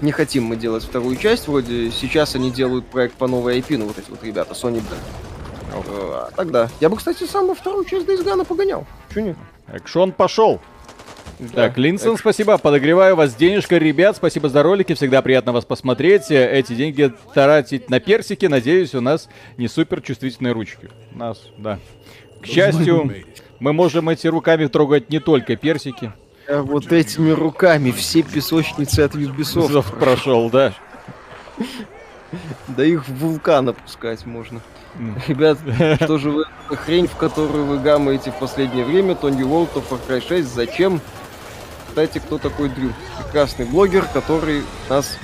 [0.00, 1.48] Не хотим мы делать вторую часть.
[1.48, 5.82] Вроде сейчас они делают проект по новой IP, ну вот эти вот ребята, Sony Brand.
[5.90, 6.68] А, тогда.
[6.80, 8.86] Я бы, кстати, сам во вторую часть Days Gone погонял.
[9.12, 9.36] Чё нет?
[9.72, 10.60] Экшон пошел.
[11.38, 11.68] Да.
[11.68, 12.20] Так, Линсон, Экш...
[12.20, 12.58] спасибо.
[12.58, 14.16] Подогреваю вас денежка, ребят.
[14.16, 14.94] Спасибо за ролики.
[14.94, 16.30] Всегда приятно вас посмотреть.
[16.30, 18.46] Эти деньги тратить на персики.
[18.46, 20.90] Надеюсь, у нас не супер чувствительные ручки.
[21.12, 21.78] У нас, да.
[22.42, 23.12] К счастью,
[23.60, 26.12] мы можем эти руками трогать не только персики.
[26.48, 30.72] А вот этими руками все песочницы от Ubisoft прошел, да.
[32.68, 34.62] Да их в вулкан опускать можно.
[35.26, 35.58] Ребят,
[36.02, 40.26] что же вы хрень, в которую вы гамаете в последнее время, Тони Волт, Far Cry
[40.26, 41.02] 6, зачем?
[41.88, 42.92] Кстати, кто такой Дрю?
[43.22, 45.18] Прекрасный блогер, который нас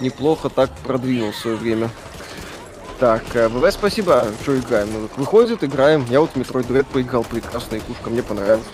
[0.00, 1.90] неплохо так продвинул в свое время.
[3.00, 4.24] Так, ВВ, э, спасибо.
[4.42, 5.08] Что играем?
[5.16, 6.04] Выходит, играем.
[6.10, 8.66] Я вот Metroid Dread поиграл, прекрасная игрушка, мне понравилась.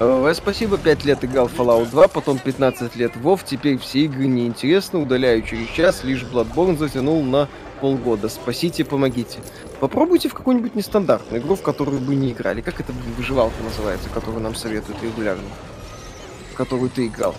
[0.00, 4.98] ВВ, спасибо, 5 лет играл Fallout 2, потом 15 лет WoW, теперь все игры неинтересны,
[4.98, 7.48] удаляю через час, лишь Bloodborne затянул на
[7.82, 8.30] полгода.
[8.30, 9.40] Спасите, помогите.
[9.78, 12.62] Попробуйте в какую-нибудь нестандартную игру, в которую бы не играли.
[12.62, 15.44] Как это выживалка называется, которую нам советуют регулярно?
[16.52, 17.34] В которую ты играл.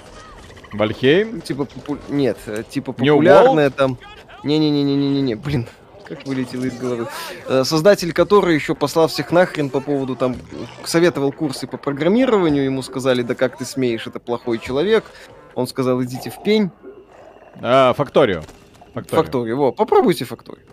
[0.72, 1.42] Вальхейм?
[1.42, 1.98] Типа, попу...
[2.10, 3.98] нет, э, типа популярная там...
[4.44, 5.68] Не-не-не-не-не-не, блин,
[6.16, 7.08] как вылетело из головы.
[7.48, 10.36] Э, создатель который еще послал всех нахрен по поводу там
[10.84, 15.06] советовал курсы по программированию, ему сказали, да как ты смеешь, это плохой человек.
[15.56, 16.70] Он сказал, идите в пень.
[17.62, 18.44] А, факторию.
[18.94, 19.24] Факторию.
[19.24, 20.66] Факторию, во, попробуйте факторию.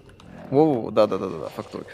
[0.51, 1.87] Во-во, да-да-да-да, факторию.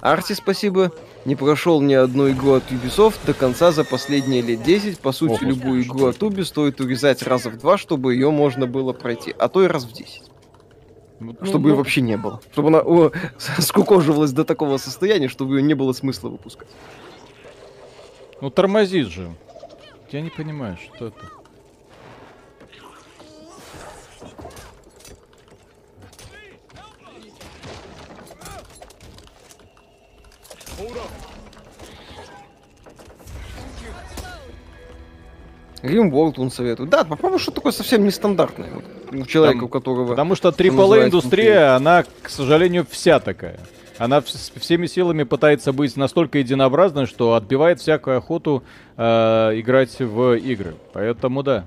[0.00, 0.92] Арти, спасибо.
[1.24, 4.98] Не прошел ни одну игру от Ubisoft до конца за последние лет 10.
[4.98, 8.66] По сути, О, любую игру от Ubi стоит урезать раза в два, чтобы ее можно
[8.66, 9.34] было пройти.
[9.38, 10.33] А то и раз в 10.
[11.32, 12.40] Ну, чтобы ну, ее вообще не было.
[12.52, 13.12] Чтобы она о,
[13.58, 16.68] скукоживалась до такого состояния, чтобы ее не было смысла выпускать.
[18.40, 19.34] Ну тормозит же.
[20.10, 21.18] Я не понимаю, что это.
[35.84, 36.88] Римворld он советует.
[36.88, 38.70] Да, попробуй что такое совсем нестандартное.
[38.72, 38.84] Вот,
[39.22, 40.08] у человека, Там, у которого...
[40.08, 43.58] Потому что AAA-индустрия, она, к сожалению, вся такая.
[43.98, 48.64] Она всеми силами пытается быть настолько единообразной, что отбивает всякую охоту
[48.96, 49.02] э,
[49.54, 50.74] играть в игры.
[50.92, 51.64] Поэтому да.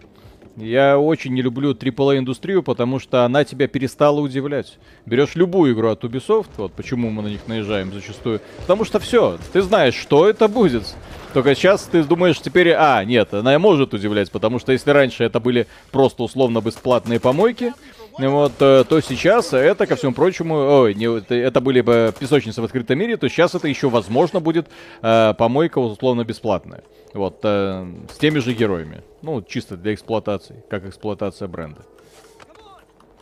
[0.57, 4.79] Я очень не люблю AAA-индустрию, потому что она тебя перестала удивлять.
[5.05, 9.37] Берешь любую игру от Ubisoft, вот почему мы на них наезжаем зачастую, потому что все,
[9.53, 10.95] ты знаешь, что это будет.
[11.33, 15.39] Только сейчас ты думаешь теперь, а, нет, она может удивлять, потому что если раньше это
[15.39, 17.73] были просто условно бесплатные помойки,
[18.17, 22.65] вот, э, то сейчас это, ко всему прочему, ой, не, это были бы песочницы в
[22.65, 24.67] открытом мире, то сейчас это еще возможно будет
[25.01, 26.83] э, помойка условно бесплатная.
[27.13, 29.03] Вот, э, с теми же героями.
[29.21, 31.81] Ну, чисто для эксплуатации, как эксплуатация бренда.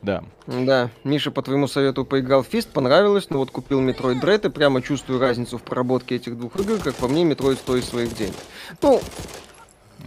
[0.02, 0.24] Да.
[0.46, 4.50] Да, Миша, по твоему совету поиграл в Фист, понравилось, но вот купил Metroid Dread и
[4.52, 8.36] прямо чувствую разницу в проработке этих двух игр, как по мне, Metroid стоит своих денег.
[8.82, 9.02] Ну,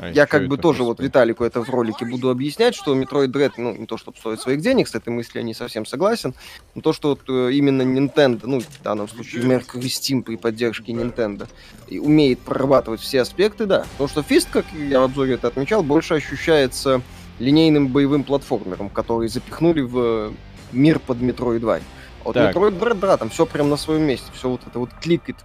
[0.01, 3.53] А я как бы тоже вот Виталику это в ролике буду объяснять, что Metroid Dread,
[3.57, 6.35] ну, не то, чтобы стоит своих денег, с этой мыслью я не совсем согласен,
[6.75, 10.93] но то, что вот э, именно Nintendo, ну, в данном случае Mercury Steam при поддержке
[10.93, 11.49] Nintendo,
[11.91, 13.85] умеет прорабатывать все аспекты, да.
[13.93, 17.03] Потому что Fist, как я в обзоре это отмечал, больше ощущается
[17.39, 20.33] линейным боевым платформером, который запихнули в
[20.73, 21.81] мир под Metroid 2.
[22.25, 22.55] Вот так.
[22.55, 25.37] Metroid Dread, да, там все прям на своем месте, все вот это вот кликает,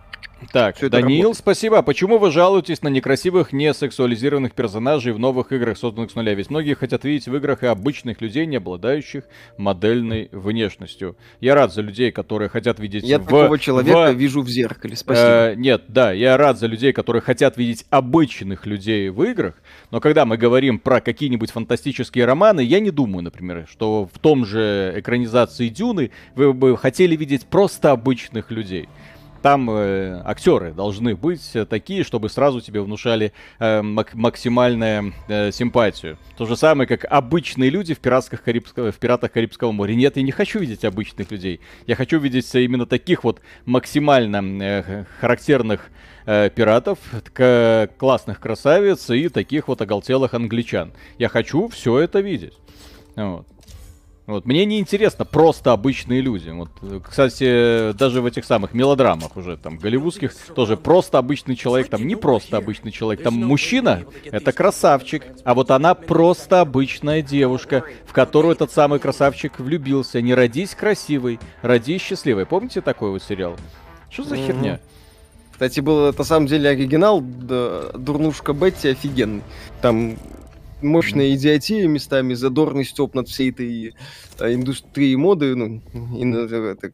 [0.51, 1.79] так, Даниил, спасибо.
[1.79, 6.33] А почему вы жалуетесь на некрасивых, не сексуализированных персонажей в новых играх, созданных с нуля?
[6.33, 9.23] Ведь многие хотят видеть в играх и обычных людей, не обладающих
[9.57, 11.15] модельной внешностью.
[11.39, 13.03] Я рад за людей, которые хотят видеть...
[13.03, 14.15] Я в, такого человека в...
[14.15, 15.51] вижу в зеркале, спасибо.
[15.51, 19.55] Э, нет, да, я рад за людей, которые хотят видеть обычных людей в играх,
[19.91, 24.45] но когда мы говорим про какие-нибудь фантастические романы, я не думаю, например, что в том
[24.45, 28.89] же экранизации Дюны вы бы хотели видеть просто обычных людей
[29.43, 36.17] там э, актеры должны быть такие, чтобы сразу тебе внушали э, мак- максимальную э, симпатию.
[36.37, 39.93] То же самое, как обычные люди в, пиратских Карибского, в «Пиратах Карибского моря».
[39.95, 41.59] Нет, я не хочу видеть обычных людей.
[41.85, 45.89] Я хочу видеть именно таких вот максимально э, характерных
[46.25, 46.99] э, пиратов,
[47.33, 50.93] к- классных красавиц и таких вот оголтелых англичан.
[51.17, 52.53] Я хочу все это видеть.
[53.17, 53.45] Вот.
[54.25, 54.45] Вот.
[54.45, 56.49] Мне не интересно просто обычные люди.
[56.49, 56.69] Вот,
[57.03, 62.15] кстати, даже в этих самых мелодрамах уже, там, голливудских, тоже просто обычный человек, там, не
[62.15, 68.53] просто обычный человек, там, мужчина, это красавчик, а вот она просто обычная девушка, в которую
[68.53, 70.21] этот самый красавчик влюбился.
[70.21, 72.45] Не родись красивой, родись счастливой.
[72.45, 73.57] Помните такой вот сериал?
[74.09, 74.79] Что за херня?
[75.51, 79.43] Кстати, был на самом деле оригинал да, Дурнушка Бетти офигенный.
[79.81, 80.17] Там
[80.83, 83.95] мощная идиотия местами, задорный степ над всей этой
[84.39, 85.81] э, индустрией моды, ну,
[86.17, 86.91] и, это,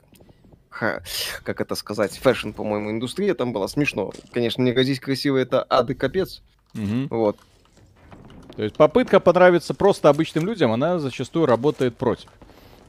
[0.69, 1.01] ха,
[1.43, 4.11] как это сказать, fashion, по-моему, индустрия там была смешно.
[4.31, 6.41] Конечно, не родись красиво, это ад и капец.
[6.75, 7.07] Угу.
[7.09, 7.37] Вот.
[8.55, 12.29] То есть попытка понравиться просто обычным людям, она зачастую работает против.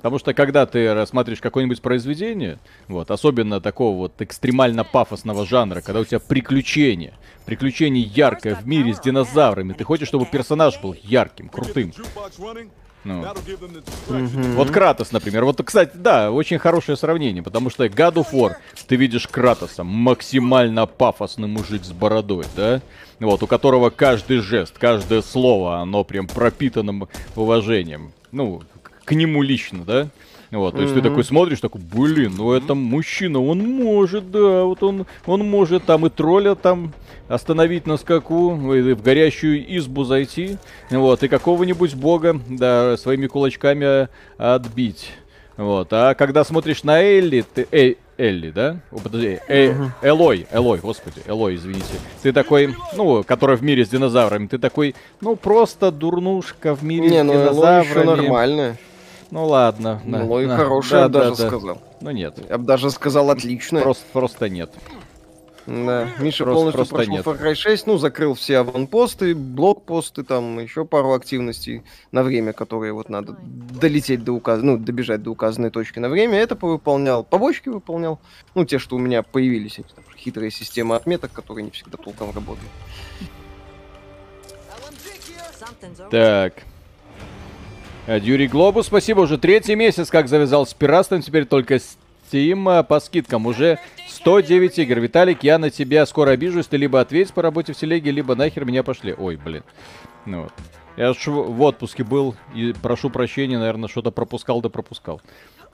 [0.01, 2.59] Потому что когда ты рассматриваешь какое-нибудь произведение,
[2.89, 7.13] вот, особенно такого вот экстремально пафосного жанра, когда у тебя приключения,
[7.45, 11.93] приключение яркое в мире с динозаврами, ты хочешь, чтобы персонаж был ярким, крутым.
[13.03, 13.23] Ну.
[13.23, 14.55] Mm-hmm.
[14.57, 15.45] Вот Кратос, например.
[15.45, 18.57] Вот, кстати, да, очень хорошее сравнение, потому что God of War,
[18.87, 22.83] ты видишь Кратоса, максимально пафосный мужик с бородой, да?
[23.19, 28.13] Вот, у которого каждый жест, каждое слово, оно прям пропитано уважением.
[28.33, 28.63] Ну,
[29.11, 30.09] к нему лично, да?
[30.53, 31.03] Вот, то есть mm-hmm.
[31.03, 35.85] ты такой смотришь, такой, блин, ну это мужчина, он может, да, вот он, он может
[35.85, 36.93] там и тролля там
[37.29, 40.59] остановить на скаку, и в горящую избу зайти,
[40.91, 44.09] вот, и какого-нибудь бога, да, своими кулачками
[44.39, 45.11] отбить.
[45.57, 48.77] Вот, а когда смотришь на Элли, ты, эй, Элли, да?
[48.93, 51.95] О, подожди, э, Элой, Элой, господи, Элой, извините.
[52.23, 57.09] Ты такой, ну, который в мире с динозаврами, ты такой, ну, просто дурнушка в мире
[57.09, 57.93] Не, с ну, динозаврами.
[57.93, 58.77] Элой еще нормально.
[59.31, 60.01] Ну ладно.
[60.05, 61.79] Ну и хорошее, да, даже да, сказал.
[62.01, 62.39] Ну нет.
[62.49, 63.83] Я бы даже сказал отличное.
[63.83, 64.71] Просто, просто нет.
[65.67, 67.27] Да, Миша просто, полностью просто прошел нет.
[67.27, 72.93] Far Cry 6, ну, закрыл все аванпосты, блокпосты, там, еще пару активностей на время, которые
[72.93, 74.63] вот надо долететь до указ...
[74.63, 76.39] ну, добежать до указанной точки на время.
[76.39, 78.19] Это повыполнял, побочки выполнял.
[78.55, 82.35] Ну, те, что у меня появились, эти там, хитрые системы отметок, которые не всегда толком
[82.35, 82.71] работают.
[86.11, 86.55] Так.
[88.17, 89.21] Юрий Глобус, спасибо.
[89.21, 93.47] Уже третий месяц, как завязал с пиратством, теперь только Steam а, по скидкам.
[93.47, 93.79] Уже
[94.09, 94.99] 109 игр.
[94.99, 96.67] Виталик, я на тебя скоро обижусь.
[96.67, 99.15] Ты либо ответь по работе в телеге, либо нахер меня пошли.
[99.17, 99.63] Ой, блин.
[100.27, 100.53] Ну вот.
[100.97, 105.23] Я ж в отпуске был и прошу прощения, наверное, что-то пропускал да пропускал.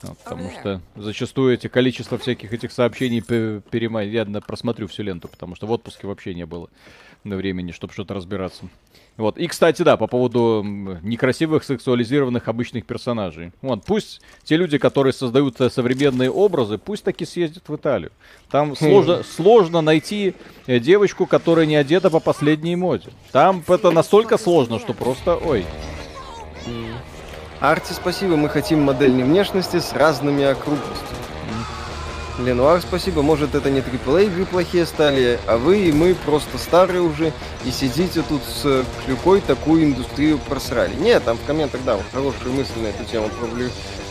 [0.02, 4.10] Вот, потому что зачастую эти количество всяких этих сообщений перемаю.
[4.10, 6.68] Я просмотрю всю ленту, потому что в отпуске вообще не было
[7.24, 8.64] времени, чтобы что-то разбираться.
[9.16, 9.38] Вот.
[9.38, 10.62] И, кстати, да, по поводу
[11.02, 13.52] некрасивых сексуализированных обычных персонажей.
[13.62, 18.12] Вот, пусть те люди, которые создают э, современные образы, пусть таки съездят в Италию.
[18.50, 18.76] Там хм.
[18.76, 20.34] сложно, сложно найти
[20.66, 23.08] э, девочку, которая не одета по последней моде.
[23.32, 25.64] Там это настолько сложно, что просто, ой.
[27.60, 31.25] Арти, спасибо, мы хотим модельной внешности с разными округлостями.
[32.38, 33.22] Ленуар, спасибо.
[33.22, 37.32] Может, это не AAA игры плохие стали, а вы и мы просто старые уже
[37.64, 40.94] и сидите тут с клюкой такую индустрию просрали.
[40.96, 43.30] Нет, там в комментах, да, вот хорошая мысль на эту тему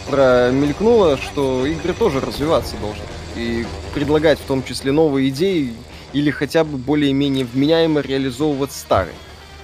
[0.10, 3.04] промелькнула, что игры тоже развиваться должны.
[3.36, 5.74] И предлагать в том числе новые идеи
[6.14, 9.14] или хотя бы более-менее вменяемо реализовывать старые.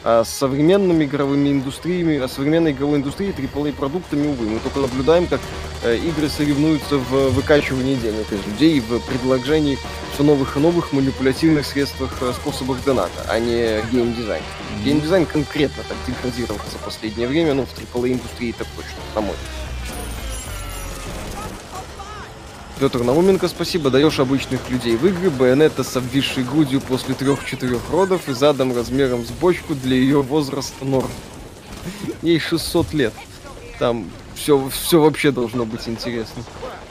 [0.03, 5.28] А с современными игровыми индустриями, а современной игровой индустрией AAA продуктами, увы, мы только наблюдаем,
[5.28, 5.40] как
[5.84, 9.78] э, игры соревнуются в выкачивании денег из людей, в предложении
[10.14, 14.44] все новых и новых манипулятивных средствах, способах доната, а не геймдизайн.
[14.84, 19.36] Геймдизайн конкретно так деградировался в последнее время, ну, в AAA индустрии так точно, на мой
[19.36, 19.70] взгляд.
[22.82, 28.28] Петр Науменко, спасибо, даешь обычных людей в игры, Байонета с обвисшей грудью после трех-четырех родов
[28.28, 31.12] и задом размером с бочку для ее возраста норм.
[32.24, 33.14] Ей 600 лет.
[33.78, 36.41] Там все, все вообще должно быть интересно.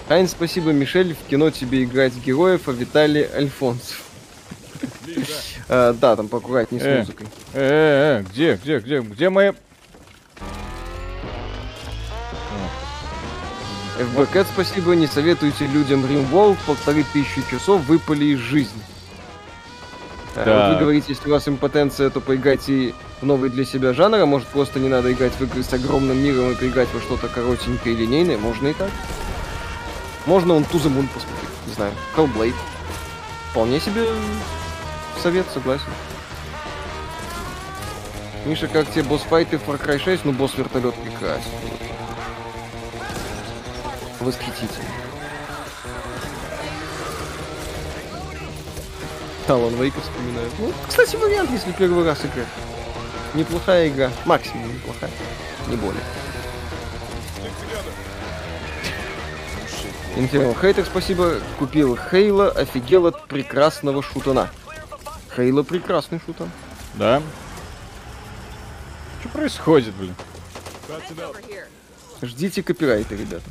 [0.09, 4.03] Айн, спасибо, Мишель, в кино тебе играть героев, а Виталий Альфонсов.
[5.69, 6.99] А, да, там поаккуратнее с Э.
[7.01, 7.27] музыкой.
[7.53, 9.53] Э, э, где, где, где, где мои...
[14.05, 18.83] ФБК, спасибо, не советуйте людям Римвол, полторы тысячи часов выпали из жизни.
[20.37, 20.47] А, Так.
[20.47, 24.27] вот Вы говорите, если у вас импотенция, то поиграйте в новый для себя жанр, а
[24.27, 27.95] может просто не надо играть в игры с огромным миром и поиграть во что-то коротенькое
[27.95, 28.91] и линейное, можно и так.
[30.27, 32.55] Можно он the Moon посмотреть, не знаю, Hellblade.
[33.51, 34.05] Вполне себе
[35.23, 35.85] совет, согласен.
[38.47, 40.25] Миша, как тебе босс-файты в Far Cry 6?
[40.25, 41.51] Ну, босс-вертолет прекрасен.
[44.21, 44.85] Восхитительно.
[49.47, 50.49] Талон Вейка вспоминаю.
[50.59, 52.47] Ну, кстати, вариант, если первый раз играть.
[53.35, 54.11] Неплохая игра.
[54.27, 55.11] Максимум неплохая.
[55.69, 56.03] Не более.
[60.17, 61.41] Инфернал Хейтер, спасибо.
[61.59, 64.51] Купил Хейла, офигел от прекрасного шутана.
[65.35, 66.51] Хейла прекрасный шутан.
[66.95, 67.23] Да?
[69.21, 70.15] Что происходит, блин?
[72.23, 73.49] Ждите копирайта, ребята.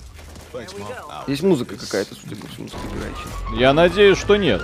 [1.27, 3.57] Есть музыка какая-то, судя по всему, копирайчем.
[3.57, 4.61] Я надеюсь, что нет.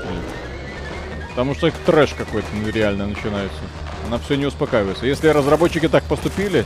[1.29, 3.59] Потому что их трэш какой-то реально начинается.
[4.07, 5.05] Она все не успокаивается.
[5.05, 6.65] Если разработчики так поступили,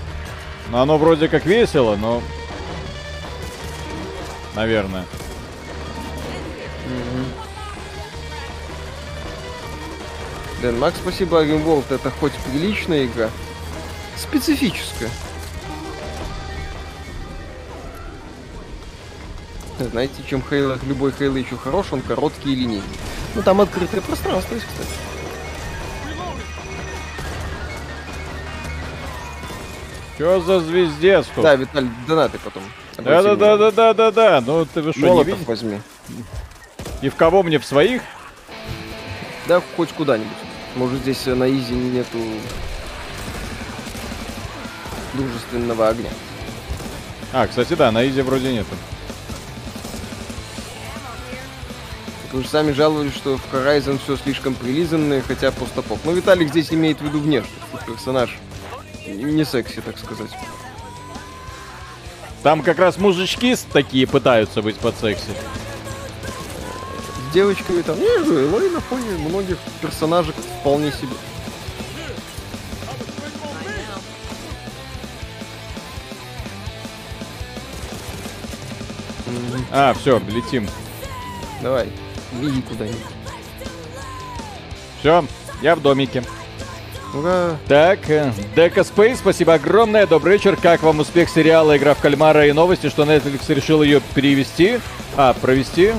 [0.70, 2.22] ну оно вроде как весело, но...
[4.56, 5.06] Наверное.
[10.62, 11.44] Дэн Макс, спасибо.
[11.46, 13.30] World это хоть приличная игра,
[14.18, 15.10] специфическая.
[19.80, 22.84] Знаете, чем Хейло, любой Хейло еще хорош, он короткий и линейный.
[23.36, 24.90] Ну там открытое пространство есть, кстати.
[30.18, 31.44] Чё за звездец тут?
[31.46, 32.62] Да, Виталь, донаты потом.
[32.98, 34.44] Да-да-да-да-да-да.
[34.46, 35.46] Ну ты вы что, не видите?
[35.46, 35.80] возьми.
[37.02, 38.02] И в кого мне в своих?
[39.48, 40.28] Да, хоть куда-нибудь.
[40.76, 42.20] Может здесь на изи нету
[45.14, 46.10] дружественного огня.
[47.32, 48.76] А, кстати, да, на изи вроде нету.
[52.32, 56.00] Вы же сами жаловались, что в Horizon все слишком прилизанное, хотя постапок.
[56.04, 57.56] Но Виталик здесь имеет в виду внешность.
[57.88, 58.38] Персонаж
[59.08, 60.30] не секси, так сказать.
[62.44, 65.32] Там как раз мужички такие пытаются быть под секси.
[67.30, 71.16] С девочками там, не знаю, Элой на фоне многих персонажей вполне себе.
[79.72, 80.68] А, все, летим.
[81.62, 81.90] Давай,
[82.42, 83.00] иди куда-нибудь.
[85.00, 85.24] Все,
[85.62, 86.24] я в домике.
[87.14, 87.58] Ура!
[87.68, 90.06] Так, э, Дека Спейс, спасибо огромное.
[90.06, 90.56] Добрый вечер.
[90.62, 94.80] Как вам успех сериала «Игра в кальмара» и новости, что Netflix решил ее перевести?
[95.18, 95.94] А, провести?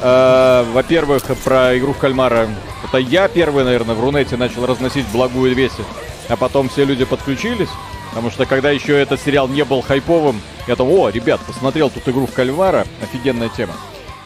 [0.00, 2.48] Э, Во-первых, про «Игру в кальмара».
[2.84, 5.80] Это я первый, наверное, в Рунете начал разносить благую весть.
[6.28, 7.70] А потом все люди подключились.
[8.10, 12.06] Потому что когда еще этот сериал не был хайповым, я там, о, ребят, посмотрел тут
[12.08, 12.86] «Игру в кальмара».
[13.02, 13.74] Офигенная тема.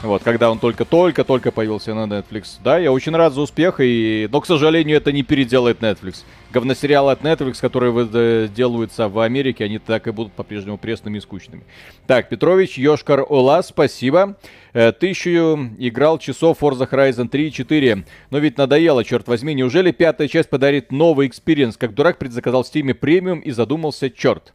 [0.07, 2.59] Вот, когда он только-только-только появился на Netflix.
[2.62, 4.28] Да, я очень рад за успех, и...
[4.31, 6.23] но, к сожалению, это не переделает Netflix.
[6.53, 11.20] Говносериалы от Netflix, которые э, делаются в Америке, они так и будут по-прежнему пресными и
[11.20, 11.65] скучными.
[12.07, 14.37] Так, Петрович, Йошкар Ола, спасибо.
[14.73, 18.05] Э, Тысячу играл часов Forza Horizon 3 и 4.
[18.31, 19.55] Но ведь надоело, черт возьми.
[19.55, 21.77] Неужели пятая часть подарит новый experience?
[21.77, 24.55] Как дурак предзаказал в Steam премиум и задумался, черт.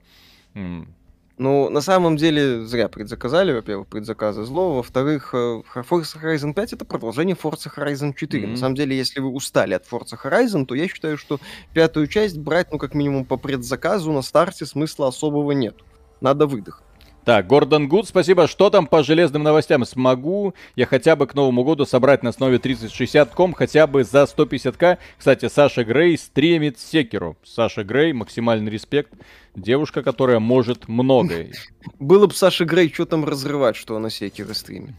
[1.42, 3.52] Ну, на самом деле, зря предзаказали.
[3.52, 4.76] Во-первых, предзаказы зло.
[4.76, 8.44] Во-вторых, э, Forza Horizon 5 это продолжение Forza Horizon 4.
[8.44, 8.52] Мгм.
[8.52, 11.40] На самом деле, если вы устали от Forza Horizon, то я считаю, что
[11.74, 15.78] пятую часть брать, ну, как минимум, по предзаказу на старте смысла особого нет.
[16.22, 16.84] Надо выдох.
[17.26, 18.48] Так, Гордон Гуд, спасибо.
[18.48, 19.86] Что там по железным новостям?
[19.86, 24.98] Смогу я хотя бы к Новому году собрать на основе 3060 хотя бы за 150к.
[25.20, 27.38] Кстати, Саша Грей стримит Секеру.
[27.44, 29.14] Саша Грей, максимальный респект.
[29.56, 31.52] Девушка, которая может многое.
[32.00, 34.96] Было бы Саша Грей, что там разрывать, что она секи стримит.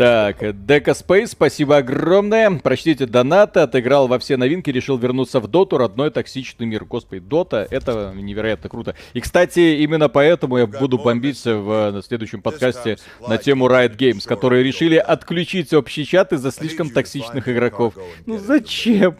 [0.00, 2.50] Так, Дека Спейс, спасибо огромное.
[2.52, 6.86] Прочтите донаты, отыграл во все новинки, решил вернуться в Доту, родной токсичный мир.
[6.86, 8.96] Господи, Дота, это невероятно круто.
[9.12, 12.96] И, кстати, именно поэтому я буду бомбить в на следующем подкасте
[13.28, 17.92] на тему Riot Games, которые решили отключить общий чат из-за слишком токсичных игроков.
[18.24, 19.18] Ну зачем?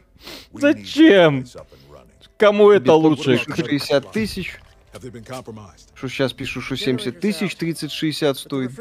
[0.54, 1.44] Зачем?
[2.40, 3.38] Кому это лучше?
[3.38, 4.58] 60 тысяч.
[5.94, 8.72] Что сейчас пишу, что 70 тысяч, 30-60 стоит.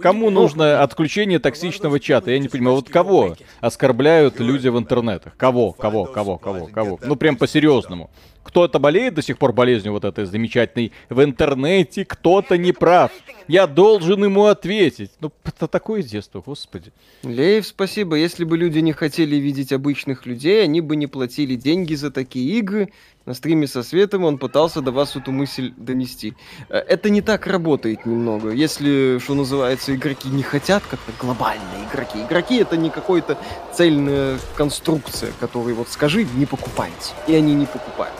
[0.00, 2.30] Кому нужно отключение токсичного чата?
[2.30, 5.36] Я не понимаю, вот кого оскорбляют люди в интернетах?
[5.36, 6.98] Кого, кого, кого, кого, кого?
[7.04, 8.10] Ну, прям по-серьезному.
[8.44, 13.10] Кто-то болеет до сих пор болезнью вот этой замечательной в интернете, кто-то не прав.
[13.48, 15.10] Я должен ему ответить.
[15.20, 16.92] Ну, это такое детство, господи.
[17.22, 18.16] Леев, спасибо.
[18.16, 22.58] Если бы люди не хотели видеть обычных людей, они бы не платили деньги за такие
[22.58, 22.90] игры.
[23.26, 26.34] На стриме со Светом он пытался до вас эту мысль донести.
[26.68, 28.50] Э, это не так работает немного.
[28.50, 32.18] Если, что называется, игроки не хотят, как-то глобальные игроки.
[32.22, 33.38] Игроки это не какой-то
[33.72, 37.14] цельная конструкция, которую вот скажи, не покупайте.
[37.26, 38.14] И они не покупают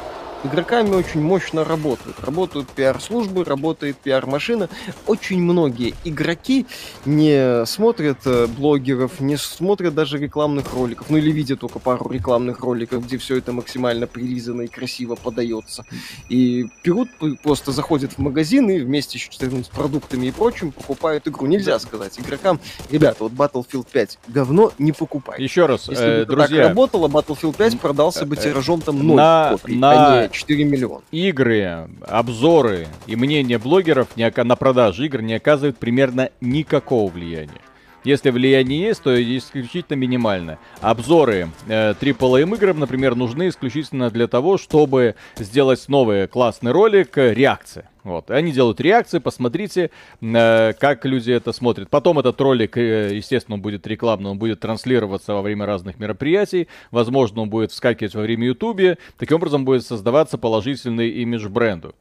[0.45, 2.21] игроками очень мощно работают.
[2.21, 4.69] Работают пиар-службы, работает пиар-машина.
[5.07, 6.67] Очень многие игроки
[7.05, 12.61] не смотрят э, блогеров, не смотрят даже рекламных роликов, ну или видят только пару рекламных
[12.61, 15.85] роликов, где все это максимально прилизано и красиво подается.
[16.29, 17.09] И берут,
[17.43, 21.47] просто заходят в магазин и вместе с продуктами и прочим покупают игру.
[21.47, 22.61] Нельзя сказать игрокам,
[22.91, 25.43] ребята, вот Battlefield 5 говно, не покупайте.
[25.43, 26.57] Еще раз, Если э, бы друзья.
[26.59, 30.25] так работало, Battlefield 5 продался бы э, тиражом там 0 на, копий, на...
[30.25, 31.03] а 4 миллиона.
[31.11, 34.09] Игры, обзоры и мнения блогеров
[34.45, 37.61] на продажу игр не оказывают примерно никакого влияния.
[38.05, 40.59] Если влияние есть, то исключительно минимально.
[40.83, 47.33] Обзоры э, AAA играм, например, нужны исключительно для того, чтобы сделать новый классный ролик, э,
[47.33, 47.89] реакция.
[48.05, 49.91] Вот, они делают реакции, посмотрите,
[50.21, 51.89] э, как люди это смотрят.
[51.89, 56.69] Потом этот ролик, э, естественно, он будет рекламным, он будет транслироваться во время разных мероприятий.
[56.91, 58.99] Возможно, он будет вскакивать во время ютубе.
[59.17, 61.95] Таким образом будет создаваться положительный имидж бренду.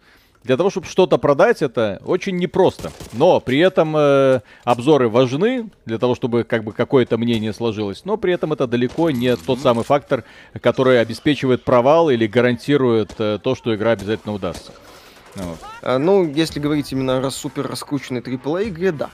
[0.44, 2.92] Для того, чтобы что-то продать, это очень непросто.
[3.14, 8.04] Но при этом э, обзоры важны, для того, чтобы как бы какое-то мнение сложилось.
[8.04, 10.26] Но при этом это далеко не тот самый фактор,
[10.60, 14.74] который обеспечивает провал или гарантирует э, то, что игра обязательно удастся.
[15.36, 15.60] Вот.
[15.82, 19.10] А, ну, если говорить именно о супер раскрученной AAA игре, да.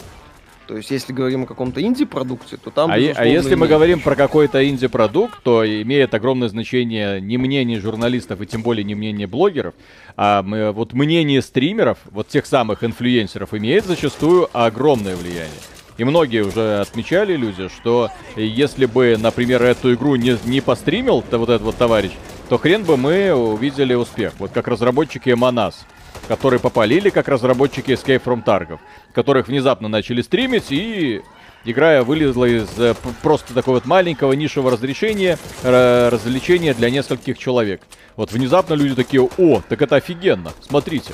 [0.68, 2.92] То есть, если говорим о каком-то инди-продукте, то там...
[2.92, 8.40] А, а если мы говорим про какой-то инди-продукт, то имеет огромное значение не мнение журналистов
[8.42, 9.74] и тем более не мнение блогеров,
[10.16, 15.50] а мы, вот мнение стримеров, вот тех самых инфлюенсеров, имеет зачастую огромное влияние.
[15.98, 21.40] И многие уже отмечали люди, что если бы, например, эту игру не, не постримил то
[21.40, 22.12] вот этот вот товарищ,
[22.48, 24.34] то хрен бы мы увидели успех.
[24.38, 25.86] Вот как разработчики Манас
[26.28, 28.80] которые попалили как разработчики Escape from Tarkov,
[29.14, 31.22] которых внезапно начали стримить и
[31.66, 37.82] игра вылезла из э, просто такого вот маленького нишевого разрешения, развлечения для нескольких человек.
[38.16, 41.14] Вот внезапно люди такие, о, так это офигенно, смотрите.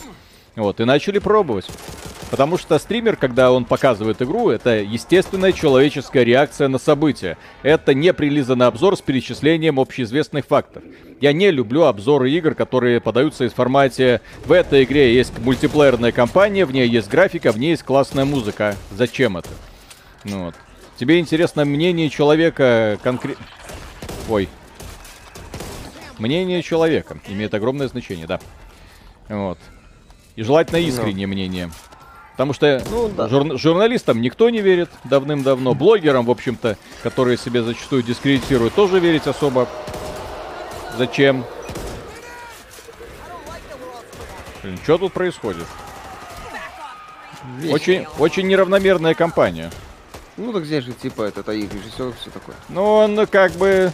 [0.56, 1.68] Вот, и начали пробовать.
[2.32, 7.38] Потому что стример, когда он показывает игру, это естественная человеческая реакция на события.
[7.62, 10.84] Это не прилизанный обзор с перечислением общеизвестных фактов.
[11.22, 16.66] Я не люблю обзоры игр, которые подаются из формате «В этой игре есть мультиплеерная кампания,
[16.66, 18.76] в ней есть графика, в ней есть классная музыка».
[18.92, 19.50] Зачем это?
[20.24, 20.56] Ну вот.
[20.98, 23.46] Тебе интересно мнение человека конкретно...
[24.30, 24.50] Ой.
[26.18, 28.40] Мнение человека имеет огромное значение, да.
[29.30, 29.60] Вот.
[30.36, 30.88] И желательно ну.
[30.88, 31.72] искреннее мнение.
[32.34, 33.28] Потому что ну, да.
[33.30, 35.74] жур- журналистам никто не верит давным-давно.
[35.74, 39.70] Блогерам, в общем-то, которые себе зачастую дискредитируют, тоже верить особо.
[40.98, 41.46] Зачем?
[44.64, 45.66] Блин, что тут происходит?
[47.70, 49.72] Очень, очень неравномерная компания.
[50.36, 52.56] Ну так здесь же типа это АИ режиссер, все такое.
[52.68, 53.94] Ну он как бы,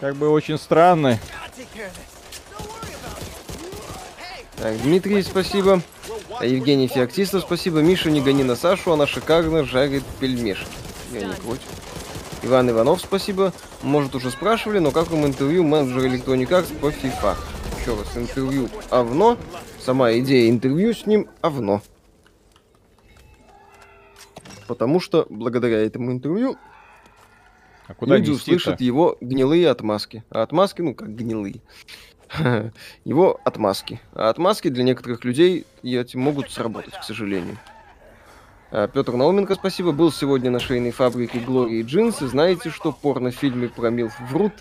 [0.00, 1.18] как бы очень странный.
[4.58, 5.82] Так, Дмитрий, спасибо.
[6.42, 7.80] Евгений Феоктистов, спасибо.
[7.80, 10.66] Миша, не гони на Сашу, она шикарно жарит пельмешки.
[11.12, 11.62] Я не против.
[12.42, 13.52] Иван Иванов, спасибо.
[13.82, 17.36] Может, уже спрашивали, но как вам интервью менеджера Electronic Arts по FIFA?
[17.80, 19.36] Еще раз, интервью овно.
[19.80, 21.82] Сама идея интервью с ним овно.
[24.66, 26.56] Потому что благодаря этому интервью
[27.88, 30.24] а куда люди услышат его гнилые отмазки.
[30.30, 31.60] А отмазки, ну как гнилые.
[33.04, 34.00] его отмазки.
[34.14, 37.58] А отмазки для некоторых людей эти могут сработать, к сожалению.
[38.70, 39.92] А, Петр Науменко, спасибо.
[39.92, 42.26] Был сегодня на шейной фабрике Глории Джинсы.
[42.26, 44.52] Знаете, что в порно фильме про Милф врут?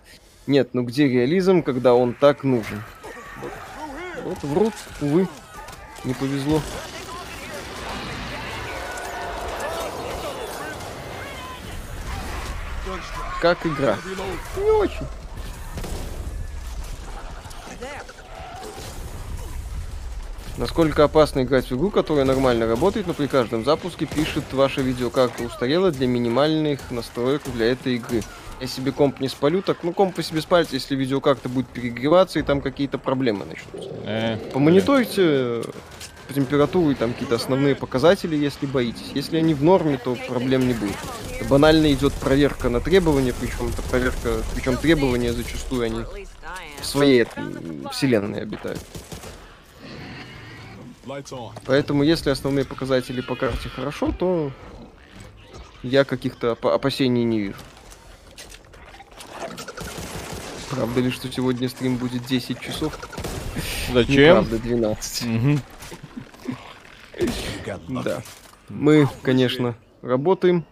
[0.47, 2.83] Нет, ну где реализм, когда он так нужен?
[4.23, 5.27] Вот врут, увы.
[6.03, 6.61] Не повезло.
[13.41, 13.97] Как игра?
[14.57, 15.05] Не очень.
[20.57, 25.43] Насколько опасно играть в игру, которая нормально работает, но при каждом запуске пишет, ваша видеокарта
[25.43, 28.23] устарела для минимальных настроек для этой игры.
[28.61, 32.39] Я себе комп не спалю, так ну комп по себе спалить, если видеокарта будет перегреваться
[32.39, 33.89] и там какие-то проблемы начнутся.
[34.05, 35.63] Э, Помониторьте э,
[36.33, 39.11] температуру и там какие-то основные показатели, если боитесь.
[39.13, 40.95] Если они в норме, то проблем не будет.
[41.37, 46.05] Это банально идет проверка на требования, причем это проверка, причем требования зачастую они
[46.81, 47.25] в своей
[47.91, 48.79] вселенной обитают.
[51.65, 54.51] Поэтому, если основные показатели по карте хорошо, то
[55.83, 57.57] я каких-то оп- опасений не вижу.
[60.69, 62.97] Правда ли, что сегодня стрим будет 10 часов?
[63.93, 64.33] Зачем?
[64.47, 65.61] Правда, 12.
[68.03, 68.21] Да.
[68.69, 70.65] Мы, конечно, работаем.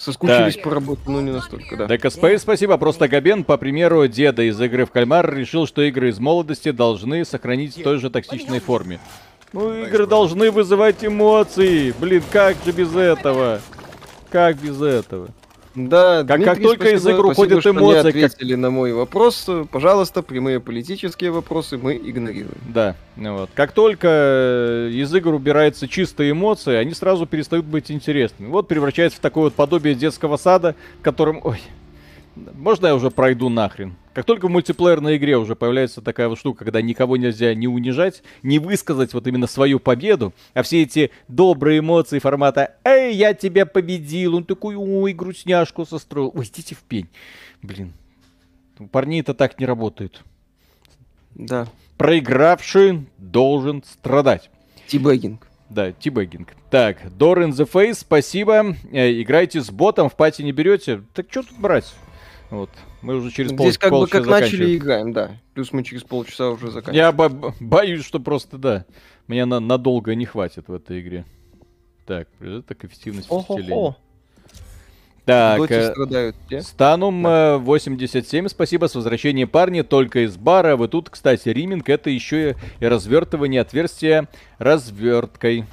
[0.00, 0.64] Соскучились так.
[0.64, 1.86] по работе, но не настолько, да.
[1.86, 2.78] Дека Спейс, спасибо.
[2.78, 7.22] Просто Габен, по примеру деда из игры в кальмар, решил, что игры из молодости должны
[7.26, 8.98] сохранить в той же токсичной форме.
[9.52, 11.92] Ну, игры должны вызывать эмоции.
[12.00, 13.60] Блин, как же без этого?
[14.30, 15.28] Как без этого?
[15.74, 17.98] Да, как, Дмитрий, как только спасибо, из игр уходят эмоции...
[18.00, 18.60] Что ответили как...
[18.60, 22.58] на мой вопрос, пожалуйста, прямые политические вопросы мы игнорируем.
[22.68, 23.50] Да, ну вот.
[23.54, 28.48] Как только э, из игр убираются чистые эмоции, они сразу перестают быть интересными.
[28.48, 31.40] Вот превращается в такое вот подобие детского сада, в котором...
[31.44, 31.60] Ой,
[32.34, 33.94] можно я уже пройду нахрен?
[34.12, 38.22] Как только в мультиплеерной игре уже появляется такая вот штука, когда никого нельзя не унижать,
[38.42, 43.66] не высказать вот именно свою победу, а все эти добрые эмоции формата «Эй, я тебя
[43.66, 47.08] победил!» Он такой «Ой, грустняшку состроил!» Ой, идите в пень.
[47.62, 47.92] Блин,
[48.90, 50.24] парни это так не работает.
[51.36, 51.68] Да.
[51.96, 54.50] Проигравший должен страдать.
[54.88, 55.46] Тибэггинг.
[55.68, 56.56] Да, тибэггинг.
[56.68, 58.74] Так, Door in the Face, спасибо.
[58.90, 61.02] Э, играйте с ботом, в пати не берете.
[61.14, 61.94] Так что тут брать?
[62.50, 62.70] Вот.
[63.02, 65.36] Мы уже через пол, Здесь как бы как начали играем, да.
[65.54, 66.96] Плюс мы через полчаса уже заканчиваем.
[67.06, 68.84] Я бо- боюсь, что просто, да,
[69.28, 71.24] меня на- надолго не хватит в этой игре.
[72.06, 72.28] Так,
[72.66, 73.94] так эффективность впечатления.
[75.24, 77.58] Так, э, страдают, Станум да.
[77.58, 80.76] 87, спасибо, с возвращением парни, только из бара.
[80.76, 84.28] Вы тут, кстати, риминг, это еще и развертывание отверстия
[84.58, 85.66] разверткой.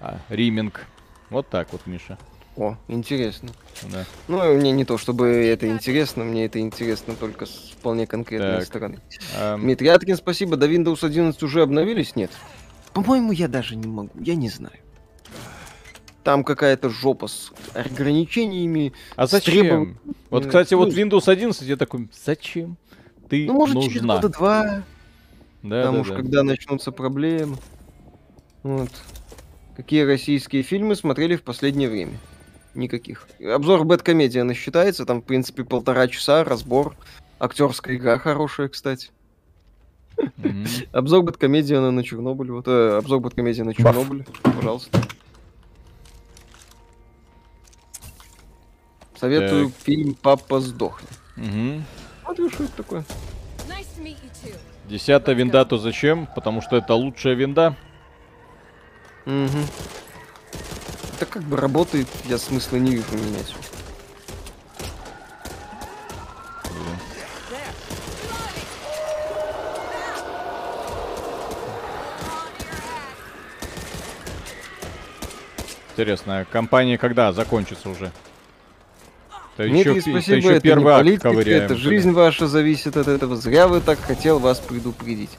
[0.00, 0.86] А, риминг.
[1.28, 2.16] Вот так вот, Миша.
[2.56, 3.50] О, интересно.
[3.90, 4.04] Да.
[4.28, 8.64] Ну, мне не то, чтобы это интересно, мне это интересно только с вполне конкретной так.
[8.64, 9.00] стороны.
[9.58, 10.56] Дмитрий Аткин, спасибо.
[10.56, 12.14] До Windows 11 уже обновились?
[12.14, 12.30] Нет.
[12.92, 14.78] По-моему, я даже не могу, я не знаю.
[16.22, 18.92] Там какая-то жопа с ограничениями.
[19.16, 19.52] А зачем?
[19.52, 19.88] Требов...
[20.30, 22.78] Вот, кстати, ну, вот Windows 11, я такой, зачем?
[23.28, 23.90] Ты ну, может, нужна.
[23.90, 24.82] через года два.
[25.62, 26.22] Да, Потому да, что да.
[26.22, 27.56] когда начнутся проблемы.
[28.62, 28.90] Вот.
[29.76, 32.18] Какие российские фильмы смотрели в последнее время?
[32.74, 33.28] Никаких.
[33.40, 36.96] Обзор Бэткомедия насчитается, там, в принципе, полтора часа, разбор.
[37.38, 39.10] Актерская игра хорошая, кстати.
[40.16, 40.88] Mm-hmm.
[40.92, 42.50] обзор Бэткомедия на, Чернобыль.
[42.52, 45.00] Вот, э, обзор Бэткомедия на Чернобыль, пожалуйста.
[49.18, 49.76] Советую так.
[49.82, 51.10] фильм «Папа сдохнет».
[51.36, 51.82] Угу.
[52.26, 53.04] Вот что это такое.
[54.86, 56.28] Десятая винда то зачем?
[56.34, 57.74] Потому что это лучшая винда.
[59.24, 59.48] Угу.
[61.24, 63.54] Это как бы работает, я смысла не вижу менять.
[75.92, 78.12] Интересно, компания когда закончится уже?
[79.56, 81.62] Это Дмитрий, еще, спасибо, это, еще это не политика, ковыряем.
[81.62, 83.36] это жизнь ваша зависит от этого.
[83.36, 85.30] Зря вы так хотел вас предупредить.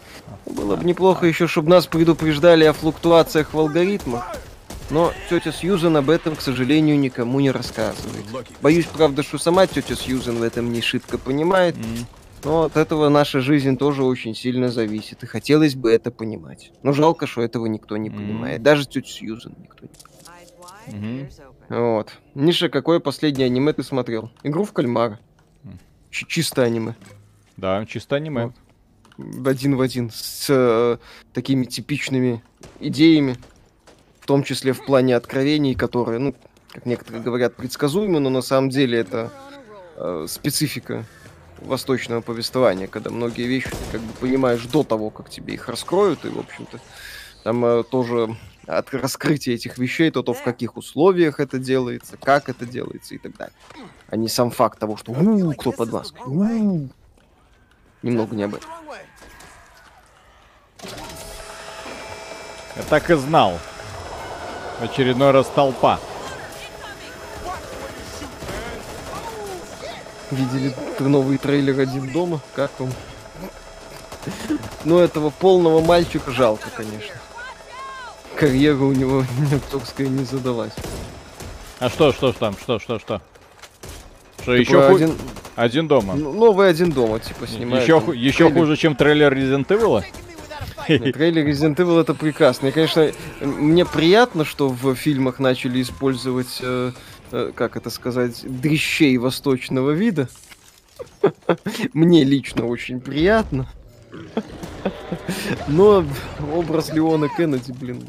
[0.48, 4.36] Было бы неплохо еще, чтобы нас предупреждали о флуктуациях в алгоритмах.
[4.91, 8.26] Но тетя Сьюзен об этом, к сожалению, никому не рассказывает.
[8.62, 11.76] Боюсь, правда, что сама тетя Сьюзен в этом не шибко понимает.
[12.44, 15.24] Но от этого наша жизнь тоже очень сильно зависит.
[15.24, 16.72] И хотелось бы это понимать.
[16.84, 18.62] Но жалко, что этого никто не понимает.
[18.62, 19.91] Даже тетя Сьюзен никто не
[20.88, 21.34] понимает.
[21.70, 22.12] Вот.
[22.36, 24.32] Ниша, какое последнее аниме ты смотрел?
[24.44, 25.20] Игру в кальмара.
[26.12, 26.95] Ч чисто аниме.
[27.57, 28.53] Да, чисто аниме.
[29.18, 29.48] Вот.
[29.48, 30.12] Один в один.
[30.12, 30.98] С э,
[31.34, 32.44] такими типичными
[32.80, 33.38] идеями
[34.26, 36.35] в том числе в плане откровений, которые, ну,
[36.72, 39.31] как некоторые говорят, предсказуемы, но на самом деле это
[39.97, 41.06] э, специфика
[41.60, 46.26] восточного повествования, когда многие вещи ты как бы понимаешь до того, как тебе их раскроют,
[46.26, 46.80] и, в общем-то,
[47.43, 48.35] там э, тоже
[48.65, 53.19] от раскрытия этих вещей, то то в каких условиях это делается, как это делается и
[53.19, 53.56] так далее.
[54.07, 56.89] А не сам факт того, что у кто под маской.
[58.02, 58.72] Немного не об этом.
[62.76, 63.60] Я так и знал.
[64.80, 65.99] Очередной раз толпа.
[70.31, 72.41] Видели новый трейлер «Один дома»?
[72.56, 72.89] Как вам?
[74.84, 77.15] Ну, этого полного мальчика жалко, конечно.
[78.35, 79.23] Карьера у него
[79.53, 80.73] актерская не задалась.
[81.80, 83.22] А что, что там, что, что, что?
[84.41, 85.06] Что еще хуже?
[85.06, 85.18] Один...
[85.56, 86.15] один дома.
[86.15, 87.84] Ну, новый один дома, типа, снимает.
[87.84, 88.11] Еще, ху...
[88.11, 90.03] еще хуже, чем трейлер Resident Evil?
[90.86, 92.68] Трейлер Resident Evil это прекрасно.
[92.68, 96.91] И, конечно, мне приятно, что в фильмах начали использовать, э,
[97.32, 100.30] э, как это сказать, дрищей восточного вида.
[101.94, 103.68] Мне лично очень приятно.
[105.68, 106.06] Но
[106.53, 108.03] образ Леона Кеннеди, блин.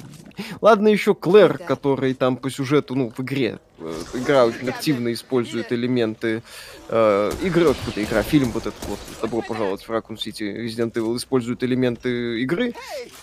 [0.60, 3.58] Ладно, еще Клэр, который там по сюжету, ну, в игре.
[3.78, 6.42] Э, игра очень активно использует элементы
[6.88, 10.92] э, игры, вот эта игра, фильм вот этот вот, добро пожаловать в Raccoon City, Resident
[10.92, 12.74] Evil использует элементы игры.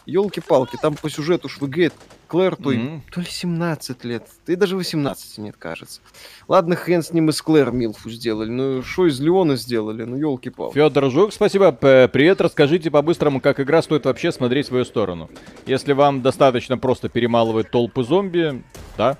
[0.05, 1.91] Елки-палки, там по сюжету ж в игре
[2.27, 3.01] Клэр то, mm-hmm.
[3.13, 6.01] то ли 17 лет, и даже 18 нет, кажется.
[6.47, 10.73] Ладно, хрен с ним из Клэр Милфу сделали, ну что из Леона сделали, ну елки-палки.
[10.73, 15.29] Федор Жук, спасибо, привет, расскажите по-быстрому, как игра стоит вообще смотреть в свою сторону.
[15.65, 18.63] Если вам достаточно просто перемалывать толпы зомби,
[18.97, 19.17] да.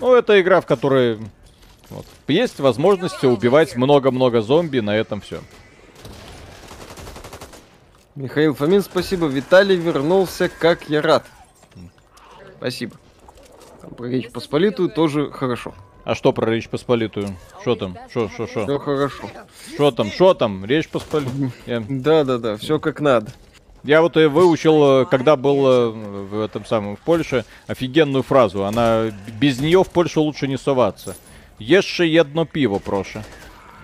[0.00, 1.18] Ну, это игра, в которой
[1.90, 5.40] вот, есть возможность убивать много-много зомби, на этом все.
[8.14, 9.26] Михаил Фомин, спасибо.
[9.26, 11.26] Виталий вернулся, как я рад.
[12.58, 12.96] Спасибо.
[13.96, 15.74] Про Речь Посполитую тоже хорошо.
[16.04, 17.36] А что про Речь Посполитую?
[17.60, 17.96] Что там?
[18.10, 18.64] Что, что, что?
[18.64, 19.30] Все хорошо.
[19.74, 20.10] Что там?
[20.10, 20.64] Что там?
[20.64, 21.52] Речь Посполитую?
[21.66, 23.30] Да, да, да, все как надо.
[23.84, 28.64] Я вот и выучил, э, когда был э, в этом самом в Польше, офигенную фразу.
[28.64, 29.10] Она
[29.40, 31.16] без нее в Польшу лучше не соваться.
[31.58, 33.22] Ешьте одно пиво, прошу.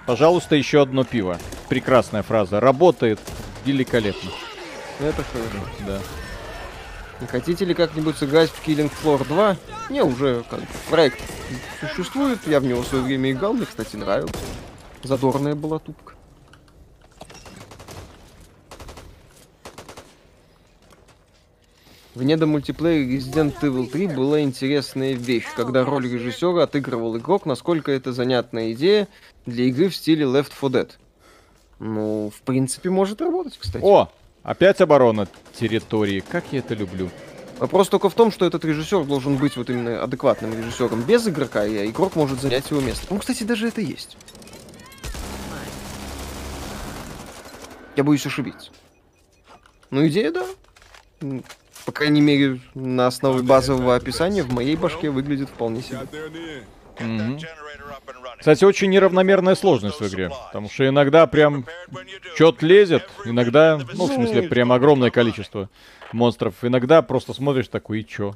[0.07, 1.39] Пожалуйста, еще одно пиво.
[1.69, 2.61] Прекрасная фраза.
[2.61, 3.19] Работает
[3.65, 4.31] великолепно.
[5.01, 5.67] Это хорошо.
[5.87, 5.99] Да.
[7.21, 9.57] Не хотите ли как-нибудь сыграть в Killing Floor 2?
[9.91, 11.21] Не, уже как проект
[11.81, 14.37] существует, я в него в свое время играл, мне, кстати, нравился.
[15.03, 16.15] Задорная была тупка.
[22.15, 28.13] В недомультиплеере Resident Evil 3 была интересная вещь, когда роль режиссера отыгрывал игрок, насколько это
[28.13, 29.07] занятная идея
[29.47, 30.91] для игры в стиле Left 4 Dead.
[31.79, 33.85] Ну, в принципе, может работать, кстати.
[33.85, 34.11] О,
[34.43, 35.29] Опять оборона
[35.59, 36.21] территории.
[36.21, 37.11] Как я это люблю.
[37.59, 41.67] Вопрос только в том, что этот режиссер должен быть вот именно адекватным режиссером без игрока,
[41.67, 43.07] и игрок может занять его место.
[43.11, 44.17] Ну, кстати, даже это есть.
[47.97, 48.71] Я боюсь ошибиться.
[49.91, 50.47] Ну, идея, да.
[51.85, 56.07] По крайней мере, на основе базового описания в моей башке выглядит вполне себе.
[57.01, 57.39] Угу.
[58.39, 60.31] Кстати, очень неравномерная сложность в игре.
[60.47, 61.67] Потому что иногда прям
[62.35, 65.69] что-то лезет, иногда, ну, в смысле, прям огромное количество
[66.13, 66.55] монстров.
[66.63, 68.35] Иногда просто смотришь такой, и чё?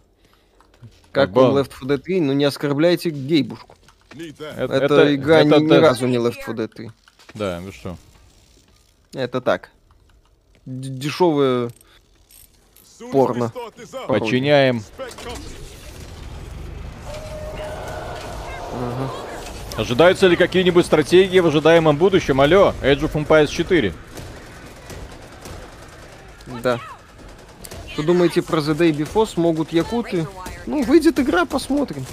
[1.13, 3.77] Как в Left 4 Dead 3, ну не оскорбляйте гейбушку.
[4.15, 5.75] Это, это игра это, ни, это...
[5.75, 6.91] ни разу не Left 4 Dead 3.
[7.35, 7.97] Да, вы что?
[9.13, 9.71] Это так.
[10.65, 11.71] Д Дешевое
[13.11, 13.53] порно.
[14.09, 14.83] Подчиняем.
[18.73, 19.11] Ага.
[19.77, 22.41] Ожидаются ли какие-нибудь стратегии в ожидаемом будущем?
[22.41, 23.93] Алло, Age of Empires 4.
[26.63, 26.79] Да.
[27.93, 29.27] Что думаете про The Day Before?
[29.27, 30.27] Смогут якуты?
[30.67, 32.05] Ну, выйдет игра, посмотрим.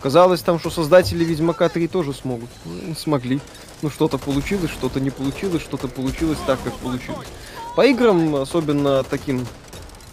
[0.00, 2.48] Казалось там, что создатели Ведьмака 3 тоже смогут.
[2.64, 3.40] Ну, смогли.
[3.82, 7.26] Ну, что-то получилось, что-то не получилось, что-то получилось так, как получилось.
[7.74, 9.46] По играм, особенно таким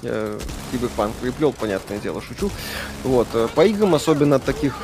[0.03, 0.39] э,
[0.71, 2.49] Киберпанк приплел, понятное дело, шучу.
[3.03, 4.75] Вот, э, по играм, особенно таких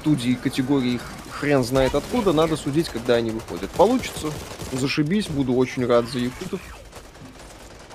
[0.00, 1.00] студий категории
[1.30, 3.70] хрен знает откуда, надо судить, когда они выходят.
[3.70, 4.28] Получится,
[4.72, 6.60] зашибись, буду очень рад за якутов.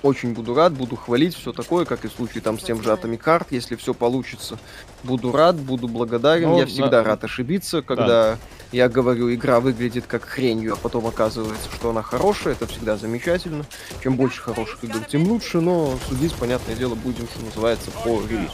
[0.01, 2.89] Очень буду рад, буду хвалить, все такое, как и в случае там с тем же
[2.89, 4.59] Atomic Heart, если все получится.
[5.03, 6.49] Буду рад, буду благодарен.
[6.49, 7.03] Ну, я всегда на...
[7.05, 8.37] рад ошибиться, когда да.
[8.73, 13.65] я говорю, игра выглядит как хренью, а потом оказывается, что она хорошая, это всегда замечательно.
[14.03, 18.51] Чем больше хороших игр, тем лучше, но судить, понятное дело, будем, что называется, по релизу.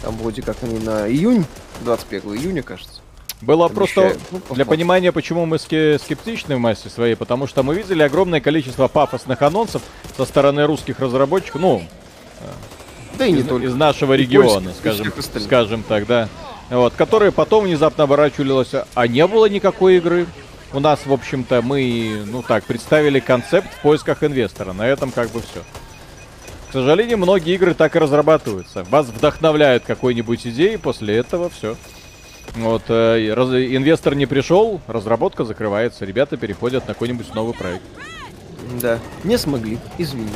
[0.00, 1.44] Там вроде как они на июнь,
[1.84, 3.00] 21 июня, кажется.
[3.40, 3.76] Было Обещаю.
[3.76, 8.40] просто ну, для понимания, почему мы скептичны в массе своей, потому что мы видели огромное
[8.40, 9.82] количество пафосных анонсов
[10.16, 11.82] со стороны русских разработчиков, ну,
[13.16, 13.66] да и не из, только.
[13.66, 16.28] из нашего и региона, скажем, скажем так, да.
[16.70, 20.26] Вот, которые потом внезапно оборачивались, а не было никакой игры.
[20.72, 24.74] У нас, в общем-то, мы, ну так, представили концепт в поисках инвестора.
[24.74, 25.62] На этом как бы все.
[26.68, 28.84] К сожалению, многие игры так и разрабатываются.
[28.84, 31.76] Вас вдохновляют какой-нибудь идеей, после этого все.
[32.56, 37.82] Вот, э, раз, инвестор не пришел, разработка закрывается, ребята переходят на какой-нибудь новый проект.
[38.82, 40.34] Да, не смогли, извините.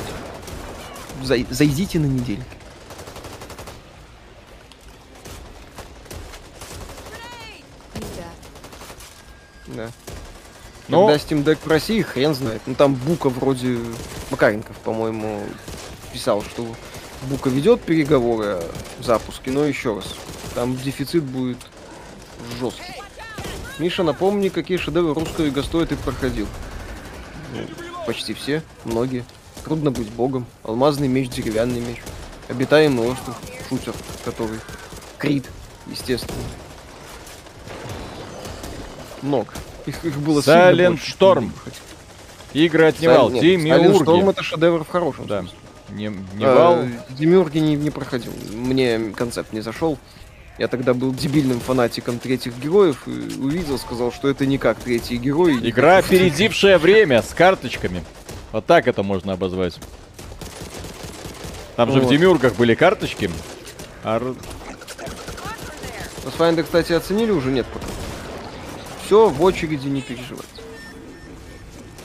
[1.23, 2.43] Зай зайдите на неделю.
[9.67, 9.91] Да.
[10.89, 11.07] Но...
[11.07, 12.63] Когда Steam Deck в России, хрен знает.
[12.67, 13.79] Ну там Бука вроде...
[14.31, 15.43] Макаренков, по-моему,
[16.13, 16.67] писал, что
[17.23, 18.63] Бука ведет переговоры о
[19.03, 20.15] запуске, но еще раз,
[20.55, 21.59] там дефицит будет
[22.61, 22.95] жесткий.
[23.79, 26.47] Миша, напомни, какие шедевры русского игостоя ты проходил.
[27.55, 27.61] Ну,
[28.07, 29.25] почти все, многие.
[29.65, 30.47] Трудно быть богом.
[30.65, 31.99] Алмазный меч, деревянный меч.
[32.49, 33.37] Обитаемый остров,
[33.69, 33.95] шутер,
[34.25, 34.59] который...
[35.19, 35.47] Крит,
[35.87, 36.37] естественно.
[39.23, 39.53] Много.
[39.87, 41.51] Их, их было Silent Storm.
[42.53, 43.31] Игры от Nival.
[43.31, 45.45] Silent Storm это шедевр в хорошем да.
[45.95, 46.75] Не, Nival.
[46.75, 48.33] А, Демиурги не, не проходил.
[48.53, 49.99] Мне концепт не зашел.
[50.59, 55.17] Я тогда был дебильным фанатиком третьих героев и увидел, сказал, что это не как третьи
[55.17, 55.59] герои.
[55.63, 58.05] Игра, опередившая время, с карточками.
[58.53, 59.79] Вот так это можно обозвать.
[61.77, 61.95] Там вот.
[61.95, 63.31] же в Демиургах были карточки.
[64.05, 64.21] А...
[66.25, 67.51] Pathfinder, кстати, оценили уже?
[67.51, 67.87] Нет пока.
[69.05, 70.47] Все, в очереди не переживайте.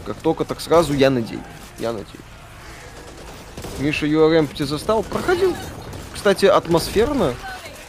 [0.06, 1.42] Как только, так сразу я надеюсь.
[1.80, 2.08] Я надеюсь.
[3.80, 5.04] Миша URM застал?
[5.04, 5.56] Проходил.
[6.14, 7.34] Кстати, атмосферно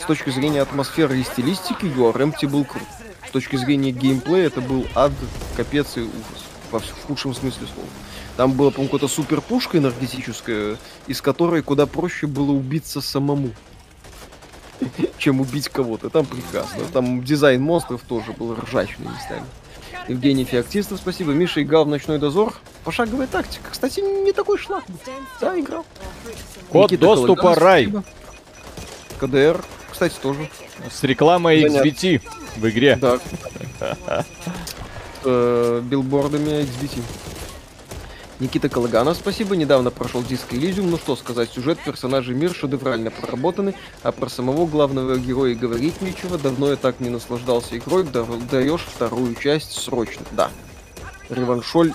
[0.09, 2.83] точки зрения атмосферы и стилистики UR Empty был крут.
[3.29, 5.13] С точки зрения геймплея это был ад,
[5.55, 6.47] капец и ужас.
[6.71, 7.89] Во в худшем смысле слова.
[8.39, 13.51] Там была, по-моему, какая-то супер пушка энергетическая, из которой куда проще было убиться самому,
[15.19, 16.09] чем убить кого-то.
[16.09, 16.85] Там прекрасно.
[16.91, 19.45] Там дизайн монстров тоже был ржачный местами.
[20.09, 21.33] Евгений Феоктистов, спасибо.
[21.33, 22.55] Миша играл в Ночной Дозор.
[22.85, 23.71] Пошаговая тактика.
[23.71, 24.85] Кстати, не такой шлак.
[25.41, 25.85] Да, играл.
[26.71, 27.83] Код Никита доступа Калаган, рай.
[27.85, 28.05] Спасибо.
[29.21, 29.65] КДР
[29.99, 30.49] кстати, тоже.
[30.93, 32.23] С рекламой XBT
[32.57, 32.97] в игре.
[32.97, 33.19] Да.
[35.25, 37.03] Э, билбордами XBT.
[38.41, 39.57] Никита Калаганов, спасибо.
[39.57, 40.91] Недавно прошел Disco Elysium.
[40.91, 46.39] Ну что сказать, сюжет, персонажи, мир шедеврально проработаны, а про самого главного героя говорить нечего.
[46.39, 48.05] Давно я так не наслаждался игрой.
[48.05, 50.25] Даешь вторую часть срочно.
[50.33, 50.51] Да.
[51.29, 51.93] Ревашоль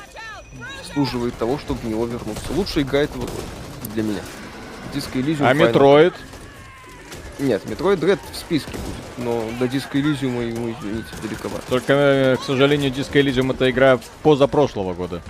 [0.86, 2.52] заслуживает того, чтобы в него вернуться.
[2.54, 3.42] Лучшая игра этого года
[3.94, 4.22] для меня.
[4.94, 5.48] Disco Elysium.
[5.48, 6.14] А Metroid?
[7.44, 11.62] Нет, Metroid Dread в списке будет, но до Disco Elysium ему, извините, далековато.
[11.68, 15.22] Только, э, к сожалению, Disco Elysium это игра позапрошлого года.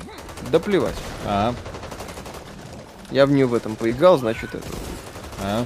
[0.52, 0.95] Да плевать.
[1.26, 1.56] А.
[3.10, 4.68] Я в нее в этом поиграл, значит это.
[5.41, 5.65] А.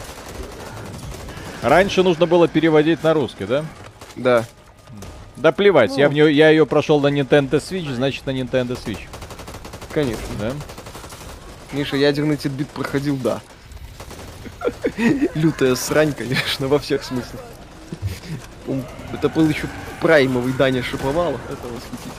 [1.62, 3.66] Раньше нужно было переводить на русский, да?
[4.16, 4.46] Да.
[5.36, 5.98] Да плевать, ну.
[5.98, 9.02] я, в нее, я ее прошел на Nintendo Switch, значит на Nintendo Switch.
[9.92, 10.24] Конечно.
[10.40, 10.54] Да?
[11.74, 13.42] Миша, ядерный титбит проходил, да.
[15.36, 17.42] Лютая срань, конечно, во всех смыслах.
[19.14, 19.68] Это был еще
[20.02, 21.40] праймовый Даня Шиповалов.
[21.50, 22.14] Это восхитительно.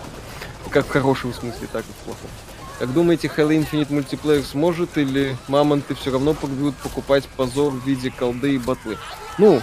[0.71, 2.31] Как в хорошем смысле, так и в плохом.
[2.79, 8.11] Как думаете, Halo Infinite мультиплеер сможет или мамонты все равно будут покупать позор в виде
[8.11, 8.97] колды и батлы?
[9.37, 9.61] Ну,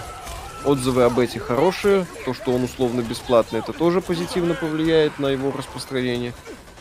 [0.64, 2.06] отзывы об этих хорошие.
[2.24, 6.34] То, что он условно бесплатный, это тоже позитивно повлияет на его распространение.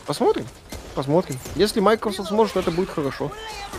[0.05, 0.45] Посмотрим.
[0.95, 1.37] Посмотрим.
[1.55, 3.31] Если Microsoft сможет, это будет хорошо.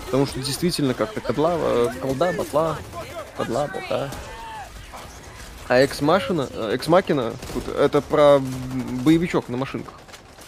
[0.04, 2.78] Потому что действительно как-то кодла, э, колда, батла,
[3.36, 4.10] кодла, бота.
[5.68, 7.32] А Экс-машина, Экс-макина,
[7.78, 8.40] это про
[9.02, 9.94] боевичок на машинках.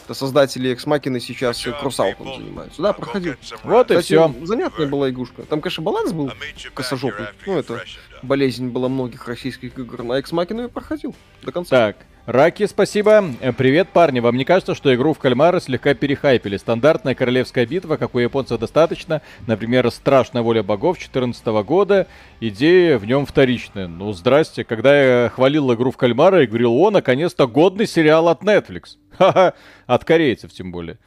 [0.05, 2.81] Это создатели Экс-макины сейчас кроссаутом занимаются.
[2.81, 3.35] Да, проходил.
[3.65, 4.35] Вот Кстати, и все.
[4.45, 5.43] Занятная была игрушка.
[5.43, 6.31] Там, конечно, баланс был
[6.75, 7.27] косожопный.
[7.47, 7.83] Ну, это
[8.23, 10.03] болезнь была многих российских игр.
[10.03, 11.71] На Экс-макину я проходил до конца.
[11.71, 11.97] Так,
[12.29, 13.25] Раки, спасибо.
[13.41, 14.21] Э, привет, парни.
[14.21, 16.59] Вам не кажется, что игру в кальмара слегка перехайпили?
[16.59, 19.23] Стандартная королевская битва, как у японцев достаточно.
[19.47, 22.07] Например, Страшная воля богов 2014 года.
[22.41, 23.89] Идея в нем вторичная.
[23.89, 24.63] Ну, здрасте.
[24.65, 28.99] Когда я хвалил игру в кальмара и говорил, о, наконец-то годный сериал от Netflix.
[29.17, 29.55] Ха-ха.
[29.87, 30.99] От корейцев, тем более.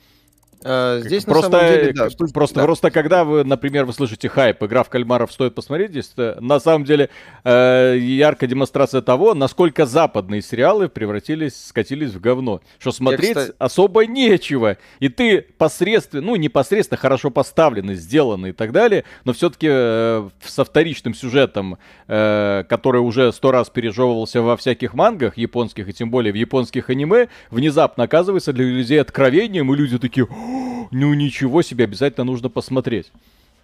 [0.63, 2.63] А, здесь просто, на самом деле, да, просто, да.
[2.63, 6.85] просто когда вы, например, вы слышите хайп, игра в кальмаров стоит посмотреть, здесь на самом
[6.85, 7.09] деле
[7.43, 12.61] э, яркая демонстрация того, насколько западные сериалы превратились, скатились в говно.
[12.79, 13.55] Что смотреть Я, кстати...
[13.57, 14.77] особо нечего.
[14.99, 20.63] И ты посредственно, ну, непосредственно хорошо поставленный, сделанный и так далее, но все-таки э, со
[20.63, 21.77] вторичным сюжетом,
[22.07, 26.89] э, который уже сто раз пережевывался во всяких мангах японских, и тем более в японских
[26.89, 30.27] аниме, внезапно оказывается для людей откровением, и люди такие
[30.91, 33.11] ну ничего себе, обязательно нужно посмотреть.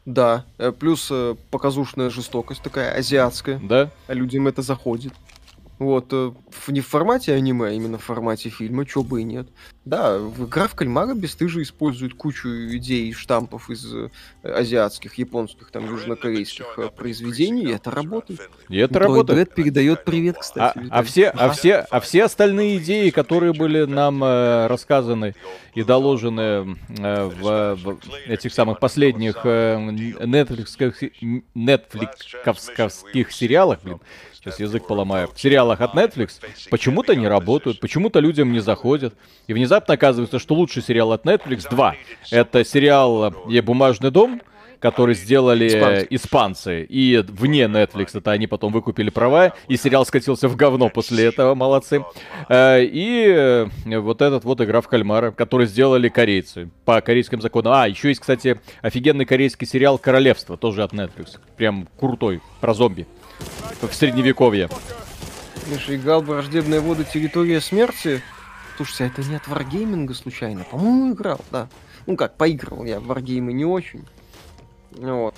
[0.05, 3.59] Да, э, плюс э, показушная жестокость такая азиатская.
[3.61, 3.91] Да.
[4.07, 5.13] А людям это заходит.
[5.79, 6.31] Вот, э,
[6.69, 9.47] не в формате аниме, а именно в формате фильма, чё бы и нет.
[9.85, 14.09] Да, в игра в кальмара бесстыже использует кучу идей, штампов из э,
[14.41, 18.49] азиатских, японских, там, южнокорейских э, произведений, и это работает.
[18.69, 19.37] И это работает.
[19.37, 20.79] Дред передает привет, кстати.
[20.89, 25.35] А, а, все, а, все, а все остальные идеи, которые были нам э, рассказаны
[25.75, 29.77] и доложены э, в, в этих самых последних э,
[31.53, 33.99] нетфликсовских сериалах, блин,
[34.51, 39.13] сейчас язык поломаю, в сериалах от Netflix почему-то не работают, почему-то людям не заходят.
[39.47, 41.95] И внезапно оказывается, что лучший сериал от Netflix два.
[42.31, 43.33] Это сериал
[43.63, 44.41] «Бумажный дом»,
[44.79, 46.07] который сделали испанцы.
[46.09, 46.83] испанцы.
[46.83, 51.55] И вне Netflix это они потом выкупили права, и сериал скатился в говно после этого,
[51.55, 52.03] молодцы.
[52.49, 53.67] Э, и э,
[53.99, 57.73] вот этот вот игра в кальмара, который сделали корейцы по корейским законам.
[57.73, 61.39] А, еще есть, кстати, офигенный корейский сериал «Королевство», тоже от Netflix.
[61.57, 63.07] Прям крутой, про зомби.
[63.81, 64.69] В средневековье.
[65.67, 67.05] Миша, играл «Враждебные воды.
[67.05, 68.21] Территория смерти».
[68.75, 70.63] Слушайте, а это не от Wargaming случайно?
[70.63, 71.67] По-моему, играл, да.
[72.05, 74.05] Ну как, поиграл я в Wargaming не очень.
[74.91, 75.35] Вот.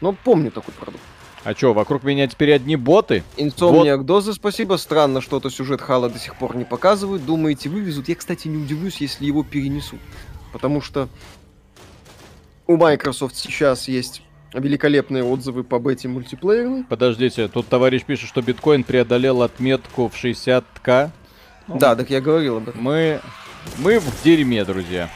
[0.00, 1.02] Но помню такой продукт.
[1.44, 3.24] А чё, вокруг меня теперь одни боты?
[3.36, 4.06] Инсомниак вот.
[4.06, 4.76] Дозы, спасибо.
[4.76, 7.24] Странно, что-то сюжет Хала до сих пор не показывают.
[7.24, 8.08] Думаете, вывезут?
[8.08, 10.00] Я, кстати, не удивлюсь, если его перенесут.
[10.52, 11.08] Потому что
[12.66, 14.22] у Microsoft сейчас есть
[14.52, 16.84] великолепные отзывы по бете мультиплеерной.
[16.84, 21.10] Подождите, тут товарищ пишет, что биткоин преодолел отметку в 60к.
[21.68, 22.82] Да, так я говорил об этом.
[22.82, 23.20] Мы,
[23.78, 25.08] мы в дерьме, друзья.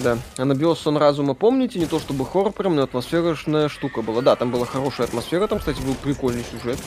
[0.00, 0.18] Да.
[0.36, 4.22] Анабиос сон разума, помните, не то чтобы хоррор прям, но атмосферная штука была.
[4.22, 6.78] Да, там была хорошая атмосфера, там, кстати, был прикольный сюжет.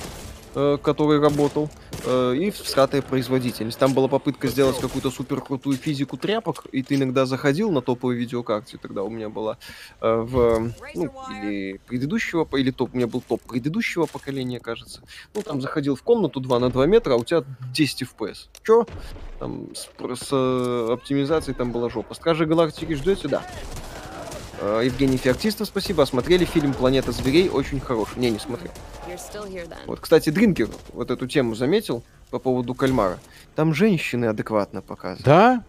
[0.53, 1.69] Э, который работал,
[2.03, 3.79] э, и всратая производительность.
[3.79, 8.19] Там была попытка сделать какую-то супер крутую физику тряпок, и ты иногда заходил на топовые
[8.19, 9.57] видеокарте, тогда у меня была
[10.01, 15.03] э, в, ну, или предыдущего, или топ, у меня был топ предыдущего поколения, кажется.
[15.33, 18.49] Ну, там заходил в комнату 2 на 2 метра, а у тебя 10 FPS.
[18.61, 18.85] Чё?
[19.39, 22.13] Там с, с оптимизацией там была жопа.
[22.13, 23.29] Стражи Галактики ждете?
[23.29, 23.41] Да.
[24.61, 26.05] Э, Евгений Феоктистов, спасибо.
[26.05, 28.19] Смотрели фильм «Планета зверей», очень хороший.
[28.19, 28.71] Не, не смотрел.
[29.87, 33.17] Вот, кстати, Дринкер вот эту тему заметил по поводу кальмара.
[33.55, 35.25] Там женщины адекватно показывают.
[35.25, 35.63] Да?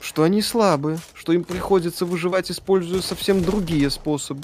[0.00, 4.42] Что они слабые, что им приходится выживать, используя совсем другие способы,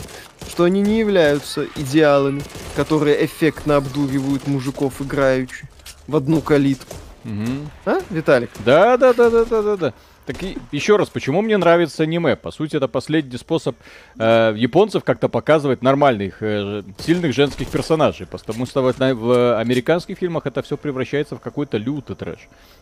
[0.48, 2.44] что они не являются идеалами,
[2.76, 5.68] которые эффектно обдуривают мужиков играючи
[6.06, 6.94] в одну калитку.
[7.24, 7.70] Угу.
[7.86, 8.50] А, Виталик?
[8.64, 9.94] Да, да, да, да, да, да, да.
[10.28, 12.36] Так и еще раз, почему мне нравится аниме?
[12.36, 13.76] По сути, это последний способ
[14.18, 18.26] э, японцев как-то показывать нормальных, э, сильных женских персонажей.
[18.26, 22.40] Потому что в, в американских фильмах это все превращается в какой-то лютый трэш.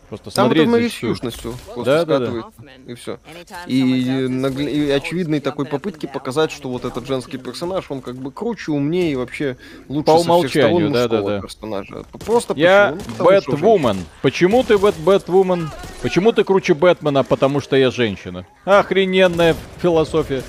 [0.09, 1.53] Просто Там смотреть это южностью
[1.85, 2.43] да, да, да.
[2.85, 3.19] и все.
[3.65, 4.69] И, нагля...
[4.69, 9.11] и очевидной такой попытки показать, что вот этот женский персонаж, он как бы круче, умнее
[9.11, 9.57] и вообще
[9.89, 11.41] лучше По умолчанию, да, да, да.
[11.41, 12.03] персонажа.
[12.25, 13.97] Просто Я Бэтвумен.
[14.21, 15.69] Почему ты Бэтвумен?
[16.01, 17.25] Почему ты круче Бэтмена?
[17.37, 18.47] Потому что я женщина.
[18.65, 20.41] Охрененная философия.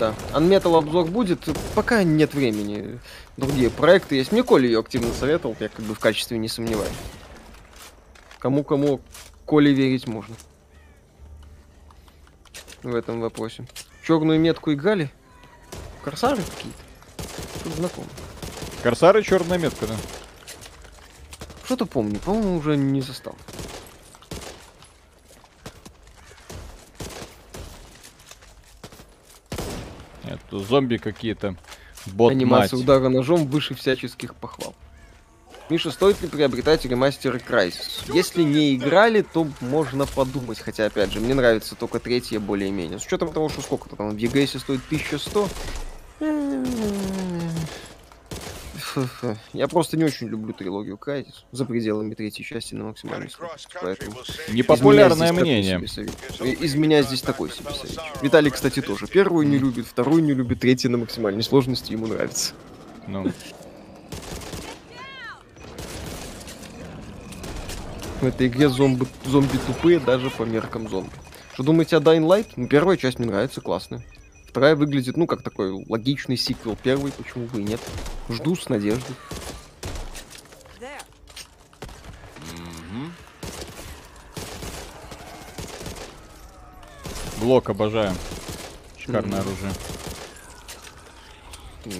[0.00, 0.12] Да.
[0.32, 2.98] Unmetal обзор будет, пока нет времени.
[3.36, 4.32] Другие проекты есть.
[4.32, 6.90] Мне Коля ее активно советовал, я как бы в качестве не сомневаюсь.
[8.40, 9.00] Кому-кому
[9.46, 10.34] Коле верить можно.
[12.82, 13.64] В этом вопросе.
[14.04, 15.12] Черную метку играли?
[16.02, 17.62] Корсары какие-то?
[17.62, 18.08] Тут знакомы.
[18.82, 19.94] Корсары черная метка, да.
[21.64, 23.36] Что-то помню, по-моему, уже не застал.
[30.50, 31.56] Тут зомби какие-то.
[32.06, 32.84] Бот Анимация мать.
[32.84, 34.74] удара ножом выше всяческих похвал.
[35.70, 38.12] Миша, стоит ли приобретать ремастер Crysis?
[38.12, 40.58] Если не играли, то можно подумать.
[40.58, 42.98] Хотя, опять же, мне нравится только третья более-менее.
[42.98, 45.48] С учетом того, что сколько-то там в EGS стоит 1100.
[49.52, 53.68] Я просто не очень люблю трилогию Крайтис за пределами третьей части на максимальной скорости.
[53.80, 54.16] Поэтому
[54.48, 55.80] Непопулярное мнение.
[55.80, 57.98] Из меня здесь такой себе совет.
[58.22, 59.06] Виталий, кстати, тоже.
[59.06, 62.54] Первую не любит, вторую не любит, третью на максимальной сложности ему нравится.
[63.06, 63.32] Ну.
[68.20, 71.10] В этой игре зомби, зомби тупые даже по меркам зомби.
[71.54, 72.46] Что думаете о Dying Light?
[72.56, 74.04] Ну, первая часть мне нравится, классная.
[74.52, 77.80] Вторая выглядит, ну, как такой логичный сиквел первый, почему бы и нет.
[78.28, 79.16] Жду с надеждой.
[87.40, 88.14] Блок обожаю.
[88.98, 89.40] Шикарное mm-hmm.
[89.40, 89.72] оружие.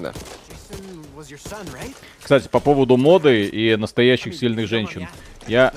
[0.03, 0.13] Да.
[2.21, 5.09] Кстати, по поводу моды и настоящих сильных женщин.
[5.47, 5.73] Я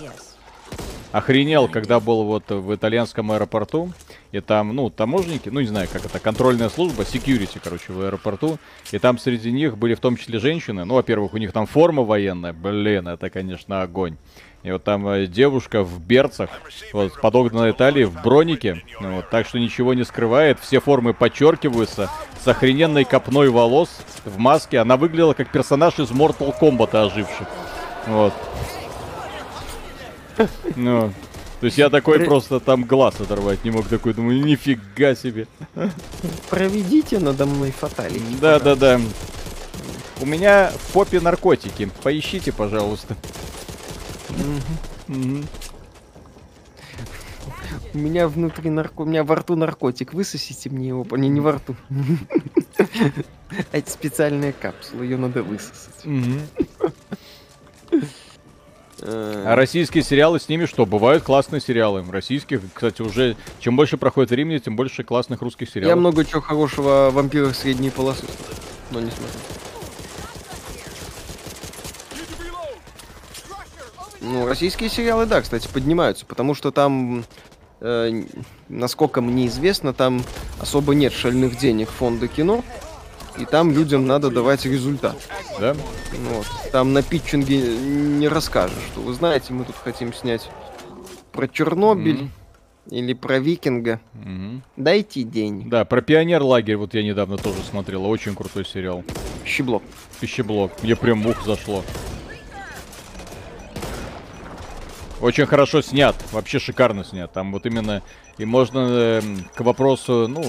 [1.15, 3.93] охренел, когда был вот в итальянском аэропорту.
[4.33, 8.57] И там, ну, таможенники, ну, не знаю, как это, контрольная служба, security, короче, в аэропорту.
[8.91, 10.83] И там среди них были в том числе женщины.
[10.83, 12.51] Ну, во-первых, у них там форма военная.
[12.51, 14.17] Блин, это, конечно, огонь.
[14.63, 16.49] И вот там э, девушка в берцах,
[16.91, 18.83] вот, с подогнанной талии, в бронике.
[18.99, 20.59] Ну, вот, так что ничего не скрывает.
[20.59, 22.09] Все формы подчеркиваются.
[22.43, 24.79] С охрененной копной волос в маске.
[24.79, 27.45] Она выглядела как персонаж из Mortal Kombat оживший.
[28.07, 28.33] Вот.
[30.75, 31.11] Ну,
[31.59, 32.25] то есть я такой Про...
[32.25, 35.47] просто там глаз оторвать не мог, такой думаю, нифига себе.
[36.49, 38.37] Проведите надо мной фаталити.
[38.41, 39.01] Да, да, да.
[40.21, 41.89] У меня в попе наркотики.
[42.03, 43.15] Поищите, пожалуйста.
[47.93, 49.01] У меня внутри нарко...
[49.01, 50.13] У меня во рту наркотик.
[50.13, 51.05] Высосите мне его.
[51.17, 51.75] Не, не во рту.
[53.71, 55.03] Это специальная капсула.
[55.03, 56.05] Ее надо высосать.
[59.01, 60.85] А российские сериалы с ними что?
[60.85, 62.03] Бывают классные сериалы.
[62.09, 65.89] Российских, кстати, уже чем больше проходит времени, тем больше классных русских сериалов.
[65.89, 68.25] Я много чего хорошего о вампирах средней полосы,
[68.91, 69.39] но не смотрю.
[74.21, 77.25] Ну, российские сериалы, да, кстати, поднимаются, потому что там,
[77.79, 78.23] э,
[78.69, 80.23] насколько мне известно, там
[80.59, 82.63] особо нет шальных денег фонда кино,
[83.37, 85.15] и там людям надо давать результат.
[85.59, 85.75] Да?
[86.31, 86.45] Вот.
[86.71, 90.49] Там на питчинге не расскажешь, что вы знаете, мы тут хотим снять
[91.31, 92.21] про Чернобыль.
[92.23, 92.29] Mm-hmm.
[92.91, 93.99] Или про викинга.
[94.13, 94.61] Угу.
[94.77, 95.69] Дайте денег.
[95.69, 98.05] Да, про пионер лагерь вот я недавно тоже смотрел.
[98.05, 99.03] Очень крутой сериал.
[99.43, 99.81] Пищеблок.
[100.19, 100.71] Пищеблок.
[100.83, 101.83] Мне прям ух зашло.
[105.19, 107.33] Очень хорошо снят, вообще шикарно снят.
[107.33, 108.03] Там вот именно
[108.37, 109.21] и можно э,
[109.53, 110.43] к вопросу, ну,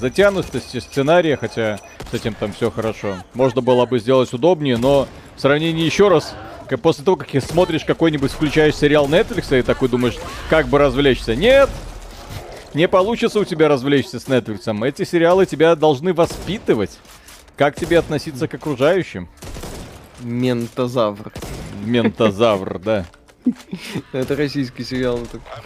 [0.00, 1.78] затянутости сценария, хотя
[2.10, 3.16] с этим там все хорошо.
[3.34, 5.06] Можно было бы сделать удобнее, но
[5.36, 6.34] в сравнении еще раз,
[6.82, 10.16] после того, как смотришь какой-нибудь, включаешь сериал Netflix и такой думаешь,
[10.48, 11.36] как бы развлечься.
[11.36, 11.68] Нет!
[12.74, 14.86] Не получится у тебя развлечься с Netflix.
[14.86, 16.98] Эти сериалы тебя должны воспитывать.
[17.56, 19.28] Как тебе относиться к окружающим?
[20.20, 21.32] Ментозавр.
[21.84, 23.06] Ментозавр, да.
[24.12, 25.20] Это российский сериал.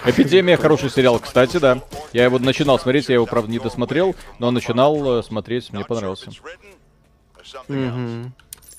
[0.05, 1.83] Эпидемия хороший сериал, кстати, да.
[2.13, 6.31] Я его начинал смотреть, я его, правда, не досмотрел, но начинал э, смотреть, мне понравился.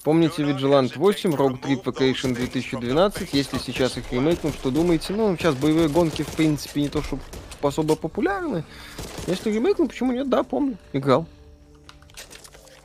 [0.03, 3.33] Помните Vigilant 8, Rogue Trip Vacation 2012?
[3.33, 5.13] Если сейчас их ремейкнут, что думаете?
[5.13, 7.21] Ну, сейчас боевые гонки, в принципе, не то, чтобы
[7.61, 8.63] особо популярны.
[9.27, 10.27] Если ремейкнут, почему нет?
[10.27, 10.77] Да, помню.
[10.93, 11.27] Играл.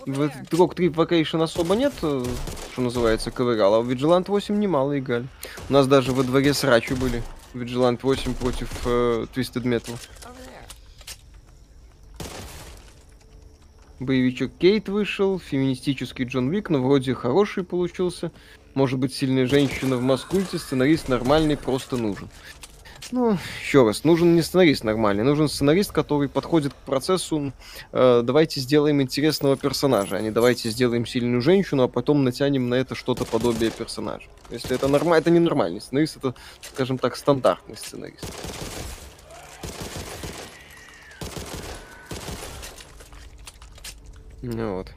[0.06, 2.24] В Rogue Trip Vacation особо нет, э,
[2.72, 5.26] что называется, ковырял, а в Vigilant 8 немало играли.
[5.68, 7.24] У нас даже во дворе срачи были.
[7.54, 9.98] Vigilant 8 против э, Twisted Metal.
[13.98, 18.30] Боевичок Кейт вышел, феминистический Джон Вик, но вроде хороший получился.
[18.74, 22.28] Может быть, сильная женщина в маскульте, сценарист нормальный, просто нужен.
[23.12, 27.52] Ну, еще раз, нужен не сценарист нормальный, нужен сценарист, который подходит к процессу.
[27.92, 32.74] Э, давайте сделаем интересного персонажа, а не давайте сделаем сильную женщину, а потом натянем на
[32.74, 34.26] это что-то подобие персонажа.
[34.50, 36.34] Если это нормально, это не нормальный сценарист, это,
[36.72, 38.26] скажем так, стандартный сценарист.
[44.42, 44.88] Ну вот.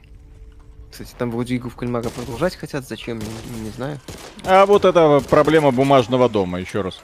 [0.90, 4.00] Кстати, там вроде игру в кальмара продолжать хотят, зачем, не, не знаю.
[4.44, 7.00] А вот это проблема бумажного дома, еще раз.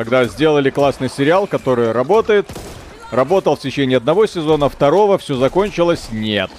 [0.00, 2.46] Когда сделали классный сериал, который работает,
[3.10, 6.50] работал в течение одного сезона, второго, все закончилось, нет.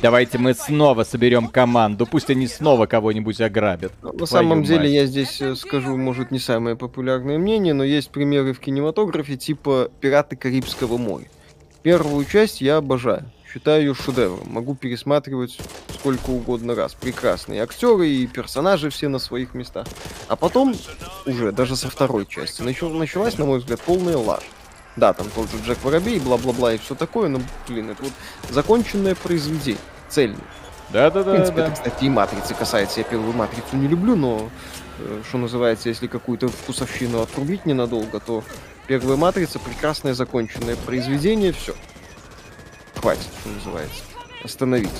[0.00, 3.90] Давайте мы снова соберем команду, пусть они снова кого-нибудь ограбят.
[4.00, 4.68] Ну, на самом мать.
[4.68, 9.36] деле я здесь э, скажу, может, не самое популярное мнение, но есть примеры в кинематографе
[9.36, 11.26] типа «Пираты Карибского моря».
[11.82, 13.24] Первую часть я обожаю.
[13.54, 14.48] Считаю ее шедевром.
[14.52, 15.56] Могу пересматривать
[15.88, 16.94] сколько угодно раз.
[16.94, 19.86] Прекрасные актеры и персонажи все на своих местах.
[20.26, 20.74] А потом,
[21.24, 24.42] уже даже со второй части, началась, на мой взгляд, полная ложь.
[24.96, 28.12] Да, там тот же Джек Воробей, бла-бла-бла и все такое, но, блин, это вот
[28.50, 30.40] законченное произведение, цельное.
[30.90, 31.30] Да-да-да.
[31.30, 31.66] В принципе, да.
[31.66, 33.00] это, кстати, и Матрицы касается.
[33.00, 34.50] Я первую Матрицу не люблю, но,
[34.98, 38.42] э, что называется, если какую-то вкусовщину отрубить ненадолго, то
[38.88, 41.76] первая Матрица прекрасное законченное произведение, все
[43.04, 44.02] хватит, что называется.
[44.42, 44.90] Остановить.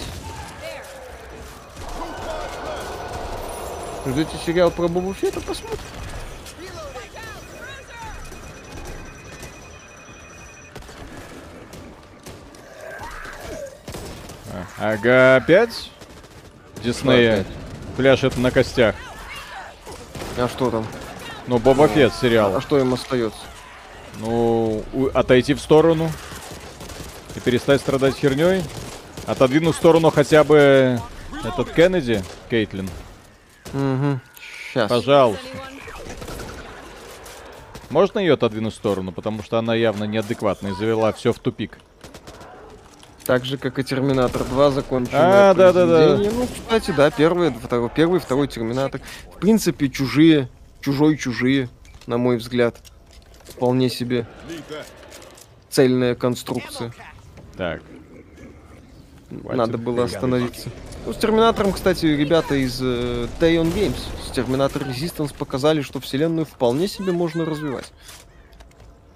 [4.04, 5.40] Ждете сериал про Бобу Фетта?
[5.40, 5.78] Посмотрим.
[14.78, 15.90] Ага, опять?
[16.82, 17.46] Диснея
[17.96, 18.94] пляшет на костях.
[20.36, 20.86] А что там?
[21.46, 22.54] Ну, Боба Фетт сериал.
[22.54, 23.40] А что им остается?
[24.18, 26.10] Ну, отойти в сторону,
[27.44, 28.62] перестать страдать херней.
[29.26, 31.00] Отодвину в сторону хотя бы
[31.44, 32.88] этот Кеннеди, Кейтлин.
[33.72, 34.20] Угу.
[34.72, 34.88] Сейчас.
[34.90, 35.46] Пожалуйста.
[37.90, 41.78] Можно ее отодвинуть в сторону, потому что она явно неадекватная и завела все в тупик.
[43.24, 46.16] Так же, как и Терминатор 2 законченное А, да-да-да.
[46.18, 49.00] Ну, кстати, да, первый, второй, первый, второй Терминатор.
[49.34, 50.48] В принципе, чужие,
[50.80, 51.70] чужой чужие,
[52.06, 52.76] на мой взгляд.
[53.44, 54.26] Вполне себе
[55.70, 56.92] цельная конструкция.
[57.56, 57.82] Так.
[59.28, 60.70] Хватит Надо было остановиться.
[61.06, 66.46] Ну, с Терминатором, кстати, ребята из э, Tayon Games с Терминатор Resistance показали, что вселенную
[66.46, 67.92] вполне себе можно развивать.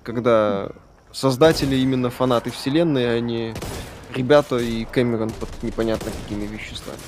[0.02, 0.70] Когда
[1.12, 3.54] создатели именно фанаты вселенной, а не
[4.14, 6.98] ребята и Кэмерон под непонятно какими веществами.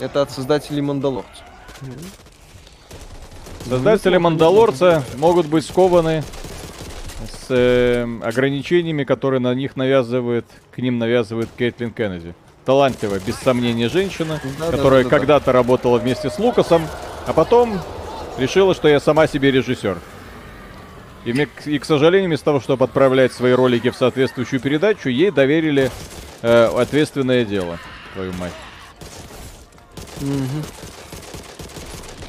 [0.00, 1.42] Это от создателей Мандалорца.
[3.68, 6.22] Создатели Мандалорца могут быть скованы
[7.46, 10.44] с э, ограничениями, которые на них навязывает,
[10.74, 12.34] к ним навязывает Кейтлин Кеннеди.
[12.64, 15.18] Талантливая, без сомнения, женщина, Да, да, которая да, да, да.
[15.18, 16.82] когда-то работала вместе с Лукасом,
[17.26, 17.80] а потом
[18.38, 19.98] решила, что я сама себе режиссер.
[21.24, 25.08] И, мне к- и, к сожалению, вместо того, чтобы отправлять свои ролики в соответствующую передачу,
[25.08, 25.90] ей доверили
[26.42, 27.78] э, ответственное дело.
[28.14, 28.52] Твою мать.
[30.20, 30.62] Мгм.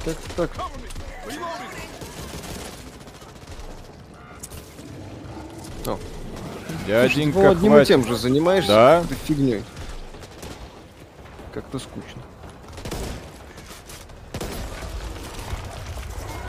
[0.05, 0.49] Так, так.
[6.87, 7.87] Дяденька, ну, одним и хватит.
[7.87, 9.03] тем же занимаешься Да.
[9.27, 9.63] фигней.
[11.53, 12.21] Как-то скучно.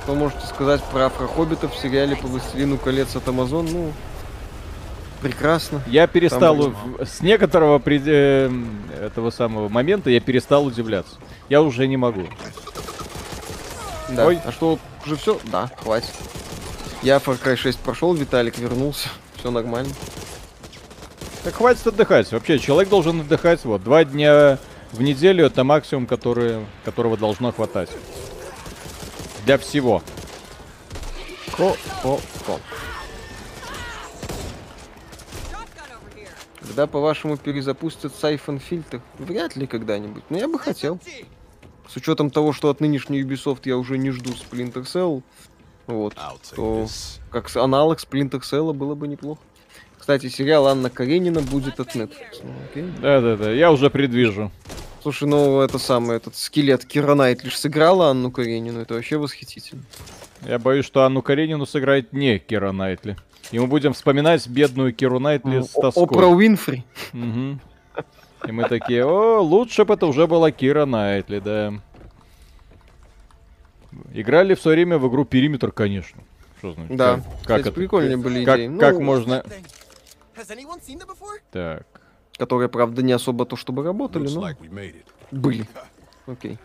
[0.05, 3.67] Что можете сказать про афрохоббитов в сериале по «Властелину колец» от Амазон?
[3.71, 3.93] Ну,
[5.21, 5.83] прекрасно.
[5.87, 6.75] Я перестал, у-
[7.05, 8.51] с некоторого пред- э,
[9.03, 11.17] этого самого момента я перестал удивляться.
[11.51, 12.23] Я уже не могу.
[14.09, 14.27] Да.
[14.27, 14.39] Ой.
[14.47, 15.39] А что, уже все?
[15.45, 16.11] Да, хватит.
[17.03, 19.09] Я Far Cry 6 прошел, Виталик вернулся.
[19.39, 19.93] Все нормально.
[21.45, 22.31] Так хватит отдыхать.
[22.33, 23.65] Вообще, человек должен отдыхать.
[23.65, 24.59] Вот, два дня
[24.93, 27.91] в неделю это максимум, который, которого должно хватать.
[29.45, 30.03] Для всего.
[31.57, 32.61] Ко-ко-ко.
[36.61, 39.01] Когда, по-вашему, перезапустят Сайфон фильтр?
[39.19, 40.25] Вряд ли когда-нибудь.
[40.31, 41.01] Но я бы хотел.
[41.89, 45.23] С учетом того, что от нынешней Ubisoft я уже не жду Splinter Cell.
[45.89, 46.15] Вот.
[46.55, 46.87] То
[47.31, 49.41] как с- аналог Splinter Cell было бы неплохо.
[49.99, 52.41] Кстати, сериал Анна Каренина будет от Netflix.
[52.43, 52.85] Ну.
[53.03, 54.51] Да-да-да, я уже предвижу.
[55.03, 59.83] Слушай, ну это самое, этот скелет Кира Найт лишь сыграла Анну Каренину, это вообще восхитительно.
[60.47, 63.17] Я боюсь, что Анну Каренину сыграет не Кира Найтли.
[63.51, 66.05] И мы будем вспоминать бедную Киру Найтли с О- тоской.
[66.05, 66.85] Опра Уинфри.
[67.13, 67.61] Мгм.
[68.47, 71.75] И мы такие, о, лучше бы это уже была Кира Найтли, да.
[74.13, 76.23] Играли в свое время в игру Периметр, конечно.
[76.59, 76.97] Что значит?
[76.97, 77.15] Да.
[77.17, 77.73] Как, как Кстати, это?
[77.73, 78.79] прикольные были Как, идеи.
[78.79, 79.45] как Ну, можно...
[80.37, 81.39] That before?
[81.51, 81.87] Так.
[82.37, 84.51] Которые, правда, не особо то, чтобы работали, но
[85.31, 85.67] были.
[86.27, 86.59] Окей.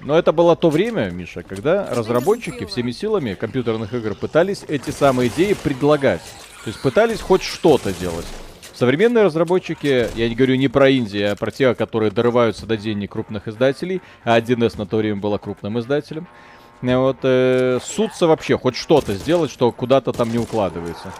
[0.00, 5.28] Но это было то время, Миша, когда разработчики всеми силами компьютерных игр пытались эти самые
[5.28, 6.22] идеи предлагать.
[6.62, 8.26] То есть пытались хоть что-то делать.
[8.74, 13.12] Современные разработчики, я не говорю не про инди, а про тех, которые дорываются до денег
[13.12, 16.26] крупных издателей, а 1С на то время была крупным издателем,
[16.82, 21.12] э, вот, э, сутся вообще хоть что-то сделать, что куда-то там не укладывается.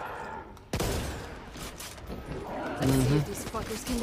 [2.85, 3.99] These fuckers can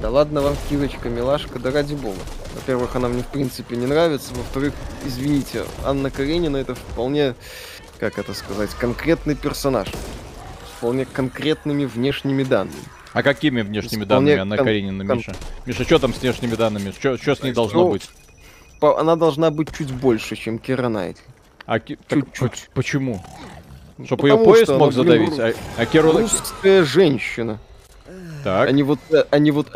[0.00, 0.10] Да.
[0.10, 2.16] Ладно вам, Кирочка, милашка, да ради бога.
[2.54, 4.32] Во-первых, она мне в принципе не нравится.
[4.34, 4.72] Во-вторых,
[5.04, 7.34] извините, Анна Каренина это вполне,
[7.98, 9.88] как это сказать, конкретный персонаж.
[9.88, 12.78] С вполне конкретными внешними данными.
[13.12, 15.34] А какими внешними Вполне данными Анна кон- Каренина, кон- Миша?
[15.66, 16.92] Миша, что там с внешними данными?
[16.98, 18.08] Что с ней должно Ну, быть?
[18.78, 21.22] По- Она должна быть чуть больше, чем Кира Найтли.
[21.66, 22.70] А ки- чуть-чуть.
[22.72, 23.22] почему?
[23.98, 25.56] Ну, Чтоб ее поезд мог она, блин, задавить?
[25.76, 26.12] А, а Киру...
[26.12, 27.58] Русская женщина,
[28.44, 28.68] Так.
[28.68, 29.74] а не вот, э- а не вот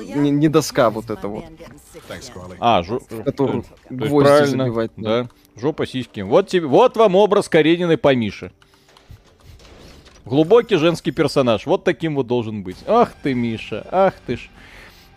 [0.00, 0.16] ya?
[0.16, 1.44] не, не доска вот это вот.
[2.58, 3.00] А, жу...
[3.08, 4.96] в которую гвозди правильно, забивать.
[4.96, 5.24] надо.
[5.24, 5.60] Да.
[5.60, 6.20] Жопа сиськи.
[6.20, 8.52] Вот тебе, вот вам образ Карениной по Мише.
[10.24, 11.66] Глубокий женский персонаж.
[11.66, 12.76] Вот таким вот должен быть.
[12.86, 14.50] Ах ты, Миша, ах ты ж.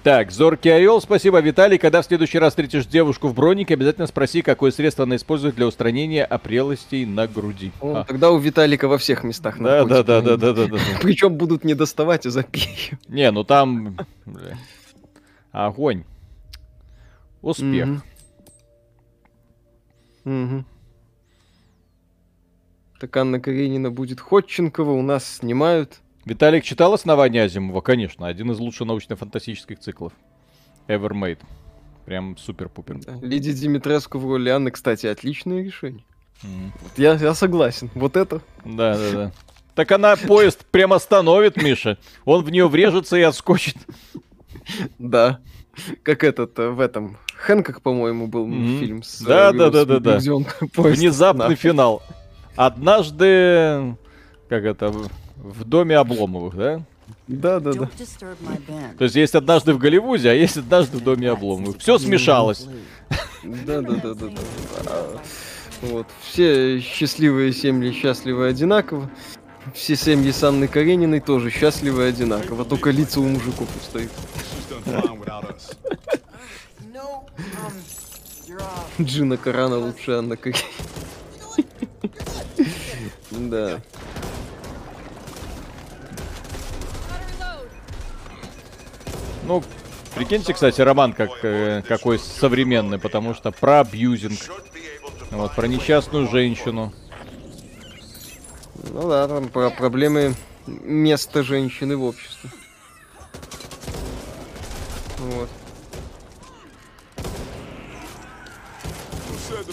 [0.04, 1.78] Так, Зоркий Орел, спасибо, Виталий.
[1.78, 5.66] Когда в следующий раз встретишь девушку в бронике, обязательно спроси, какое средство она использует для
[5.66, 7.72] устранения опрелостей на груди.
[7.82, 8.04] Ну, А.
[8.04, 10.78] Тогда у Виталика во всех местах Да, да, да, да, да, да, да.
[11.02, 13.00] Причем будут не доставать, а за перья.
[13.08, 13.98] Не, ну там...
[15.54, 16.04] Огонь.
[17.42, 18.04] Успех.
[20.26, 20.66] Мгм.
[23.00, 26.00] Так Анна Каренина будет Ходченкова, у нас снимают.
[26.26, 27.82] Виталик читал «Основание Азимова»?
[27.82, 30.14] Конечно, один из лучших научно-фантастических циклов.
[30.88, 31.40] Ever made.
[32.06, 33.00] Прям супер-пупер.
[33.06, 33.14] Да.
[33.22, 36.04] Лидия Димитреску в роли Анны, кстати, отличное решение.
[36.44, 36.74] Мгм.
[36.82, 37.90] Вот я, я согласен.
[37.96, 38.42] Вот это.
[38.66, 39.32] Да, да, да.
[39.76, 41.98] Так она поезд прям остановит, Миша.
[42.26, 43.78] Он в нее врежется и отскочит.
[45.00, 45.40] Да.
[46.04, 47.18] Как этот э, в этом.
[47.36, 48.80] Хэнкок, по-моему, был Мгм.
[48.80, 49.22] фильм с...
[49.22, 50.18] Да, э, да, да, да, да.
[50.78, 52.02] Внезапный на- финал.
[52.56, 53.96] Однажды...
[54.50, 54.94] Как это?
[55.44, 56.82] В, доме Обломовых, да?
[57.28, 57.90] Да, да, да.
[58.98, 61.80] То есть есть однажды в Голливуде, а есть однажды в доме Обломовых.
[61.80, 62.66] Все смешалось.
[63.44, 64.42] Да, да, да, да, да.
[64.88, 65.20] А,
[65.82, 66.08] Вот.
[66.22, 69.12] Все счастливые семьи счастливы одинаково.
[69.74, 72.64] Все семьи с Анной Карениной тоже счастливы одинаково.
[72.64, 74.10] Только лица у мужиков uh,
[79.02, 80.64] Джина Карана лучше Анна Каренина.
[83.32, 83.82] Да.
[89.46, 89.62] Ну,
[90.16, 94.40] прикиньте, кстати, роман как, э, какой современный, потому что про абьюзинг.
[95.32, 96.94] Вот, про несчастную женщину.
[98.92, 100.36] Ну да, там про проблемы
[100.68, 102.50] места женщины в обществе.
[105.18, 105.50] Вот.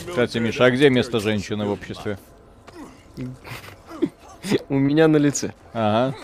[0.08, 2.18] Кстати, Миша, а где место женщины в обществе?
[4.68, 5.52] У меня на лице.
[5.72, 6.16] Ага.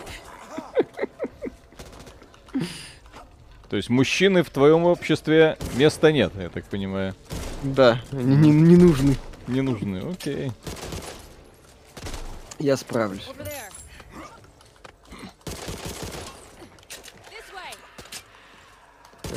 [3.68, 7.14] То есть мужчины в твоем обществе места нет, я так понимаю.
[7.62, 9.16] Да, они не, не нужны.
[9.48, 10.52] Не нужны, окей.
[12.58, 13.28] Я справлюсь.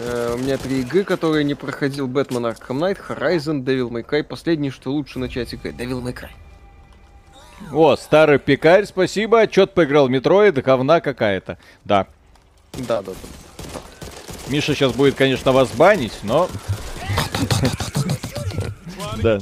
[0.02, 2.08] Э, у меня три игры, которые не проходил.
[2.08, 4.24] Batman Arkham Knight, Horizon, Devil May Cry.
[4.24, 5.76] Последний, что лучше начать играть.
[5.76, 6.30] Devil May Cry.
[7.74, 9.46] О, старый пекарь, спасибо.
[9.48, 11.58] Чё-то поиграл в Metroid, говна какая-то.
[11.84, 12.08] Да.
[12.74, 13.49] Да, да, да.
[14.50, 16.50] Миша сейчас будет, конечно, вас банить, но...
[19.22, 19.40] Да.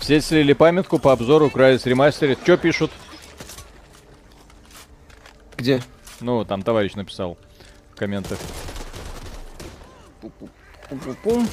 [0.00, 2.38] Все слили памятку по обзору Crysis Remastered.
[2.44, 2.90] Чё пишут?
[5.56, 5.82] Где?
[6.20, 7.38] Ну, там товарищ написал
[7.92, 8.38] в комментах.
[10.20, 11.48] Пум-пум-пум.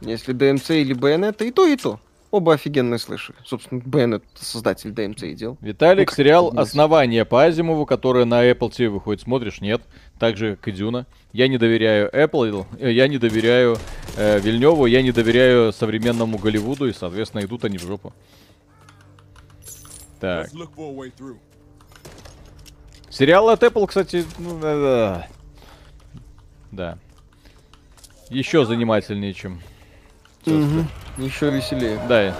[0.00, 2.00] Если DMC или Bayonetta, и то, и то.
[2.32, 3.36] Оба офигенные слышали.
[3.44, 5.58] Собственно, Bayonetta создатель DMC и делал.
[5.60, 6.62] Виталик, Ну, сериал это?
[6.62, 9.60] «Основание» по Азимову, который на Apple TV выходит, смотришь?
[9.60, 9.82] Нет.
[10.18, 11.06] Так же, как и Дюна.
[11.34, 13.76] Я не доверяю Apple, э, я не доверяю
[14.16, 18.14] э, Вильневу, я не доверяю современному Голливуду, и, соответственно, идут они в жопу.
[20.18, 20.48] Так.
[23.10, 25.28] Сериал от Apple, кстати, ну, да.
[26.70, 26.98] Да.
[28.30, 29.60] Еще занимательнее, чем...
[30.44, 32.00] Еще веселее.
[32.08, 32.34] Да,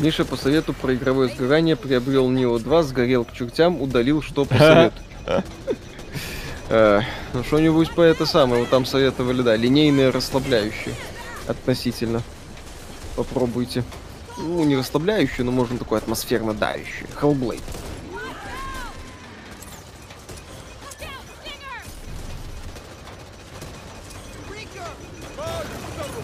[0.00, 4.56] Миша по совету про игровое сгорание приобрел Нио 2, сгорел к чертям, удалил, что по
[4.56, 4.96] совету.
[6.72, 7.00] Э,
[7.32, 10.94] Ну, что-нибудь по это самое, вот там советовали, да, линейные расслабляющие
[11.48, 12.22] относительно.
[13.16, 13.82] Попробуйте.
[14.38, 17.06] Ну, не расслабляющие, но можно такое атмосферно давящее.
[17.20, 17.60] Hellblade.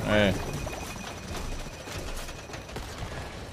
[0.07, 0.33] Э.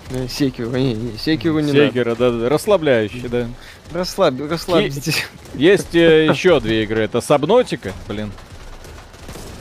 [0.09, 1.87] Э, Секиру, не, не, Секиру не надо.
[1.87, 3.47] Секера, да, да, расслабляющий, да.
[3.91, 5.25] Расслабь, расслабьтесь.
[5.55, 7.01] Есть э, еще две игры.
[7.01, 8.31] Это Сабнотика, блин.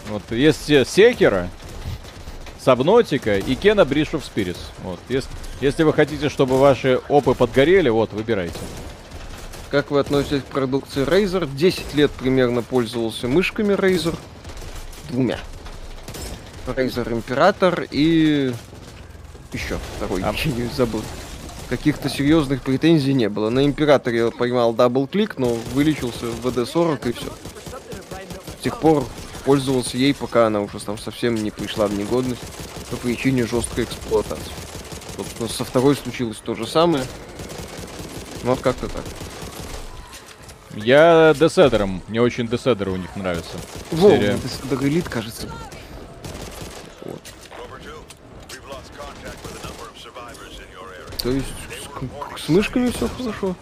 [0.08, 1.48] Вот, есть э, Секера,
[2.62, 4.58] Сабнотика и Кена Бриш of Spirits.
[4.82, 8.58] Вот, если, если вы хотите, чтобы ваши опы подгорели, вот, выбирайте.
[9.70, 11.48] Как вы относитесь к продукции Razer?
[11.50, 14.14] 10 лет примерно пользовался мышками Razer.
[15.08, 15.38] Двумя.
[16.66, 18.52] Razer Imperator и...
[19.52, 20.32] Еще второй, А.
[20.32, 21.02] я не забыл.
[21.68, 23.48] Каких-то серьезных претензий не было.
[23.50, 27.32] На Императоре я поймал double-click, но вылечился в WD40 и все.
[28.60, 29.04] С тех пор
[29.44, 32.42] пользовался ей, пока она уже там совсем не пришла в негодность
[32.90, 34.52] по причине жесткой эксплуатации.
[35.16, 37.04] Собственно, со второй случилось то же самое.
[38.44, 39.04] Ну вот как-то так.
[40.74, 42.02] Я DeathAdder 'ом.
[42.08, 43.56] Мне очень Деседеры у них нравятся.
[43.90, 44.38] Во, Серия.
[44.70, 45.46] это Элит, кажется.
[45.46, 45.54] был.
[51.22, 51.46] То есть
[52.36, 53.54] с, с мышками все хорошо.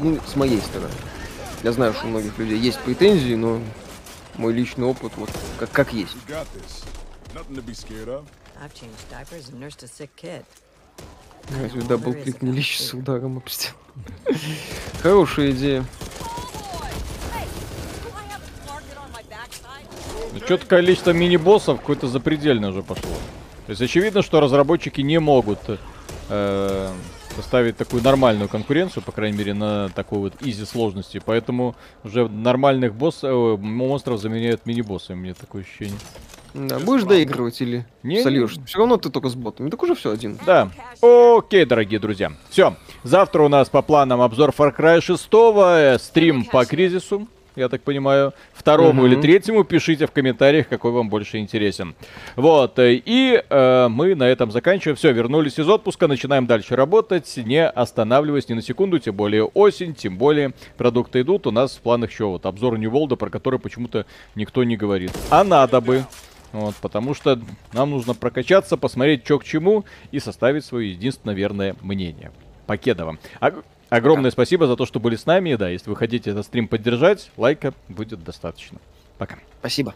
[0.00, 0.92] Ну, с моей стороны.
[1.62, 3.60] Я знаю, что у многих людей есть претензии, но
[4.34, 6.16] мой личный опыт вот как, как есть.
[11.50, 13.76] Разве double-click не лечится ударом об стену?
[15.02, 15.84] Хорошая идея.
[20.32, 23.10] Ну, что-то количество мини-боссов какое-то запредельное уже пошло.
[23.66, 25.58] То есть очевидно, что разработчики не могут
[26.28, 26.88] э,
[27.36, 31.20] составить такую нормальную конкуренцию, по крайней мере, на такой вот easy сложности.
[31.24, 35.98] Поэтому уже нормальных боссов, э, монстров заменяют мини-боссами, мне такое ощущение.
[36.54, 38.22] Да, будешь доигрывать или Не.
[38.22, 38.56] сольешь?
[38.66, 39.70] Все равно ты только с ботами.
[39.70, 40.38] Так уже все один.
[40.44, 40.70] Да.
[41.00, 42.32] Окей, дорогие друзья.
[42.50, 42.76] Все.
[43.04, 47.26] Завтра у нас по планам обзор Far Cry 6, э, стрим по кризису.
[47.56, 48.32] Я так понимаю,
[48.62, 49.06] второму Мгм.
[49.12, 51.94] или третьему пишите в комментариях, какой вам больше интересен.
[52.36, 54.96] Вот, э, и э, мы на этом заканчиваем.
[54.96, 59.94] Все, вернулись из отпуска, начинаем дальше работать, не останавливаясь ни на секунду, тем более осень,
[59.94, 61.46] тем более продукты идут.
[61.48, 64.06] У нас в планах еще вот обзор New World, про который почему-то
[64.36, 65.10] никто не говорит.
[65.30, 66.04] А надо бы.
[66.52, 67.40] Вот, потому что
[67.72, 72.30] нам нужно прокачаться, посмотреть, что к чему и составить свое единственное верное мнение.
[72.66, 73.16] Покедово.
[73.40, 73.64] Ог-
[73.96, 75.54] огромное спасибо за то, что были с нами.
[75.54, 78.78] Да, если вы хотите этот стрим поддержать, лайка будет достаточно.
[79.18, 79.36] Пока.
[79.60, 79.94] Спасибо.